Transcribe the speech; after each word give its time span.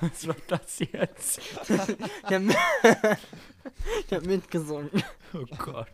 Was 0.00 0.28
war 0.28 0.36
das 0.48 0.78
jetzt? 0.78 1.38
Ich 1.38 1.70
hab, 2.24 2.42
ich 4.06 4.12
hab 4.12 4.26
mitgesungen. 4.26 4.90
Oh 5.34 5.44
Gott. 5.58 5.88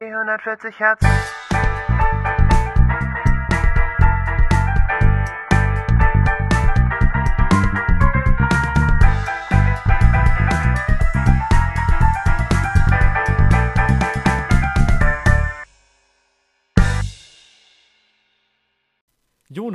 Die 0.00 0.04
140 0.04 0.78
Hertz. 0.78 1.45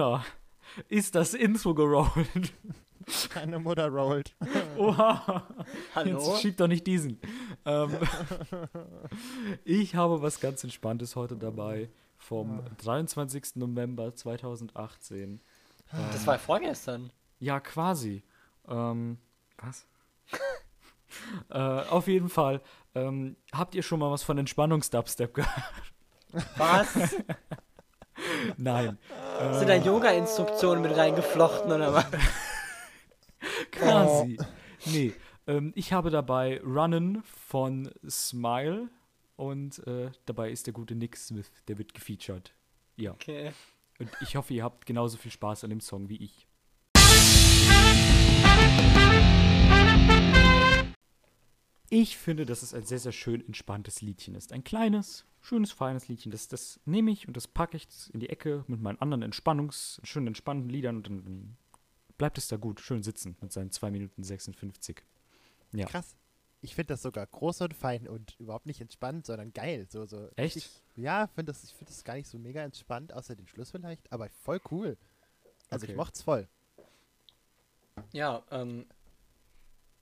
Jona, 0.01 0.25
ist 0.89 1.13
das 1.13 1.35
Intro 1.35 1.75
gerollt? 1.75 2.53
Meine 3.35 3.59
Mutter 3.59 3.87
rollt. 3.87 4.35
Oha. 4.75 5.47
Hallo? 5.93 6.17
Jetzt 6.17 6.41
schieb 6.41 6.57
doch 6.57 6.67
nicht 6.67 6.87
diesen. 6.87 7.19
Ähm, 7.65 7.97
ich 9.63 9.93
habe 9.95 10.19
was 10.23 10.39
ganz 10.39 10.63
Entspanntes 10.63 11.15
heute 11.15 11.37
dabei 11.37 11.89
vom 12.17 12.63
23. 12.79 13.57
November 13.57 14.15
2018. 14.15 15.39
Das 15.91 16.25
war 16.25 16.39
vorgestern. 16.39 17.11
Ja, 17.39 17.59
quasi. 17.59 18.23
Ähm, 18.67 19.19
was? 19.57 19.85
äh, 21.49 21.59
auf 21.59 22.07
jeden 22.07 22.29
Fall. 22.29 22.61
Ähm, 22.95 23.35
habt 23.51 23.75
ihr 23.75 23.83
schon 23.83 23.99
mal 23.99 24.09
was 24.09 24.23
von 24.23 24.39
Entspannungs-Dubstep 24.39 25.33
gehört? 25.35 25.83
Was? 26.57 26.87
Nein. 28.57 28.97
Sind 29.53 29.69
da 29.69 29.75
Yoga-Instruktionen 29.75 30.83
mit 30.83 30.95
reingeflochten 30.95 31.71
oder 31.71 31.93
was? 31.93 32.05
Quasi. 33.71 34.37
Nee. 34.85 35.13
Ähm, 35.47 35.71
ich 35.75 35.93
habe 35.93 36.09
dabei 36.09 36.61
Runnen 36.61 37.23
von 37.23 37.91
Smile 38.07 38.89
und 39.35 39.85
äh, 39.87 40.11
dabei 40.25 40.51
ist 40.51 40.67
der 40.67 40.73
gute 40.73 40.95
Nick 40.95 41.17
Smith, 41.17 41.51
der 41.67 41.77
wird 41.77 41.93
gefeatured. 41.93 42.53
Ja. 42.95 43.11
Okay. 43.11 43.51
Und 43.99 44.09
ich 44.21 44.35
hoffe, 44.35 44.53
ihr 44.53 44.63
habt 44.63 44.85
genauso 44.85 45.17
viel 45.17 45.31
Spaß 45.31 45.63
an 45.63 45.69
dem 45.69 45.81
Song 45.81 46.09
wie 46.09 46.17
ich. 46.17 46.47
Ich 51.93 52.15
finde, 52.17 52.45
dass 52.45 52.63
es 52.63 52.73
ein 52.73 52.83
sehr, 52.85 52.99
sehr 52.99 53.11
schön 53.11 53.45
entspanntes 53.45 54.01
Liedchen 54.01 54.33
ist. 54.33 54.53
Ein 54.53 54.63
kleines, 54.63 55.25
schönes, 55.41 55.73
feines 55.73 56.07
Liedchen. 56.07 56.31
Das, 56.31 56.47
das 56.47 56.79
nehme 56.85 57.11
ich 57.11 57.27
und 57.27 57.35
das 57.35 57.49
packe 57.49 57.75
ich 57.75 57.85
in 58.13 58.21
die 58.21 58.29
Ecke 58.29 58.63
mit 58.67 58.79
meinen 58.81 58.97
anderen 59.01 59.23
Entspannungs-, 59.29 59.99
schönen 60.05 60.27
entspannten 60.27 60.69
Liedern 60.69 60.95
und 60.95 61.07
dann, 61.07 61.57
bleibt 62.17 62.37
es 62.37 62.47
da 62.47 62.55
gut, 62.55 62.79
schön 62.79 63.03
sitzen 63.03 63.35
mit 63.41 63.51
seinen 63.51 63.71
2 63.71 63.91
Minuten 63.91 64.23
56. 64.23 65.03
Ja. 65.73 65.85
Krass. 65.85 66.15
Ich 66.61 66.75
finde 66.75 66.93
das 66.93 67.01
sogar 67.01 67.25
groß 67.27 67.59
und 67.61 67.73
fein 67.73 68.07
und 68.07 68.39
überhaupt 68.39 68.67
nicht 68.67 68.79
entspannt, 68.79 69.25
sondern 69.25 69.51
geil. 69.51 69.85
So, 69.89 70.05
so 70.05 70.29
Echt? 70.37 70.55
richtig- 70.55 70.69
ja, 70.95 71.27
find 71.27 71.49
das, 71.49 71.61
ich 71.65 71.73
finde 71.73 71.91
das 71.91 72.05
gar 72.05 72.13
nicht 72.13 72.27
so 72.29 72.39
mega 72.39 72.63
entspannt, 72.63 73.11
außer 73.11 73.35
den 73.35 73.47
Schluss 73.47 73.71
vielleicht, 73.71 74.09
aber 74.13 74.29
voll 74.29 74.61
cool. 74.71 74.95
Also 75.69 75.83
Okay. 75.83 75.91
ich 75.91 75.97
mocht's 75.97 76.21
voll. 76.21 76.47
Ja, 78.13 78.43
ähm, 78.51 78.85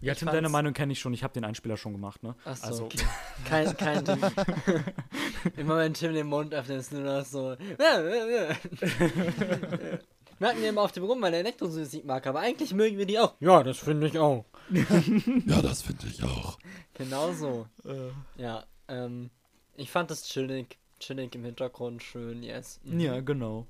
Ja, 0.02 0.14
Ich 0.14 0.20
Tim, 0.20 0.30
deine 0.30 0.48
Meinung 0.48 0.74
kenne 0.74 0.94
ich 0.94 1.00
schon. 1.00 1.14
Ich 1.14 1.24
habe 1.24 1.34
den 1.34 1.44
Einspieler 1.44 1.76
schon 1.76 1.92
gemacht, 1.92 2.24
ne? 2.24 2.34
Achso, 2.46 2.66
Also, 2.68 2.86
okay. 2.86 3.04
kein, 3.46 3.76
kein 3.76 4.06
Ding. 4.06 4.18
Immer 5.58 5.78
wenn 5.78 5.94
Tim 5.94 6.14
den 6.14 6.28
Mund 6.28 6.54
öffnet, 6.54 6.80
ist 6.80 6.94
nur 6.94 7.02
noch 7.02 7.26
so. 7.26 7.58
Merken 10.40 10.62
wir 10.62 10.70
immer 10.70 10.84
auf 10.84 10.94
dem 10.94 11.04
rum, 11.04 11.22
weil 11.22 11.34
er 11.34 11.42
Elektromusik 11.42 12.06
mag, 12.06 12.26
aber 12.26 12.40
eigentlich 12.40 12.74
mögen 12.74 12.98
wir 12.98 13.06
die 13.06 13.20
auch. 13.20 13.34
Ja, 13.42 13.62
das 13.62 13.78
finde 13.80 14.08
ich 14.08 14.18
auch. 14.18 14.46
Ja, 15.46 15.62
das 15.62 15.82
finde 15.82 16.08
ich 16.08 16.24
auch. 16.24 16.58
Genau 16.94 17.34
so. 17.34 17.68
äh, 17.84 18.12
Ja, 18.42 18.64
ähm, 18.88 19.32
ich 19.76 19.92
fand 19.92 20.12
das 20.12 20.24
chillig, 20.24 20.78
chillig 21.02 21.36
im 21.36 21.44
Hintergrund, 21.44 22.02
schön, 22.04 22.42
yes. 22.42 22.80
Mhm. 22.84 23.00
ja, 23.02 23.20
genau. 23.20 23.68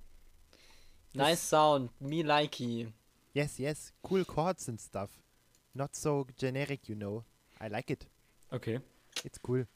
Nice 1.14 1.50
Sound, 1.50 1.90
me 2.00 2.22
likey. 2.22 2.94
Yes, 3.34 3.58
yes, 3.58 3.92
cool 4.08 4.24
chords 4.24 4.70
and 4.70 4.80
stuff. 4.80 5.10
Not 5.74 5.96
so 5.96 6.26
generic, 6.38 6.88
you 6.90 6.96
know. 6.96 7.24
I 7.62 7.68
like 7.68 7.90
it. 7.92 8.08
Okay. 8.52 8.80
It's 9.24 9.40
cool. 9.48 9.68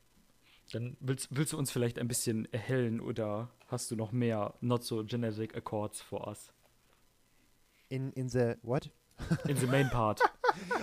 Dann 0.71 0.95
willst, 0.99 1.27
willst 1.31 1.53
du 1.53 1.57
uns 1.57 1.71
vielleicht 1.71 1.99
ein 1.99 2.07
bisschen 2.07 2.51
erhellen 2.53 2.99
oder 2.99 3.49
hast 3.67 3.91
du 3.91 3.95
noch 3.95 4.11
mehr 4.11 4.53
Not 4.61 4.83
So 4.83 5.03
Generic 5.03 5.55
Accords 5.55 6.01
for 6.01 6.27
us? 6.27 6.53
In 7.89 8.11
in 8.13 8.29
the 8.29 8.55
what? 8.63 8.89
In 9.47 9.57
the 9.57 9.67
main 9.67 9.89
part. 9.89 10.19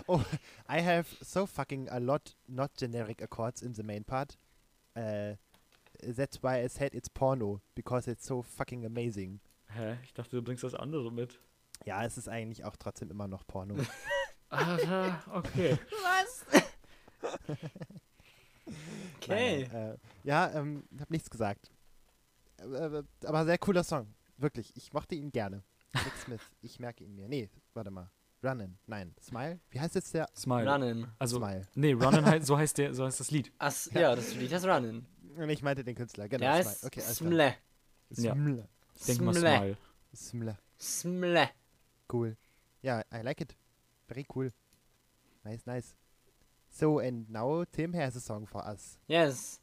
Oh, 0.09 0.25
I 0.69 0.81
have 0.81 1.06
so 1.22 1.47
fucking 1.47 1.88
a 1.91 1.99
lot 1.99 2.34
not 2.49 2.72
generic 2.76 3.22
accords 3.22 3.62
in 3.62 3.72
the 3.75 3.84
main 3.84 4.03
part. 4.03 4.37
Uh, 4.97 5.37
that's 6.03 6.43
why 6.43 6.65
I 6.65 6.66
said 6.69 6.93
it's 6.93 7.09
porno 7.09 7.60
because 7.76 8.09
it's 8.10 8.26
so 8.26 8.43
fucking 8.43 8.84
amazing. 8.84 9.38
Hä? 9.69 9.99
Ich 10.03 10.12
dachte, 10.12 10.34
du 10.37 10.43
bringst 10.43 10.65
das 10.65 10.75
andere 10.75 11.12
mit. 11.12 11.38
Ja, 11.87 12.04
es 12.04 12.19
ist 12.19 12.28
eigentlich 12.28 12.65
auch 12.65 12.76
trotzdem 12.76 13.10
immer 13.10 13.28
noch 13.28 13.47
Porno. 13.47 13.76
Ah, 14.50 15.22
okay. 15.33 15.78
Was? 16.03 16.44
okay. 19.16 19.66
Nein, 19.69 19.71
äh, 19.72 19.97
ja, 20.25 20.50
ähm, 20.55 20.84
hab 20.99 21.11
nichts 21.11 21.31
gesagt. 21.31 21.71
Äh, 22.59 22.65
äh, 22.65 23.05
aber 23.25 23.44
sehr 23.44 23.59
cooler 23.59 23.84
Song. 23.84 24.12
Wirklich. 24.37 24.75
Ich 24.77 24.93
mochte 24.93 25.15
ihn 25.15 25.31
gerne. 25.31 25.62
Nick 25.94 26.15
Smith. 26.25 26.41
Ich 26.62 26.78
merke 26.78 27.05
ihn 27.05 27.15
mir. 27.15 27.28
Nee, 27.28 27.49
warte 27.75 27.91
mal. 27.91 28.11
Runnin. 28.43 28.78
Nein. 28.87 29.15
Smile? 29.21 29.61
Wie 29.69 29.78
heißt 29.81 29.94
jetzt 29.94 30.15
der? 30.15 30.27
Smile. 30.34 30.71
Runnin. 30.71 31.06
Also, 31.19 31.37
Smile. 31.38 31.67
nee, 31.75 31.93
Runnin 31.93 32.25
heißt, 32.25 32.47
so 32.47 32.56
heißt 32.56 32.78
der, 32.78 32.94
so 32.94 33.05
heißt 33.05 33.21
das 33.21 33.31
Lied. 33.31 33.53
Ach, 33.59 33.72
ja, 33.93 34.17
das 34.17 34.34
Lied 34.34 34.53
heißt 34.53 34.65
Runnin. 34.65 35.06
Und 35.37 35.50
Ich 35.50 35.62
meinte 35.62 35.84
den 35.84 35.94
Künstler. 35.94 36.28
Genau. 36.28 36.41
Der 36.41 36.55
Smile. 36.62 36.71
heißt 36.71 36.84
Okay. 36.87 37.00
Smle. 37.00 37.55
Ja. 38.17 38.34
Smle. 38.34 38.69
Denk 39.06 39.21
mal 39.21 39.34
Smile. 39.34 39.77
Smile. 40.15 40.56
Smle. 40.56 40.59
Smle. 40.81 41.50
Cool. 42.12 42.37
Ja, 42.82 43.03
I 43.12 43.21
like 43.22 43.43
it. 43.43 43.55
Very 44.10 44.26
cool. 44.34 44.50
Nice, 45.44 45.65
nice. 45.66 45.94
So, 46.69 46.98
and 46.98 47.31
now 47.31 47.65
Tim 47.72 47.93
has 47.94 48.16
a 48.16 48.21
song 48.21 48.44
for 48.47 48.60
us. 48.66 48.98
Yes. 49.06 49.60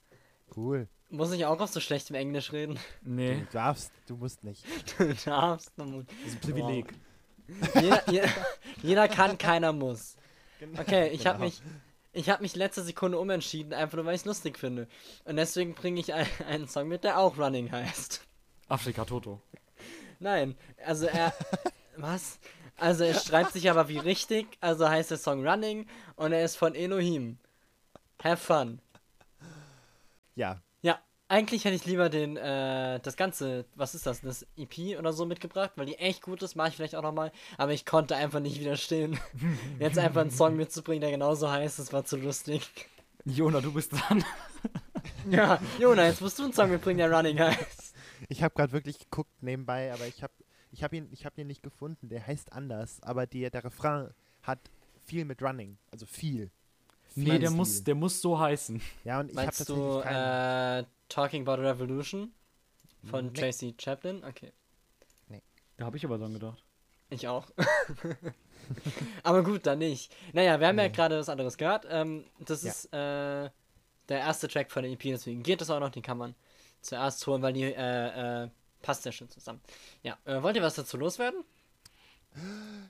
Cool. 0.56 0.88
Muss 1.10 1.32
ich 1.34 1.46
auch 1.46 1.60
auf 1.60 1.70
so 1.70 1.80
schlechtem 1.82 2.16
Englisch 2.16 2.52
reden? 2.54 2.80
Nee, 3.02 3.42
Du 3.42 3.46
darfst, 3.52 3.92
du 4.08 4.16
musst 4.16 4.44
nicht. 4.44 4.66
Du 4.98 5.14
darfst. 5.26 5.72
du 5.78 5.84
musst. 5.86 6.08
das 6.10 6.28
ist 6.28 6.36
ein 6.36 6.42
Privileg. 6.42 6.94
Jeder, 7.76 8.10
jeder, 8.12 8.30
jeder 8.82 9.08
kann, 9.08 9.38
keiner 9.38 9.72
muss. 9.74 10.16
Okay, 10.78 11.10
ich 11.10 11.26
habe 11.28 11.38
Genau. 11.40 11.46
mich, 11.46 11.62
ich 12.14 12.30
habe 12.30 12.42
mich 12.42 12.56
letzte 12.56 12.84
Sekunde 12.84 13.20
umentschieden, 13.20 13.74
einfach 13.74 13.96
nur 13.98 14.06
weil 14.06 14.16
ich 14.16 14.22
es 14.22 14.26
lustig 14.26 14.58
finde. 14.60 14.88
Und 15.26 15.36
deswegen 15.38 15.74
bringe 15.76 16.00
ich 16.00 16.14
ein, 16.14 16.28
einen 16.48 16.68
Song 16.68 16.88
mit, 16.88 17.04
der 17.04 17.20
auch 17.20 17.38
Running 17.38 17.72
heißt. 17.72 18.22
Afrika 18.70 19.06
Toto. 19.06 19.42
Nein, 20.20 20.56
also 20.86 21.06
er, 21.06 21.34
was? 21.98 22.40
Also 22.78 23.04
er 23.04 23.16
schreibt 23.16 23.54
sich 23.54 23.70
aber 23.70 23.90
wie 23.90 23.98
richtig, 23.98 24.48
also 24.62 24.88
heißt 24.88 25.12
der 25.12 25.18
Song 25.18 25.46
Running 25.48 25.88
und 26.16 26.32
er 26.32 26.46
ist 26.46 26.56
von 26.56 26.76
Elohim. 26.76 27.40
Have 28.24 28.38
fun. 28.38 28.80
Ja. 30.36 30.62
Ja, 30.84 31.00
eigentlich 31.28 31.66
hätte 31.66 31.76
ich 31.76 31.86
lieber 31.86 32.10
den, 32.10 32.38
äh, 32.38 33.00
das 33.00 33.18
Ganze, 33.18 33.66
was 33.76 33.96
ist 33.96 34.06
das, 34.06 34.22
das 34.22 34.46
EP 34.56 34.98
oder 35.00 35.12
so 35.12 35.26
mitgebracht, 35.26 35.72
weil 35.76 35.88
die 35.88 35.98
echt 35.98 36.22
gut 36.22 36.44
ist, 36.44 36.56
mache 36.56 36.70
ich 36.70 36.76
vielleicht 36.76 36.96
auch 36.96 37.02
nochmal, 37.02 37.32
aber 37.58 37.74
ich 37.74 37.86
konnte 37.86 38.16
einfach 38.16 38.40
nicht 38.40 38.60
widerstehen, 38.60 39.20
jetzt 39.80 39.98
einfach 39.98 40.22
einen 40.22 40.32
Song 40.32 40.56
mitzubringen, 40.56 41.02
der 41.02 41.12
genauso 41.12 41.50
heißt, 41.50 41.80
das 41.80 41.94
war 41.94 42.06
zu 42.06 42.18
lustig. 42.18 42.70
Jona, 43.26 43.60
du 43.60 43.74
bist 43.74 43.94
dran. 43.94 44.24
Ja, 45.30 45.60
Jona, 45.80 46.06
jetzt 46.06 46.22
musst 46.22 46.40
du 46.40 46.44
einen 46.44 46.54
Song 46.54 46.70
mitbringen, 46.70 46.98
der 46.98 47.12
Running 47.12 47.40
heißt. 47.40 47.94
Ich 48.30 48.44
habe 48.44 48.54
gerade 48.54 48.72
wirklich 48.74 49.00
geguckt 49.00 49.32
nebenbei, 49.42 49.92
aber 49.94 50.06
ich 50.06 50.24
habe 50.24 50.34
ich 50.72 50.84
hab 50.84 50.94
ihn, 50.94 51.08
ich 51.12 51.26
hab 51.26 51.38
ihn 51.38 51.48
nicht 51.48 51.64
gefunden. 51.64 52.10
Der 52.10 52.26
heißt 52.26 52.52
anders, 52.54 53.02
aber 53.04 53.26
die, 53.28 53.50
der 53.50 53.64
Refrain 53.64 54.10
hat 54.44 54.60
viel 55.06 55.26
mit 55.26 55.42
Running. 55.42 55.78
Also 55.92 56.06
viel. 56.06 56.52
Nee, 57.16 57.32
Viel 57.32 57.40
der 57.40 57.50
viel. 57.50 57.58
muss, 57.58 57.84
der 57.84 57.96
muss 57.96 58.22
so 58.22 58.40
heißen. 58.40 58.82
Ja, 59.04 59.20
und 59.22 59.32
ich 59.32 59.36
habe 59.38 59.46
Meinst 59.46 59.60
tatsächlich 59.60 59.84
du, 59.86 60.02
keinen. 60.02 60.84
äh, 60.84 60.86
Talking 61.10 61.42
About 61.48 61.62
a 61.64 61.72
Revolution 61.72 62.32
von 63.10 63.28
Nee. 63.28 63.34
Tracy 63.34 63.76
Chaplin? 63.80 64.24
Okay. 64.24 64.52
Da 65.78 65.86
habe 65.86 65.98
ich 65.98 66.04
aber 66.06 66.18
dran 66.18 66.34
gedacht. 66.34 66.64
Ich 67.12 67.28
auch. 67.28 67.48
Aber 69.24 69.44
gut, 69.44 69.66
dann 69.66 69.80
nicht. 69.80 70.14
Naja, 70.34 70.60
wir 70.60 70.68
haben 70.68 70.80
ja 70.80 70.88
gerade 70.90 71.18
was 71.20 71.30
anderes 71.30 71.58
gehört. 71.58 71.86
Ähm, 71.90 72.26
das 72.40 72.64
Ja. 72.64 72.72
ist 72.72 72.86
äh, 72.94 73.50
der 74.10 74.20
erste 74.20 74.48
Track 74.48 74.72
von 74.72 74.84
der 74.84 74.92
EP, 74.92 75.02
deswegen 75.04 75.44
geht 75.44 75.62
es 75.62 75.70
auch 75.70 75.80
noch. 75.80 75.90
Den 75.90 76.02
kann 76.04 76.18
man 76.18 76.36
zuerst 76.82 77.26
holen, 77.28 77.42
weil 77.42 77.54
die 77.54 77.64
äh, 77.64 78.44
äh, 78.44 78.50
passt 78.88 79.04
ja 79.04 79.12
schön 79.12 79.30
zusammen. 79.30 79.60
Ja, 80.02 80.18
äh, 80.24 80.42
wollt 80.42 80.56
ihr 80.56 80.62
was 80.64 80.76
dazu 80.76 80.96
loswerden? 80.96 81.44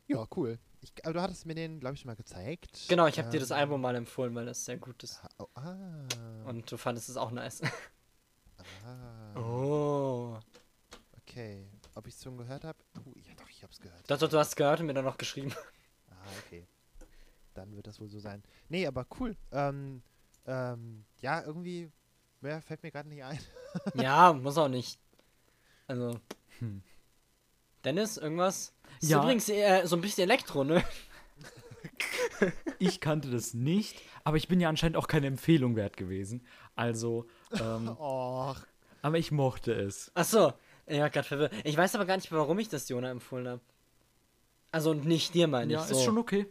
Ja, 0.06 0.28
cool. 0.36 0.60
Ich, 0.82 0.94
aber 1.04 1.14
du 1.14 1.22
hattest 1.24 1.48
mir 1.48 1.56
den, 1.56 1.80
glaube 1.80 1.96
ich, 1.96 2.02
schon 2.02 2.10
mal 2.10 2.16
gezeigt. 2.16 2.86
Genau, 2.88 3.08
ich 3.08 3.18
habe 3.18 3.30
dir 3.32 3.40
das 3.40 3.50
Ähm, 3.50 3.58
Album 3.58 3.82
mal 3.82 3.96
empfohlen, 3.96 4.36
weil 4.36 4.46
das 4.46 4.64
sehr 4.64 4.78
gut 4.78 5.02
ist. 5.02 5.20
ah, 5.24 5.30
Oh, 5.40 5.48
ah, 5.56 6.06
Und 6.46 6.72
du 6.72 6.78
fandest 6.78 7.10
es 7.10 7.18
auch 7.18 7.32
nice. 7.32 7.62
ah, 8.86 9.34
Oh. 9.40 10.38
okay. 11.20 11.68
Ob 11.96 12.06
ich 12.06 12.14
es 12.14 12.22
schon 12.24 12.38
gehört 12.38 12.64
habe? 12.64 12.78
Uh, 13.04 13.14
ja, 13.16 13.34
doch, 13.36 13.50
ich 13.50 13.64
habe 13.64 13.74
es 13.74 13.80
gehört. 13.80 14.04
Doch, 14.12 14.20
doch, 14.20 14.30
du 14.30 14.38
hast 14.38 14.56
gehört 14.56 14.82
und 14.82 14.86
mir 14.86 14.94
dann 14.94 15.06
noch 15.06 15.18
geschrieben. 15.18 15.52
Ah, 16.10 16.14
okay. 16.46 16.68
Dann 17.56 17.76
wird 17.76 17.88
das 17.88 18.00
wohl 18.00 18.08
so 18.08 18.20
sein. 18.20 18.44
Nee, 18.70 18.86
aber 18.86 19.08
cool. 19.20 19.36
Ähm, 19.52 20.04
ähm, 20.46 21.06
ja, 21.22 21.42
irgendwie, 21.44 21.92
mehr 22.42 22.62
fällt 22.62 22.84
mir 22.84 22.92
gerade 22.92 23.10
nicht 23.10 23.24
ein. 23.24 23.40
ja, 23.96 24.32
muss 24.34 24.60
auch 24.60 24.68
nicht. 24.68 25.00
Also. 25.88 26.20
Hm. 26.60 26.82
Dennis, 27.84 28.18
irgendwas? 28.18 28.74
Ist 29.02 29.10
Ja. 29.10 29.20
übrigens 29.22 29.48
äh, 29.50 29.84
so 29.86 29.96
ein 29.96 30.02
bisschen 30.02 30.24
Elektro, 30.24 30.64
ne? 30.64 30.84
Ich 32.80 33.00
kannte 33.02 33.30
das 33.32 33.54
nicht, 33.54 34.02
aber 34.24 34.38
ich 34.38 34.48
bin 34.48 34.60
ja 34.60 34.70
anscheinend 34.70 34.98
auch 34.98 35.08
keine 35.08 35.28
Empfehlung 35.28 35.76
wert 35.76 35.96
gewesen. 35.98 36.46
Also, 36.76 37.28
ähm, 37.60 37.88
Och, 38.00 38.58
aber 39.02 39.18
ich 39.18 39.32
mochte 39.32 39.72
es. 39.74 40.12
Achso, 40.14 40.54
ich 40.86 41.00
war 41.00 41.10
gerade 41.10 41.28
verwirrt. 41.28 41.54
Ich 41.64 41.78
weiß 41.78 41.96
aber 41.96 42.06
gar 42.06 42.18
nicht, 42.18 42.32
warum 42.32 42.60
ich 42.60 42.70
das 42.70 42.90
Jona 42.90 43.10
empfohlen 43.10 43.48
habe. 43.48 43.62
Also 44.72 44.92
und 44.92 45.06
nicht 45.06 45.34
dir, 45.34 45.48
meine 45.48 45.72
Ja, 45.74 45.82
ich. 45.82 45.88
So. 45.88 45.96
ist 45.98 46.04
schon 46.04 46.18
okay. 46.18 46.46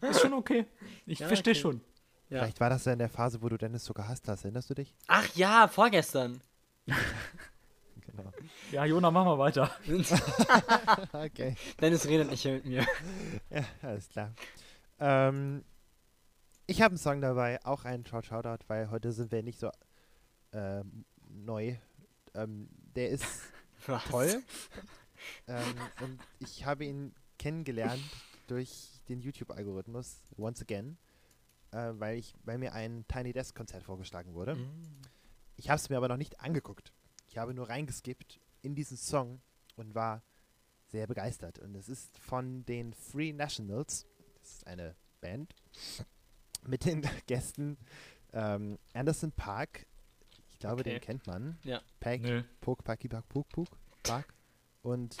Ist 0.00 0.20
schon 0.20 0.32
okay. 0.32 0.64
Ich 1.04 1.18
Ja, 1.20 1.28
verstehe 1.28 1.52
okay. 1.52 1.60
schon. 1.60 1.80
Ja. 2.30 2.40
vielleicht 2.40 2.58
war 2.60 2.70
das 2.70 2.84
ja 2.86 2.92
in 2.92 2.98
der 2.98 3.08
Phase, 3.10 3.42
wo 3.42 3.48
du 3.48 3.56
Dennis 3.58 3.84
so 3.84 3.92
gehasst 3.94 4.26
hast. 4.28 4.44
Erinnerst 4.44 4.70
du 4.70 4.74
dich? 4.74 4.94
Ach 5.06 5.28
ja, 5.36 5.68
vorgestern. 5.68 6.40
Genau. 8.16 8.32
Ja, 8.72 8.84
Jona, 8.84 9.10
mach 9.10 9.24
mal 9.24 9.38
weiter. 9.38 9.70
okay. 11.12 11.54
Dennis 11.80 12.06
redet 12.06 12.30
nicht 12.30 12.44
mehr 12.44 12.54
mit 12.54 12.64
mir. 12.64 12.86
Ja, 13.50 13.64
alles 13.82 14.08
klar. 14.08 14.32
Ähm, 14.98 15.64
ich 16.66 16.82
habe 16.82 16.92
einen 16.92 16.98
Song 16.98 17.20
dabei, 17.20 17.64
auch 17.64 17.84
einen 17.84 18.04
Shout 18.04 18.22
Shoutout, 18.22 18.64
weil 18.66 18.90
heute 18.90 19.12
sind 19.12 19.30
wir 19.30 19.42
nicht 19.42 19.60
so 19.60 19.70
ähm, 20.52 21.04
neu. 21.28 21.76
Ähm, 22.34 22.68
der 22.94 23.10
ist 23.10 23.24
Was? 23.86 24.04
toll. 24.04 24.42
ähm, 25.46 25.74
und 26.02 26.18
ich 26.40 26.64
habe 26.64 26.84
ihn 26.84 27.14
kennengelernt 27.38 28.02
durch 28.46 29.02
den 29.08 29.20
YouTube-Algorithmus, 29.20 30.16
once 30.36 30.60
again, 30.62 30.98
äh, 31.72 31.92
weil, 31.94 32.18
ich, 32.18 32.34
weil 32.44 32.58
mir 32.58 32.72
ein 32.72 33.04
Tiny 33.08 33.32
Desk 33.32 33.54
Konzert 33.54 33.82
vorgeschlagen 33.82 34.34
wurde. 34.34 34.56
Mm. 34.56 34.96
Ich 35.56 35.70
habe 35.70 35.76
es 35.76 35.88
mir 35.88 35.96
aber 35.96 36.08
noch 36.08 36.16
nicht 36.16 36.40
angeguckt. 36.40 36.92
Ich 37.36 37.38
habe 37.38 37.52
nur 37.52 37.68
reingeskippt 37.68 38.40
in 38.62 38.74
diesen 38.74 38.96
Song 38.96 39.42
und 39.76 39.94
war 39.94 40.22
sehr 40.86 41.06
begeistert. 41.06 41.58
Und 41.58 41.74
es 41.74 41.90
ist 41.90 42.16
von 42.18 42.64
den 42.64 42.94
Free 42.94 43.34
Nationals. 43.34 44.06
Das 44.40 44.52
ist 44.52 44.66
eine 44.66 44.96
Band 45.20 45.54
mit 46.66 46.86
den 46.86 47.06
Gästen 47.26 47.76
ähm, 48.32 48.78
Anderson 48.94 49.32
Park. 49.32 49.84
Ich 50.48 50.58
glaube, 50.60 50.80
Okay. 50.80 50.92
den 50.92 51.00
kennt 51.02 51.26
man. 51.26 51.58
Ja. 51.62 51.82
Pack, 52.00 52.22
Nö. 52.22 52.42
Pok, 52.62 52.82
Paki, 52.82 53.06
Pak, 53.06 53.28
Puk, 53.28 53.46
Puk, 53.50 53.68
Park. 54.02 54.32
Und 54.80 55.18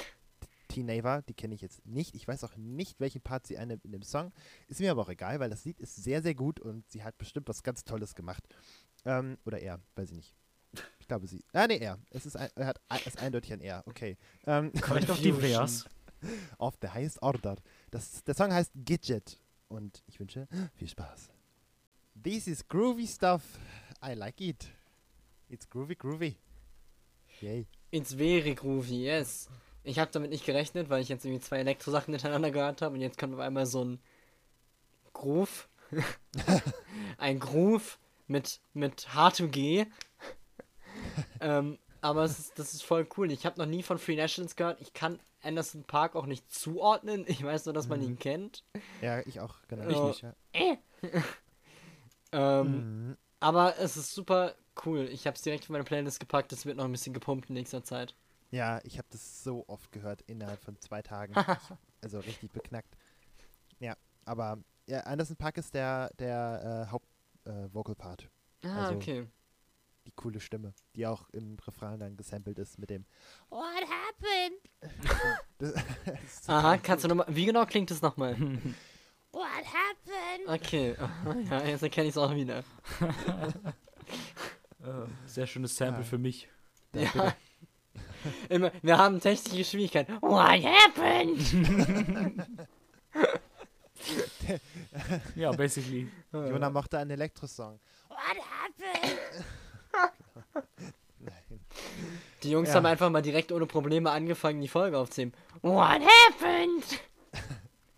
T-Nava, 0.68 1.20
die 1.20 1.34
kenne 1.34 1.54
ich 1.54 1.60
jetzt 1.60 1.84
nicht. 1.84 2.14
Ich 2.14 2.26
weiß 2.26 2.44
auch 2.44 2.56
nicht, 2.56 2.98
welchen 2.98 3.20
Part 3.20 3.46
sie 3.46 3.58
einnimmt 3.58 3.84
in 3.84 3.92
dem 3.92 4.02
Song. 4.02 4.32
Ist 4.68 4.80
mir 4.80 4.90
aber 4.90 5.02
auch 5.02 5.10
egal, 5.10 5.38
weil 5.38 5.50
das 5.50 5.66
Lied 5.66 5.78
ist 5.80 5.96
sehr, 5.96 6.22
sehr 6.22 6.34
gut 6.34 6.60
und 6.60 6.90
sie 6.90 7.04
hat 7.04 7.18
bestimmt 7.18 7.46
was 7.46 7.62
ganz 7.62 7.84
Tolles 7.84 8.14
gemacht. 8.14 8.42
Ähm, 9.04 9.36
oder 9.44 9.58
er, 9.60 9.80
weiß 9.96 10.08
ich 10.12 10.16
nicht. 10.16 10.34
Ich 11.06 11.08
glaube 11.08 11.28
sie. 11.28 11.44
Ah, 11.52 11.68
nee, 11.68 11.78
er. 11.78 12.00
Es 12.10 12.26
ist, 12.26 12.36
ein, 12.36 12.50
er 12.56 12.66
hat, 12.66 12.80
es 12.88 13.06
ist 13.06 13.22
eindeutig 13.22 13.52
ein 13.52 13.60
er. 13.60 13.84
Okay. 13.86 14.16
Ähm, 14.44 14.72
Vielleicht 14.74 15.08
auch 15.08 15.16
divers. 15.16 15.84
of 16.58 16.74
the 16.82 16.88
highest 16.88 17.22
order. 17.22 17.54
Das, 17.92 18.24
der 18.24 18.34
Song 18.34 18.52
heißt 18.52 18.72
Gidget 18.74 19.38
und 19.68 20.02
ich 20.08 20.18
wünsche 20.18 20.48
viel 20.74 20.88
Spaß. 20.88 21.28
This 22.20 22.48
is 22.48 22.66
groovy 22.66 23.06
stuff. 23.06 23.44
I 24.04 24.14
like 24.14 24.40
it. 24.40 24.66
It's 25.48 25.70
groovy, 25.70 25.94
groovy. 25.94 26.34
Yay. 27.40 27.68
It's 27.92 28.12
very 28.12 28.56
groovy, 28.56 29.04
yes. 29.04 29.48
Ich 29.84 30.00
habe 30.00 30.10
damit 30.10 30.32
nicht 30.32 30.44
gerechnet, 30.44 30.90
weil 30.90 31.02
ich 31.02 31.08
jetzt 31.08 31.24
irgendwie 31.24 31.40
zwei 31.40 31.58
Elektro-Sachen 31.58 32.14
hintereinander 32.14 32.50
gehört 32.50 32.82
habe 32.82 32.96
und 32.96 33.00
jetzt 33.00 33.16
kommt 33.16 33.32
auf 33.32 33.38
einmal 33.38 33.66
so 33.66 33.84
ein 33.84 34.00
Groove. 35.12 35.68
ein 37.18 37.38
Groove 37.38 37.96
mit, 38.26 38.60
mit 38.74 39.14
hartem 39.14 39.52
G. 39.52 39.86
ähm, 41.40 41.78
aber 42.00 42.24
es 42.24 42.38
ist, 42.38 42.58
das 42.58 42.72
ist 42.74 42.82
voll 42.84 43.06
cool. 43.16 43.30
Ich 43.32 43.46
habe 43.46 43.58
noch 43.58 43.66
nie 43.66 43.82
von 43.82 43.98
Free 43.98 44.16
Nationals 44.16 44.54
gehört. 44.56 44.80
Ich 44.80 44.92
kann 44.92 45.18
Anderson 45.42 45.84
Park 45.84 46.14
auch 46.16 46.26
nicht 46.26 46.50
zuordnen. 46.52 47.24
Ich 47.26 47.42
weiß 47.42 47.64
nur, 47.66 47.72
dass 47.74 47.88
man 47.88 48.02
ihn 48.02 48.18
kennt. 48.18 48.64
Ja, 49.00 49.20
ich 49.20 49.40
auch, 49.40 49.56
genau. 49.68 49.88
Ich 49.88 50.00
nicht, 50.00 50.22
ja. 50.22 50.34
Ähm, 52.32 53.08
Mhm. 53.10 53.16
Aber 53.40 53.78
es 53.78 53.96
ist 53.96 54.14
super 54.14 54.54
cool. 54.84 55.08
Ich 55.12 55.26
habe 55.26 55.36
es 55.36 55.42
direkt 55.42 55.68
in 55.68 55.72
meine 55.72 55.84
Playlist 55.84 56.18
gepackt. 56.20 56.52
Es 56.52 56.64
wird 56.66 56.76
noch 56.78 56.84
ein 56.86 56.92
bisschen 56.92 57.12
gepumpt 57.12 57.48
in 57.50 57.54
nächster 57.54 57.84
Zeit. 57.84 58.14
Ja, 58.50 58.80
ich 58.84 58.98
habe 58.98 59.06
das 59.10 59.44
so 59.44 59.64
oft 59.68 59.92
gehört 59.92 60.22
innerhalb 60.22 60.62
von 60.62 60.78
zwei 60.80 61.02
Tagen. 61.02 61.34
also 62.02 62.18
richtig 62.20 62.50
beknackt. 62.52 62.96
Ja, 63.78 63.94
aber 64.24 64.58
ja, 64.86 65.00
Anderson 65.00 65.36
Park 65.36 65.58
ist 65.58 65.74
der, 65.74 66.10
der 66.18 66.86
äh, 66.88 66.92
Haupt-Vocal-Part. 66.92 68.28
Ah, 68.64 68.86
Also- 68.86 68.94
okay. 68.96 69.26
Die 70.06 70.12
coole 70.12 70.40
Stimme, 70.40 70.72
die 70.94 71.06
auch 71.06 71.28
im 71.30 71.56
Refrain 71.66 71.98
dann 71.98 72.16
gesampelt 72.16 72.58
ist 72.58 72.78
mit 72.78 72.90
dem 72.90 73.04
What 73.50 73.62
happened? 73.82 74.60
das, 75.58 75.72
das 75.74 76.48
Aha, 76.48 76.78
kannst 76.78 77.04
du 77.04 77.08
gut. 77.08 77.16
nochmal. 77.18 77.34
Wie 77.36 77.44
genau 77.46 77.66
klingt 77.66 77.90
es 77.90 78.00
nochmal? 78.02 78.36
What 79.32 79.44
happened? 79.44 80.48
Okay. 80.62 80.96
ja, 81.50 81.64
jetzt 81.66 81.82
erkenne 81.82 82.06
ich 82.08 82.14
es 82.14 82.18
auch 82.18 82.34
wieder. 82.34 82.58
Äh, 84.80 85.06
sehr 85.26 85.46
schönes 85.46 85.76
Sample 85.76 86.02
Ja. 86.02 86.08
für 86.08 86.18
mich. 86.18 86.48
Da 86.92 87.00
Ja. 87.00 87.34
Immer, 88.48 88.72
wir 88.82 88.98
haben 88.98 89.20
technische 89.20 89.64
Schwierigkeiten. 89.64 90.20
What 90.20 90.62
happened? 90.64 91.38
Ja, 95.34 95.52
basically. 95.52 96.08
Jona 96.32 96.70
mochte 96.70 96.98
einen 96.98 97.10
Elektrosong. 97.10 97.78
What 98.08 98.18
happened? 98.18 99.44
Nein. 101.18 101.60
Die 102.42 102.50
Jungs 102.50 102.68
Ja. 102.68 102.74
haben 102.76 102.86
einfach 102.86 103.10
mal 103.10 103.22
direkt 103.22 103.50
ohne 103.52 103.66
Probleme 103.66 104.10
angefangen, 104.10 104.60
die 104.60 104.68
Folge 104.68 104.98
aufzunehmen. 104.98 105.32
What 105.62 106.00
happened? 106.02 107.00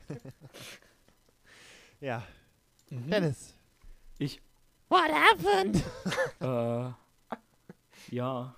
Ja. 2.01 2.23
Mhm. 2.91 3.11
Dennis. 3.11 3.55
Ich, 4.19 4.41
What 4.89 5.11
happened? 5.13 5.83
äh, 6.41 8.15
ja, 8.15 8.55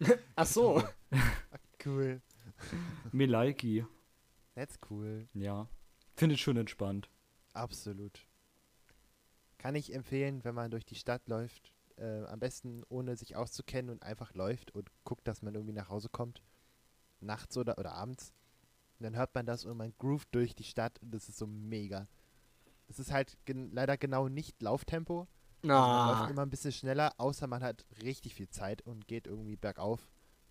Ach 0.36 0.46
so. 0.46 0.82
Cool. 1.84 2.20
Melaiki, 3.12 3.86
That's 4.54 4.78
cool. 4.90 5.28
ja. 5.34 5.68
Findet 6.16 6.38
schon 6.40 6.56
entspannt. 6.56 7.08
Absolut. 7.54 8.26
Kann 9.58 9.74
ich 9.74 9.94
empfehlen, 9.94 10.44
wenn 10.44 10.54
man 10.54 10.70
durch 10.70 10.84
die 10.84 10.96
Stadt 10.96 11.28
läuft. 11.28 11.72
Äh, 11.98 12.24
am 12.26 12.38
besten 12.40 12.82
ohne 12.88 13.16
sich 13.16 13.36
auszukennen 13.36 13.90
und 13.90 14.02
einfach 14.02 14.34
läuft 14.34 14.70
und 14.72 14.90
guckt, 15.04 15.26
dass 15.26 15.42
man 15.42 15.54
irgendwie 15.54 15.72
nach 15.72 15.88
Hause 15.88 16.08
kommt. 16.10 16.42
Nachts 17.20 17.56
oder, 17.56 17.78
oder 17.78 17.92
abends. 17.94 18.32
Und 18.98 19.04
dann 19.04 19.16
hört 19.16 19.34
man 19.34 19.46
das 19.46 19.64
und 19.64 19.76
man 19.76 19.94
groovt 19.98 20.28
durch 20.34 20.54
die 20.54 20.64
Stadt 20.64 20.98
und 21.02 21.12
das 21.12 21.28
ist 21.28 21.38
so 21.38 21.46
mega. 21.46 22.06
Es 22.88 22.98
ist 22.98 23.10
halt 23.12 23.36
gen 23.46 23.70
leider 23.72 23.96
genau 23.96 24.28
nicht 24.28 24.60
Lauftempo. 24.62 25.26
Also 25.62 25.68
man 25.74 26.08
läuft 26.08 26.20
Ah. 26.22 26.28
immer 26.30 26.42
ein 26.42 26.50
bisschen 26.50 26.72
schneller, 26.72 27.12
außer 27.18 27.46
man 27.46 27.62
hat 27.62 27.84
richtig 28.02 28.34
viel 28.34 28.48
Zeit 28.48 28.82
und 28.82 29.08
geht 29.08 29.26
irgendwie 29.26 29.56
bergauf. 29.56 30.00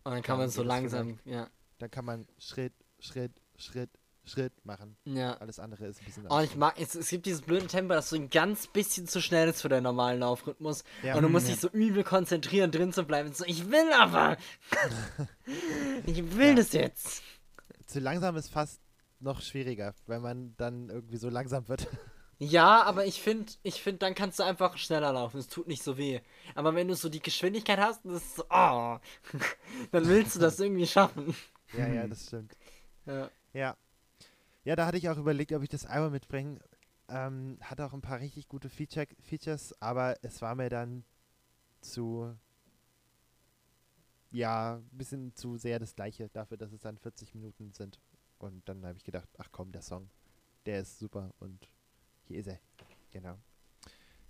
Und 0.03 0.11
dann 0.13 0.21
kann 0.23 0.35
Ja, 0.37 0.43
man 0.43 0.49
so 0.49 0.63
langsam. 0.63 1.19
Ja. 1.25 1.49
Dann 1.77 1.91
kann 1.91 2.05
man 2.05 2.27
Schritt, 2.37 2.73
Schritt, 2.99 3.31
Schritt, 3.55 3.89
Schritt 4.25 4.53
machen. 4.65 4.97
Ja. 5.05 5.33
Alles 5.37 5.59
andere 5.59 5.85
ist 5.85 5.99
ein 6.01 6.05
bisschen 6.05 6.27
Oh, 6.29 6.39
ich 6.39 6.55
mag, 6.55 6.75
es, 6.79 6.95
es 6.95 7.09
gibt 7.09 7.25
dieses 7.25 7.41
blöde 7.41 7.67
Tempo, 7.67 7.93
das 7.93 8.09
so 8.09 8.15
ein 8.15 8.29
ganz 8.29 8.67
bisschen 8.67 9.07
zu 9.07 9.21
schnell 9.21 9.47
ist 9.49 9.61
für 9.61 9.69
deinen 9.69 9.83
normalen 9.83 10.19
Laufrhythmus. 10.19 10.83
Ja. 11.03 11.15
und 11.15 11.21
du 11.23 11.29
musst 11.29 11.47
Ja. 11.47 11.53
dich 11.53 11.61
so 11.61 11.69
übel 11.69 12.03
konzentrieren, 12.03 12.71
drin 12.71 12.91
zu 12.93 13.03
bleiben. 13.03 13.33
So, 13.33 13.45
ich 13.45 13.69
will 13.69 13.91
aber! 13.93 14.37
ich 16.05 16.35
will 16.37 16.49
Ja. 16.49 16.53
das 16.55 16.73
jetzt! 16.73 17.23
Zu 17.85 17.99
langsam 17.99 18.35
ist 18.35 18.49
fast 18.49 18.81
noch 19.19 19.41
schwieriger, 19.41 19.93
weil 20.07 20.19
man 20.19 20.55
dann 20.57 20.89
irgendwie 20.89 21.17
so 21.17 21.29
langsam 21.29 21.67
wird. 21.67 21.87
Ja, 22.37 22.83
aber 22.83 23.05
ich 23.05 23.21
finde, 23.21 23.49
ich 23.63 23.81
find, 23.81 24.01
dann 24.01 24.13
kannst 24.13 24.39
du 24.39 24.43
einfach 24.43 24.77
schneller 24.77 25.13
laufen. 25.13 25.37
Es 25.37 25.47
tut 25.47 25.67
nicht 25.69 25.81
so 25.81 25.97
weh. 25.97 26.19
Aber 26.53 26.75
wenn 26.75 26.89
du 26.89 26.93
so 26.93 27.07
die 27.07 27.21
Geschwindigkeit 27.21 27.79
hast, 27.79 28.01
das 28.03 28.15
ist 28.23 28.35
so, 28.35 28.43
oh, 28.49 28.97
dann 29.93 30.05
willst 30.05 30.35
du 30.35 30.41
das 30.41 30.59
irgendwie 30.59 30.85
schaffen. 30.85 31.33
ja, 31.77 31.87
ja, 31.87 32.05
das 32.07 32.25
stimmt. 32.25 32.51
Ja. 33.05 33.29
Ja. 33.53 33.77
Ja, 34.65 34.75
da 34.75 34.87
hatte 34.87 34.97
ich 34.97 35.07
auch 35.09 35.17
überlegt, 35.17 35.53
ob 35.53 35.61
ich 35.61 35.69
das 35.69 35.85
Album 35.85 36.11
mitbringe. 36.11 36.59
Ähm, 37.07 37.59
hat 37.61 37.79
auch 37.81 37.93
ein 37.93 38.01
paar 38.01 38.19
richtig 38.19 38.47
gute 38.47 38.67
Feature 38.67 39.05
Features, 39.21 39.79
aber 39.79 40.17
es 40.23 40.41
war 40.41 40.55
mir 40.55 40.69
dann 40.69 41.05
zu, 41.81 42.35
ja, 44.31 44.77
ein 44.77 44.97
bisschen 44.97 45.35
zu 45.35 45.57
sehr 45.57 45.77
das 45.77 45.95
gleiche 45.95 46.29
dafür, 46.29 46.57
dass 46.57 46.71
es 46.73 46.81
dann 46.81 46.97
40 46.97 47.35
Minuten 47.35 47.73
sind. 47.73 48.01
Und 48.39 48.67
dann 48.67 48.83
habe 48.83 48.97
ich 48.97 49.03
gedacht, 49.03 49.29
ach 49.37 49.49
komm, 49.51 49.71
der 49.71 49.83
Song, 49.83 50.09
der 50.65 50.81
ist 50.81 50.97
super 50.97 51.31
und 51.37 51.69
hier 52.23 52.39
ist 52.39 52.47
er. 52.47 52.59
Genau. 53.11 53.37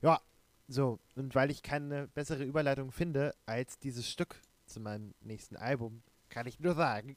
Ja, 0.01 0.19
so, 0.67 0.99
und 1.15 1.33
weil 1.33 1.49
ich 1.49 1.63
keine 1.63 2.09
bessere 2.09 2.43
Überleitung 2.43 2.91
finde 2.91 3.33
als 3.45 3.79
dieses 3.79 4.09
Stück 4.09 4.41
zu 4.65 4.81
meinem 4.81 5.15
nächsten 5.21 5.55
Album, 5.55 6.03
kann 6.27 6.45
ich 6.45 6.59
nur 6.59 6.75
sagen, 6.75 7.15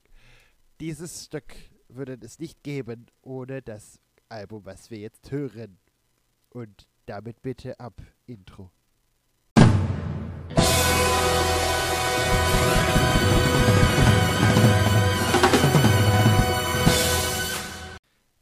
dieses 0.79 1.25
Stück 1.25 1.53
würde 1.89 2.19
es 2.21 2.39
nicht 2.39 2.63
geben 2.63 3.07
ohne 3.23 3.63
das 3.63 4.01
Album, 4.29 4.65
was 4.65 4.91
wir 4.91 4.99
jetzt 4.99 5.31
hören. 5.31 5.79
Und 6.51 6.89
damit 7.07 7.43
bitte 7.43 7.79
ab 7.81 8.01
Intro. 8.27 8.71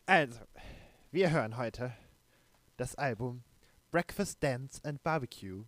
Also, 0.09 0.41
wir 1.11 1.31
hören 1.31 1.57
heute 1.57 1.93
das 2.77 2.95
Album 2.95 3.43
Breakfast, 3.91 4.43
Dance 4.43 4.81
and 4.85 5.03
Barbecue 5.03 5.65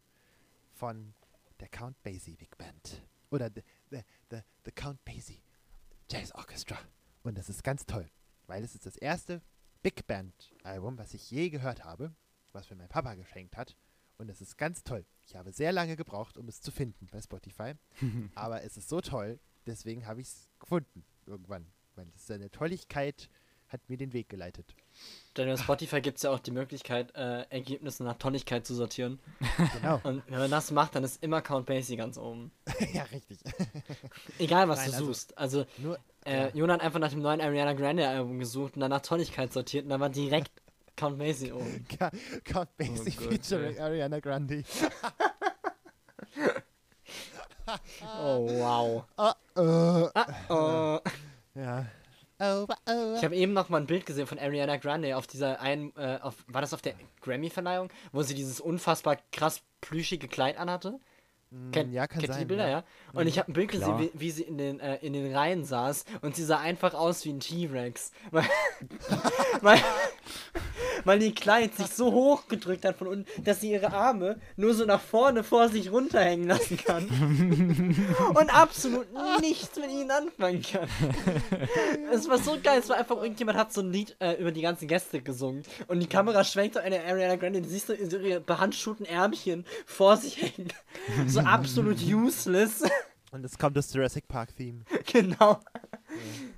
von 0.75 1.15
der 1.61 1.69
Count 1.69 2.01
Basie 2.03 2.37
Big 2.37 2.57
Band. 2.57 3.03
Oder 3.31 3.51
the, 3.55 3.63
the, 3.91 4.01
the, 4.31 4.39
the 4.65 4.71
Count 4.73 5.05
Basie 5.05 5.43
Jazz 6.09 6.33
Orchestra. 6.33 6.79
Und 7.29 7.37
das 7.37 7.51
ist 7.51 7.63
ganz 7.63 7.85
toll, 7.85 8.09
weil 8.47 8.65
es 8.65 8.75
ist 8.75 8.87
das 8.87 8.97
erste 8.97 9.43
Big 9.83 10.07
Band 10.07 10.33
Album, 10.63 10.97
was 10.97 11.13
ich 11.13 11.31
je 11.31 11.51
gehört 11.51 11.85
habe, 11.85 12.15
was 12.53 12.71
mir 12.71 12.77
mein 12.77 12.89
Papa 12.89 13.17
geschenkt 13.17 13.55
hat. 13.55 13.77
Und 14.17 14.31
es 14.31 14.41
ist 14.41 14.57
ganz 14.57 14.83
toll. 14.83 15.05
Ich 15.27 15.37
habe 15.37 15.53
sehr 15.53 15.71
lange 15.73 15.95
gebraucht, 15.97 16.39
um 16.39 16.49
es 16.49 16.63
zu 16.63 16.71
finden 16.71 17.07
bei 17.13 17.21
Spotify. 17.21 17.75
Aber 18.35 18.63
es 18.63 18.79
ist 18.79 18.89
so 18.89 19.03
toll, 19.03 19.41
deswegen 19.67 20.07
habe 20.07 20.23
ich 20.23 20.29
es 20.29 20.49
gefunden 20.59 21.05
irgendwann. 21.27 21.67
Weil 21.97 22.09
es 22.17 22.27
seine 22.27 22.51
Tolligkeit 22.51 23.29
hat 23.69 23.87
mir 23.91 23.99
den 23.99 24.15
Weg 24.15 24.31
geleitet. 24.31 24.75
Denn 25.37 25.49
bei 25.49 25.57
Spotify 25.59 26.01
gibt 26.01 26.17
es 26.17 26.23
ja 26.23 26.31
auch 26.31 26.39
die 26.41 26.51
Möglichkeit, 26.51 27.15
äh, 27.15 27.43
Ergebnisse 27.51 28.03
nach 28.03 28.17
Tonnigkeit 28.17 28.67
zu 28.67 28.75
sortieren. 28.75 29.21
Genau. 29.75 30.01
Und 30.05 30.23
wenn 30.29 30.39
man 30.39 30.51
das 30.51 30.71
macht, 30.71 30.95
dann 30.95 31.05
ist 31.05 31.23
immer 31.23 31.43
Count 31.43 31.67
Basie 31.67 31.97
ganz 31.97 32.17
oben. 32.17 32.51
ja, 32.95 33.03
richtig. 33.05 33.39
Egal, 34.39 34.69
was 34.69 34.79
Nein, 34.79 34.89
du 34.89 34.95
also- 34.95 35.07
suchst. 35.07 35.37
Also, 35.37 35.67
Nur, 35.77 35.99
äh, 36.29 36.43
ja. 36.45 36.51
Jona 36.55 36.75
hat 36.75 36.81
einfach 36.83 36.99
nach 37.01 37.11
dem 37.11 37.23
neuen 37.23 37.41
Ariana 37.41 37.73
Grande 37.73 38.09
Album 38.09 38.39
gesucht 38.39 38.75
und 38.75 38.81
dann 38.81 38.91
nach 38.91 39.03
Tonnigkeit 39.03 39.53
sortiert 39.53 39.85
und 39.85 39.91
dann 39.91 40.01
war 40.01 40.11
direkt 40.11 40.53
Count 40.97 41.19
Basie 41.19 41.53
oben. 41.55 41.87
Count 42.45 42.77
Basie 42.77 43.11
Gott, 43.13 43.33
featuring 43.33 43.77
ey. 43.77 43.81
Ariana 43.81 44.21
Grande. 44.21 44.65
Oh, 48.21 48.49
wow. 48.49 49.05
Oh, 49.17 49.33
oh. 49.57 50.09
Oh. 50.49 50.99
Ja. 51.55 51.87
Oh, 52.41 52.67
oh. 52.87 53.15
Ich 53.17 53.25
habe 53.25 53.35
eben 53.35 53.53
noch 53.53 53.69
mal 53.69 53.79
ein 53.79 53.87
Bild 53.87 54.07
gesehen 54.07 54.27
von 54.27 54.39
Ariana 54.39 54.77
Grande 54.77 55.17
auf 55.17 55.27
dieser 55.27 55.61
einen, 55.61 55.93
äh, 55.97 56.19
auf, 56.23 56.37
war 56.47 56.61
das 56.61 56.73
auf 56.73 56.83
der 56.83 56.95
Grammy-Verleihung, 57.21 57.91
wo 58.13 58.23
sie 58.23 58.35
dieses 58.35 58.61
unfassbar 58.61 59.19
krass 59.33 59.61
plüschige 59.81 60.29
Kleid 60.29 60.57
anhatte? 60.57 61.01
Kennt, 61.73 61.91
Mm, 61.91 61.95
ja, 61.95 62.07
kann 62.07 62.21
kennt 62.21 62.29
ihr 62.29 62.35
sein. 62.35 62.41
die 62.41 62.45
Bilder, 62.47 62.69
ja? 62.69 62.79
ja? 62.79 62.85
Und 63.21 63.27
ich 63.27 63.39
habe 63.39 63.51
ein 63.51 63.55
Bild 63.55 63.71
gesehen, 63.71 63.99
wie, 63.99 64.11
wie 64.13 64.31
sie 64.31 64.43
in 64.43 64.59
den, 64.59 64.81
äh, 64.81 64.97
in 64.97 65.15
den 65.15 65.35
Reihen 65.35 65.65
saß 65.65 66.05
und 66.21 66.37
sie 66.37 66.45
sah 66.45 66.59
einfach 66.59 66.93
aus 66.93 67.25
wie 67.25 67.33
ein 67.33 67.41
T-Rex. 67.41 68.13
Weil, 68.31 68.45
weil, 69.63 69.81
weil 71.09 71.21
die 71.21 71.33
Kleid 71.33 71.75
sich 71.75 71.87
so 71.87 72.13
hoch 72.13 72.49
gedrückt 72.49 72.85
hat 72.85 72.99
von 72.99 73.09
unten, 73.09 73.43
dass 73.43 73.63
sie 73.63 73.73
ihre 73.73 73.95
Arme 73.95 74.39
nur 74.57 74.75
so 74.75 74.85
nach 74.85 75.01
vorne 75.01 75.43
vor 75.43 75.71
sich 75.71 75.91
runterhängen 75.91 76.47
lassen 76.47 76.77
kann. 76.77 77.09
und 78.35 78.55
absolut 78.55 79.07
nichts 79.41 79.75
mit 79.77 79.91
ihnen 79.91 80.11
anfangen 80.11 80.61
kann. 80.61 80.87
Es 82.13 82.29
war 82.29 82.37
so 82.37 82.59
geil, 82.63 82.81
es 82.81 82.91
war 82.91 82.99
einfach, 82.99 83.17
irgendjemand 83.23 83.57
hat 83.57 83.73
so 83.73 83.81
ein 83.81 83.91
Lied 83.91 84.17
äh, 84.21 84.35
über 84.35 84.53
die 84.53 84.61
ganzen 84.61 84.87
Gäste 84.87 85.23
gesungen 85.23 85.63
und 85.87 86.01
die 86.01 86.07
Kamera 86.07 86.45
schwenkt 86.45 86.75
so 86.75 86.81
eine 86.81 87.03
Ariana 87.03 87.37
Grande, 87.37 87.63
die 87.63 87.71
siehst 87.71 87.89
du 87.89 87.95
in 87.95 88.11
so 88.11 88.19
ihre 88.19 88.41
behandschuhten 88.41 89.07
Ärmchen 89.07 89.65
vor 89.87 90.19
sich 90.19 90.43
hängen. 90.43 90.69
So 91.27 91.41
absolut 91.41 92.03
useless. 92.03 92.83
Und 93.31 93.47
es 93.47 93.57
kommt 93.57 93.79
das 93.79 93.93
Jurassic 93.95 94.29
Park 94.29 94.55
Theme. 94.57 94.81
genau. 95.11 95.59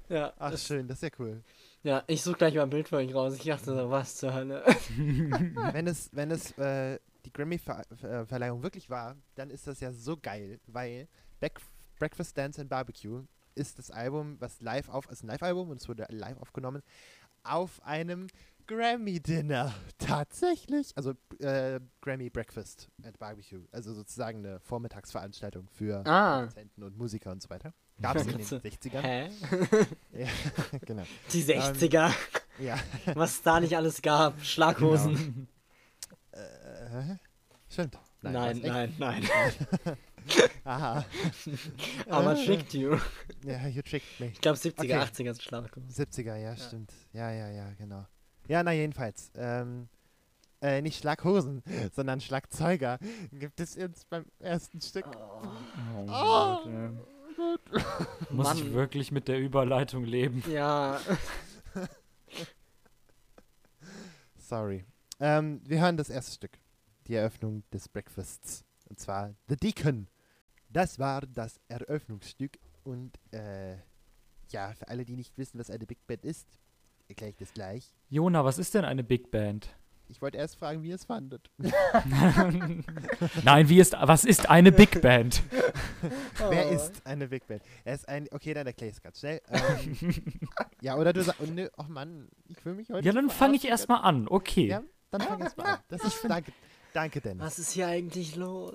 Ja, 0.09 0.33
Ach, 0.41 0.51
das, 0.51 0.67
schön, 0.67 0.89
das 0.89 0.99
ist 0.99 1.03
ja 1.03 1.11
cool. 1.21 1.41
Ja, 1.83 2.03
ich 2.07 2.23
suche 2.23 2.39
gleich 2.39 2.55
mal 2.55 2.63
ein 2.65 2.71
Bild 2.71 2.89
für 2.89 2.97
euch 2.97 3.15
raus. 3.15 3.35
Ich 3.37 3.45
dachte 3.45 3.75
so, 3.75 3.91
was 3.91 4.17
zur 4.17 4.35
Hölle. 4.35 4.65
wenn 5.73 5.87
es, 5.87 6.11
wenn 6.13 6.31
es 6.31 6.57
äh, 6.59 6.99
die 7.25 7.33
Grammy-Verleihung 7.33 8.63
wirklich 8.63 8.91
war, 8.91 9.17
dann 9.35 9.51
ist 9.51 9.67
das 9.67 9.81
ja 9.81 9.93
so 9.93 10.17
geil, 10.17 10.61
weil 10.67 11.09
Back 11.41 11.61
Breakfast, 11.99 12.37
Dance 12.39 12.61
and 12.61 12.71
Barbecue 12.71 13.25
ist 13.55 13.79
das 13.79 13.91
Album, 13.91 14.37
was 14.41 14.61
live 14.61 14.89
auf, 14.89 15.11
ist 15.11 15.23
ein 15.23 15.27
Live-Album 15.27 15.69
und 15.71 15.81
es 15.81 15.89
wurde 15.89 16.07
live 16.09 16.39
aufgenommen 16.39 16.83
auf 17.43 17.83
einem 17.85 18.27
Grammy-Dinner. 18.67 19.75
Tatsächlich. 19.99 20.93
Also 20.97 21.15
äh, 21.41 21.81
Grammy 22.01 22.31
Breakfast 22.31 22.89
and 23.03 23.19
Barbecue. 23.19 23.65
Also 23.73 23.93
sozusagen 23.93 24.39
eine 24.47 24.61
Vormittagsveranstaltung 24.61 25.69
für 25.69 26.07
Ah. 26.07 26.39
Produzenten 26.41 26.83
und 26.85 26.97
Musiker 26.97 27.33
und 27.33 27.43
so 27.43 27.51
weiter. 27.51 27.75
Gab 28.03 28.17
es 28.17 28.23
in 28.23 28.29
den 28.29 28.39
Ganze- 28.39 28.57
60ern. 28.57 29.01
Hä? 29.01 29.31
Ja, 30.13 30.27
genau. 30.87 31.03
Die 31.33 31.43
60er. 31.45 32.13
Ja. 32.59 32.79
Was 33.15 33.33
es 33.33 33.43
da 33.43 33.61
nicht 33.61 33.77
alles 33.77 34.01
gab. 34.03 34.41
Schlaghosen. 34.45 35.49
Äh, 36.33 37.17
stimmt. 37.69 37.99
Nein, 38.23 38.61
nein, 38.63 38.95
nein. 38.99 39.23
echt? 39.23 39.97
Aha. 40.65 41.05
Aber 42.09 42.39
Äh, 42.39 42.45
tricked 42.45 42.75
you. 42.75 42.99
Ja, 43.45 43.67
you 43.67 43.81
tricked 43.83 44.21
me. 44.21 44.27
Ich 44.27 44.41
glaube 44.41 44.59
70er, 44.59 44.79
Okay. 44.81 44.95
80er 44.99 45.33
sind 45.35 45.43
Schlaghosen. 45.43 45.89
70er, 45.89 46.37
ja, 46.37 46.57
stimmt. 46.57 46.93
Ja, 47.13 47.31
ja, 47.33 47.49
ja, 47.51 47.73
genau. 47.79 48.07
Ja, 48.47 48.63
na 48.63 48.73
jedenfalls. 48.73 49.31
Ähm, 49.37 49.89
äh, 50.61 50.83
nicht 50.83 50.99
Schlaghosen, 51.01 51.63
sondern 51.95 52.21
Schlagzeuger 52.21 52.99
gibt 53.33 53.61
es 53.61 53.75
jetzt 53.77 54.09
beim 54.11 54.27
ersten 54.39 54.81
Stück. 54.83 55.07
Oh, 55.07 55.49
Oh. 56.07 56.07
Gott, 56.07 56.67
Muss 58.31 58.55
ich 58.55 58.65
Mann. 58.65 58.75
wirklich 58.75 59.13
mit 59.13 59.29
der 59.29 59.39
Überleitung 59.39 60.05
leben? 60.05 60.43
Ja. 60.51 61.01
Sorry. 64.37 64.85
Ähm, 65.19 65.61
wir 65.65 65.81
hören 65.81 65.97
das 65.97 66.11
erste 66.11 66.33
Stück. 66.33 66.59
Die 67.07 67.15
Eröffnung 67.15 67.63
des 67.73 67.89
Breakfasts. 67.89 68.65
Und 68.89 68.99
zwar 68.99 69.35
The 69.49 69.57
Deacon. 69.57 70.09
Das 70.69 70.99
war 70.99 71.23
das 71.23 71.61
Eröffnungsstück. 71.69 72.59
Und 72.85 73.19
äh, 73.33 73.77
ja, 74.51 74.73
für 74.75 74.89
alle, 74.89 75.05
die 75.05 75.17
nicht 75.17 75.37
wissen, 75.39 75.59
was 75.59 75.71
eine 75.71 75.87
Big 75.87 76.07
Band 76.07 76.25
ist, 76.25 76.49
erkläre 77.09 77.31
ich 77.31 77.37
das 77.37 77.53
gleich. 77.53 77.95
Jona, 78.09 78.45
was 78.45 78.59
ist 78.59 78.75
denn 78.75 78.85
eine 78.85 79.05
Big 79.05 79.31
Band? 79.31 79.69
Ich 80.11 80.21
wollte 80.21 80.39
erst 80.39 80.57
fragen, 80.57 80.83
wie 80.83 80.89
ihr 80.89 80.97
es 80.97 81.05
fandet. 81.05 81.51
Nein, 83.45 83.69
wie 83.69 83.79
ist, 83.81 83.95
was 84.01 84.25
ist 84.25 84.49
eine 84.51 84.73
Big 84.73 85.01
Band? 85.03 85.43
Wer 86.51 86.67
Oh. 86.69 86.75
ist 86.75 87.07
eine 87.07 87.29
Big 87.29 87.47
Band? 87.47 87.63
Er 87.85 87.95
ist 87.95 88.09
ein. 88.09 88.27
Okay, 88.31 88.55
dann 88.55 88.67
erkläre 88.67 88.91
ich 88.91 88.97
es 88.97 89.03
ganz 89.03 89.21
schnell. 89.21 89.41
Ähm, 89.51 90.15
ja, 90.81 90.97
oder 90.97 91.13
du 91.13 91.23
sagst. 91.23 91.41
Oh, 91.41 91.47
nö, 91.51 91.69
ach 91.77 91.89
Mann, 91.89 92.29
ich 92.49 92.65
will 92.65 92.75
mich 92.75 92.91
heute. 92.91 93.07
Ja, 93.07 93.13
dann 93.13 93.31
fange 93.31 93.57
ich 93.57 93.65
erstmal 93.67 94.03
an. 94.03 94.27
Okay. 94.29 94.67
Ja, 94.67 94.83
dann 95.11 95.21
fang 95.21 95.41
erst 95.41 95.57
mal 95.59 95.65
an. 95.75 95.79
Das 95.89 96.03
ist, 96.05 96.25
danke, 96.29 96.53
danke, 96.93 97.21
Dennis. 97.21 97.45
Was 97.45 97.59
ist 97.59 97.73
hier 97.73 97.87
eigentlich 97.87 98.37
los? 98.37 98.75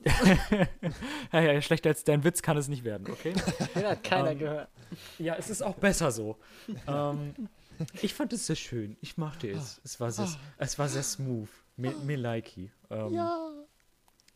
Ja, 1.32 1.42
ja, 1.42 1.62
schlechter 1.62 1.90
als 1.90 2.04
dein 2.04 2.24
Witz 2.24 2.42
kann 2.42 2.58
es 2.58 2.68
nicht 2.68 2.84
werden, 2.84 3.08
okay? 3.10 3.34
Den 3.76 3.86
hat 3.86 4.04
keiner 4.04 4.32
Ähm, 4.32 4.40
gehört. 4.40 4.70
Ja, 5.20 5.36
es 5.36 5.50
ist 5.50 5.62
auch 5.64 5.76
besser 5.76 6.12
so. 6.12 6.38
ähm, 6.88 7.34
ich 8.02 8.14
fand 8.14 8.34
es 8.34 8.48
sehr 8.48 8.56
schön. 8.56 8.98
Ich 9.02 9.18
mochte 9.18 9.50
es. 9.50 9.80
Es 9.84 10.00
war 10.00 10.12
sehr, 10.12 10.28
es 10.58 10.78
war 10.80 10.88
sehr 10.90 11.04
smooth. 11.04 11.50
Mir, 11.78 11.92
mir 11.98 12.18
likey. 12.18 12.72
Ähm, 12.90 13.14
Ja. 13.14 13.52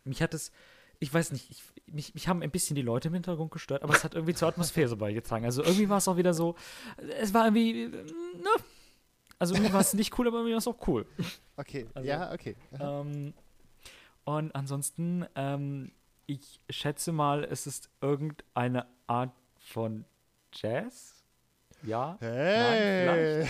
Mich 0.03 0.21
hat 0.21 0.33
es, 0.33 0.51
ich 0.99 1.13
weiß 1.13 1.31
nicht, 1.31 1.49
ich, 1.51 1.63
mich, 1.93 2.13
mich 2.13 2.27
haben 2.27 2.41
ein 2.41 2.51
bisschen 2.51 2.75
die 2.75 2.81
Leute 2.81 3.09
im 3.09 3.13
Hintergrund 3.13 3.51
gestört, 3.51 3.83
aber 3.83 3.93
es 3.95 4.03
hat 4.03 4.13
irgendwie 4.15 4.33
zur 4.33 4.47
Atmosphäre 4.47 4.95
beigetragen. 4.97 5.45
Also 5.45 5.63
irgendwie 5.63 5.89
war 5.89 5.97
es 5.97 6.07
auch 6.07 6.17
wieder 6.17 6.33
so, 6.33 6.55
es 7.19 7.33
war 7.33 7.45
irgendwie, 7.45 7.83
äh, 7.83 7.87
ne? 7.89 8.49
Also 9.37 9.53
irgendwie 9.53 9.71
war 9.71 9.81
es 9.81 9.93
nicht 9.93 10.17
cool, 10.19 10.27
aber 10.27 10.37
irgendwie 10.37 10.51
war 10.53 10.57
es 10.59 10.67
auch 10.67 10.87
cool. 10.87 11.05
Okay, 11.55 11.87
Also, 11.93 12.07
ja, 12.07 12.33
okay. 12.33 12.55
Ähm, 12.79 13.33
und 14.25 14.53
ansonsten, 14.53 15.25
ähm, 15.35 15.91
ich 16.25 16.59
schätze 16.69 17.11
mal, 17.11 17.43
es 17.45 17.65
ist 17.65 17.89
irgendeine 18.01 18.85
Art 19.07 19.31
von 19.57 20.05
Jazz. 20.53 21.18
Ja. 21.83 22.17
Hey! 22.19 23.45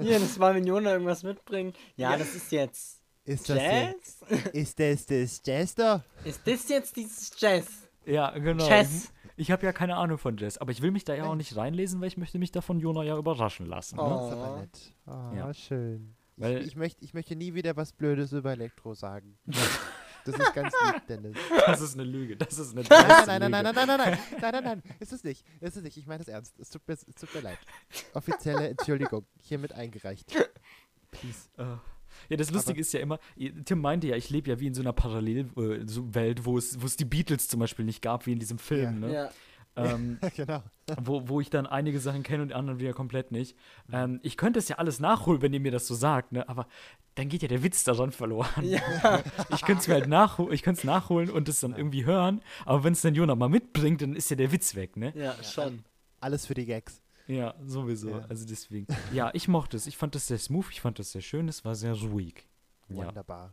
Jedes 0.00 0.38
Mal, 0.38 0.54
wenn 0.54 0.66
Jona 0.66 0.92
irgendwas 0.92 1.22
mitbringt. 1.22 1.76
Ja, 1.96 2.16
das 2.16 2.34
ist 2.34 2.52
jetzt 2.52 3.00
Ist 3.24 3.48
das, 3.48 3.56
der, 3.58 3.82
Jazz? 3.82 4.20
ist 4.52 4.78
das 4.78 5.06
das 5.06 5.42
Jazz 5.44 5.74
da? 5.74 6.04
Ist 6.24 6.46
das 6.46 6.68
jetzt 6.68 6.96
dieses 6.96 7.32
Jazz? 7.38 7.66
Ja, 8.04 8.30
genau. 8.38 8.68
Jazz. 8.68 9.12
Ich, 9.36 9.42
ich 9.48 9.50
habe 9.50 9.66
ja 9.66 9.72
keine 9.72 9.96
Ahnung 9.96 10.18
von 10.18 10.36
Jazz, 10.36 10.58
aber 10.58 10.70
ich 10.70 10.82
will 10.82 10.92
mich 10.92 11.04
da 11.04 11.14
ja 11.14 11.24
auch 11.24 11.34
nicht 11.34 11.56
reinlesen, 11.56 12.00
weil 12.00 12.08
ich 12.08 12.16
möchte 12.16 12.38
mich 12.38 12.52
da 12.52 12.60
von 12.60 12.78
Jona 12.78 13.02
ja 13.02 13.16
überraschen 13.18 13.66
lassen. 13.66 13.96
Ne? 13.96 14.02
Oh. 14.02 14.08
Das 14.08 14.26
ist 14.26 14.32
aber 14.32 14.60
nett. 14.60 14.94
Oh, 15.06 15.36
Ja. 15.36 15.52
schön. 15.54 16.14
Weil- 16.36 16.58
ich, 16.60 16.68
ich, 16.68 16.76
möchte, 16.76 17.04
ich 17.04 17.14
möchte 17.14 17.34
nie 17.34 17.54
wieder 17.54 17.76
was 17.76 17.92
Blödes 17.92 18.32
über 18.32 18.52
Elektro 18.52 18.94
sagen. 18.94 19.38
Das 20.26 20.38
ist 20.38 20.54
ganz 20.54 20.72
lieb, 20.84 21.06
Dennis. 21.08 21.36
Das 21.66 21.80
ist 21.80 21.94
eine 21.94 22.04
Lüge. 22.04 22.36
Das 22.36 22.58
ist 22.58 22.72
eine 22.72 22.82
Nein, 22.82 22.88
dreiste 22.88 23.26
nein, 23.26 23.40
nein, 23.40 23.50
nein, 23.50 23.64
Lüge. 23.64 23.74
nein, 23.74 23.86
nein, 23.86 23.98
nein, 23.98 23.98
nein, 23.98 24.40
nein, 24.40 24.52
nein, 24.52 24.64
nein, 24.64 24.82
ist 25.00 25.12
es 25.12 25.24
nicht, 25.24 25.44
ist 25.60 25.76
es 25.76 25.82
nicht. 25.82 25.96
Ich 25.96 26.06
meine 26.06 26.18
das 26.18 26.28
ernst. 26.28 26.58
Es 26.58 26.70
tut 26.70 26.86
mir, 26.86 26.94
es 26.94 27.04
tut 27.04 27.34
mir 27.34 27.40
leid. 27.40 27.58
Offizielle 28.14 28.68
Entschuldigung, 28.68 29.24
hiermit 29.42 29.72
eingereicht. 29.72 30.26
Peace. 31.10 31.48
Äh, 31.56 31.64
Ja, 32.28 32.36
das 32.36 32.50
Lustige 32.50 32.80
ist 32.80 32.92
ja 32.92 33.00
immer, 33.00 33.18
Tim 33.64 33.80
meinte 33.80 34.06
ja, 34.08 34.16
ich 34.16 34.30
lebe 34.30 34.48
ja 34.50 34.58
wie 34.58 34.66
in 34.68 34.74
so 34.74 34.80
einer 34.80 34.92
Parallelwelt, 34.94 36.14
Welt, 36.14 36.44
wo 36.44 36.56
es, 36.58 36.80
wo 36.80 36.86
es 36.86 36.96
die 36.96 37.04
Beatles 37.04 37.48
zum 37.48 37.60
Beispiel 37.60 37.84
nicht 37.84 38.00
gab, 38.02 38.26
wie 38.26 38.32
in 38.32 38.38
diesem 38.38 38.58
Film, 38.58 39.00
ne? 39.00 39.12
Ja. 39.12 39.30
Ähm, 39.76 40.18
genau. 40.36 40.62
wo, 41.00 41.28
wo 41.28 41.40
ich 41.40 41.50
dann 41.50 41.66
einige 41.66 42.00
Sachen 42.00 42.22
kenne 42.22 42.42
und 42.42 42.48
die 42.48 42.54
anderen 42.54 42.80
wieder 42.80 42.92
komplett 42.92 43.30
nicht. 43.30 43.56
Ähm, 43.92 44.20
ich 44.22 44.36
könnte 44.36 44.58
es 44.58 44.68
ja 44.68 44.76
alles 44.76 45.00
nachholen, 45.00 45.42
wenn 45.42 45.52
ihr 45.52 45.60
mir 45.60 45.72
das 45.72 45.86
so 45.86 45.94
sagt, 45.94 46.32
ne? 46.32 46.48
aber 46.48 46.66
dann 47.14 47.28
geht 47.28 47.42
ja 47.42 47.48
der 47.48 47.62
Witz 47.62 47.84
daran 47.84 48.12
verloren. 48.12 48.64
Ja. 48.64 48.80
Ich 49.50 49.62
könnte 49.62 49.80
es 49.80 49.88
mir 49.88 49.94
halt 49.94 50.08
nachholen, 50.08 50.52
ich 50.52 50.62
könnte 50.62 50.80
es 50.80 50.84
nachholen 50.84 51.30
und 51.30 51.48
es 51.48 51.60
dann 51.60 51.76
irgendwie 51.76 52.04
hören, 52.04 52.42
aber 52.64 52.84
wenn 52.84 52.92
es 52.92 53.02
dann 53.02 53.14
Jonah 53.14 53.34
mal 53.34 53.48
mitbringt, 53.48 54.02
dann 54.02 54.16
ist 54.16 54.30
ja 54.30 54.36
der 54.36 54.52
Witz 54.52 54.74
weg, 54.74 54.96
ne? 54.96 55.12
ja, 55.14 55.34
schon. 55.42 55.84
Alles 56.20 56.46
für 56.46 56.54
die 56.54 56.66
Gags. 56.66 57.02
Ja, 57.26 57.54
sowieso. 57.64 58.10
Ja. 58.10 58.26
Also 58.28 58.46
deswegen. 58.46 58.86
Ja, 59.12 59.30
ich 59.34 59.48
mochte 59.48 59.76
es. 59.76 59.86
Ich 59.86 59.96
fand 59.96 60.14
das 60.14 60.28
sehr 60.28 60.38
smooth, 60.38 60.66
ich 60.70 60.80
fand 60.80 60.98
das 60.98 61.12
sehr 61.12 61.22
schön, 61.22 61.48
es 61.48 61.64
war 61.64 61.74
sehr 61.74 61.94
ruhig. 61.94 62.46
Ja. 62.88 63.06
Wunderbar. 63.06 63.52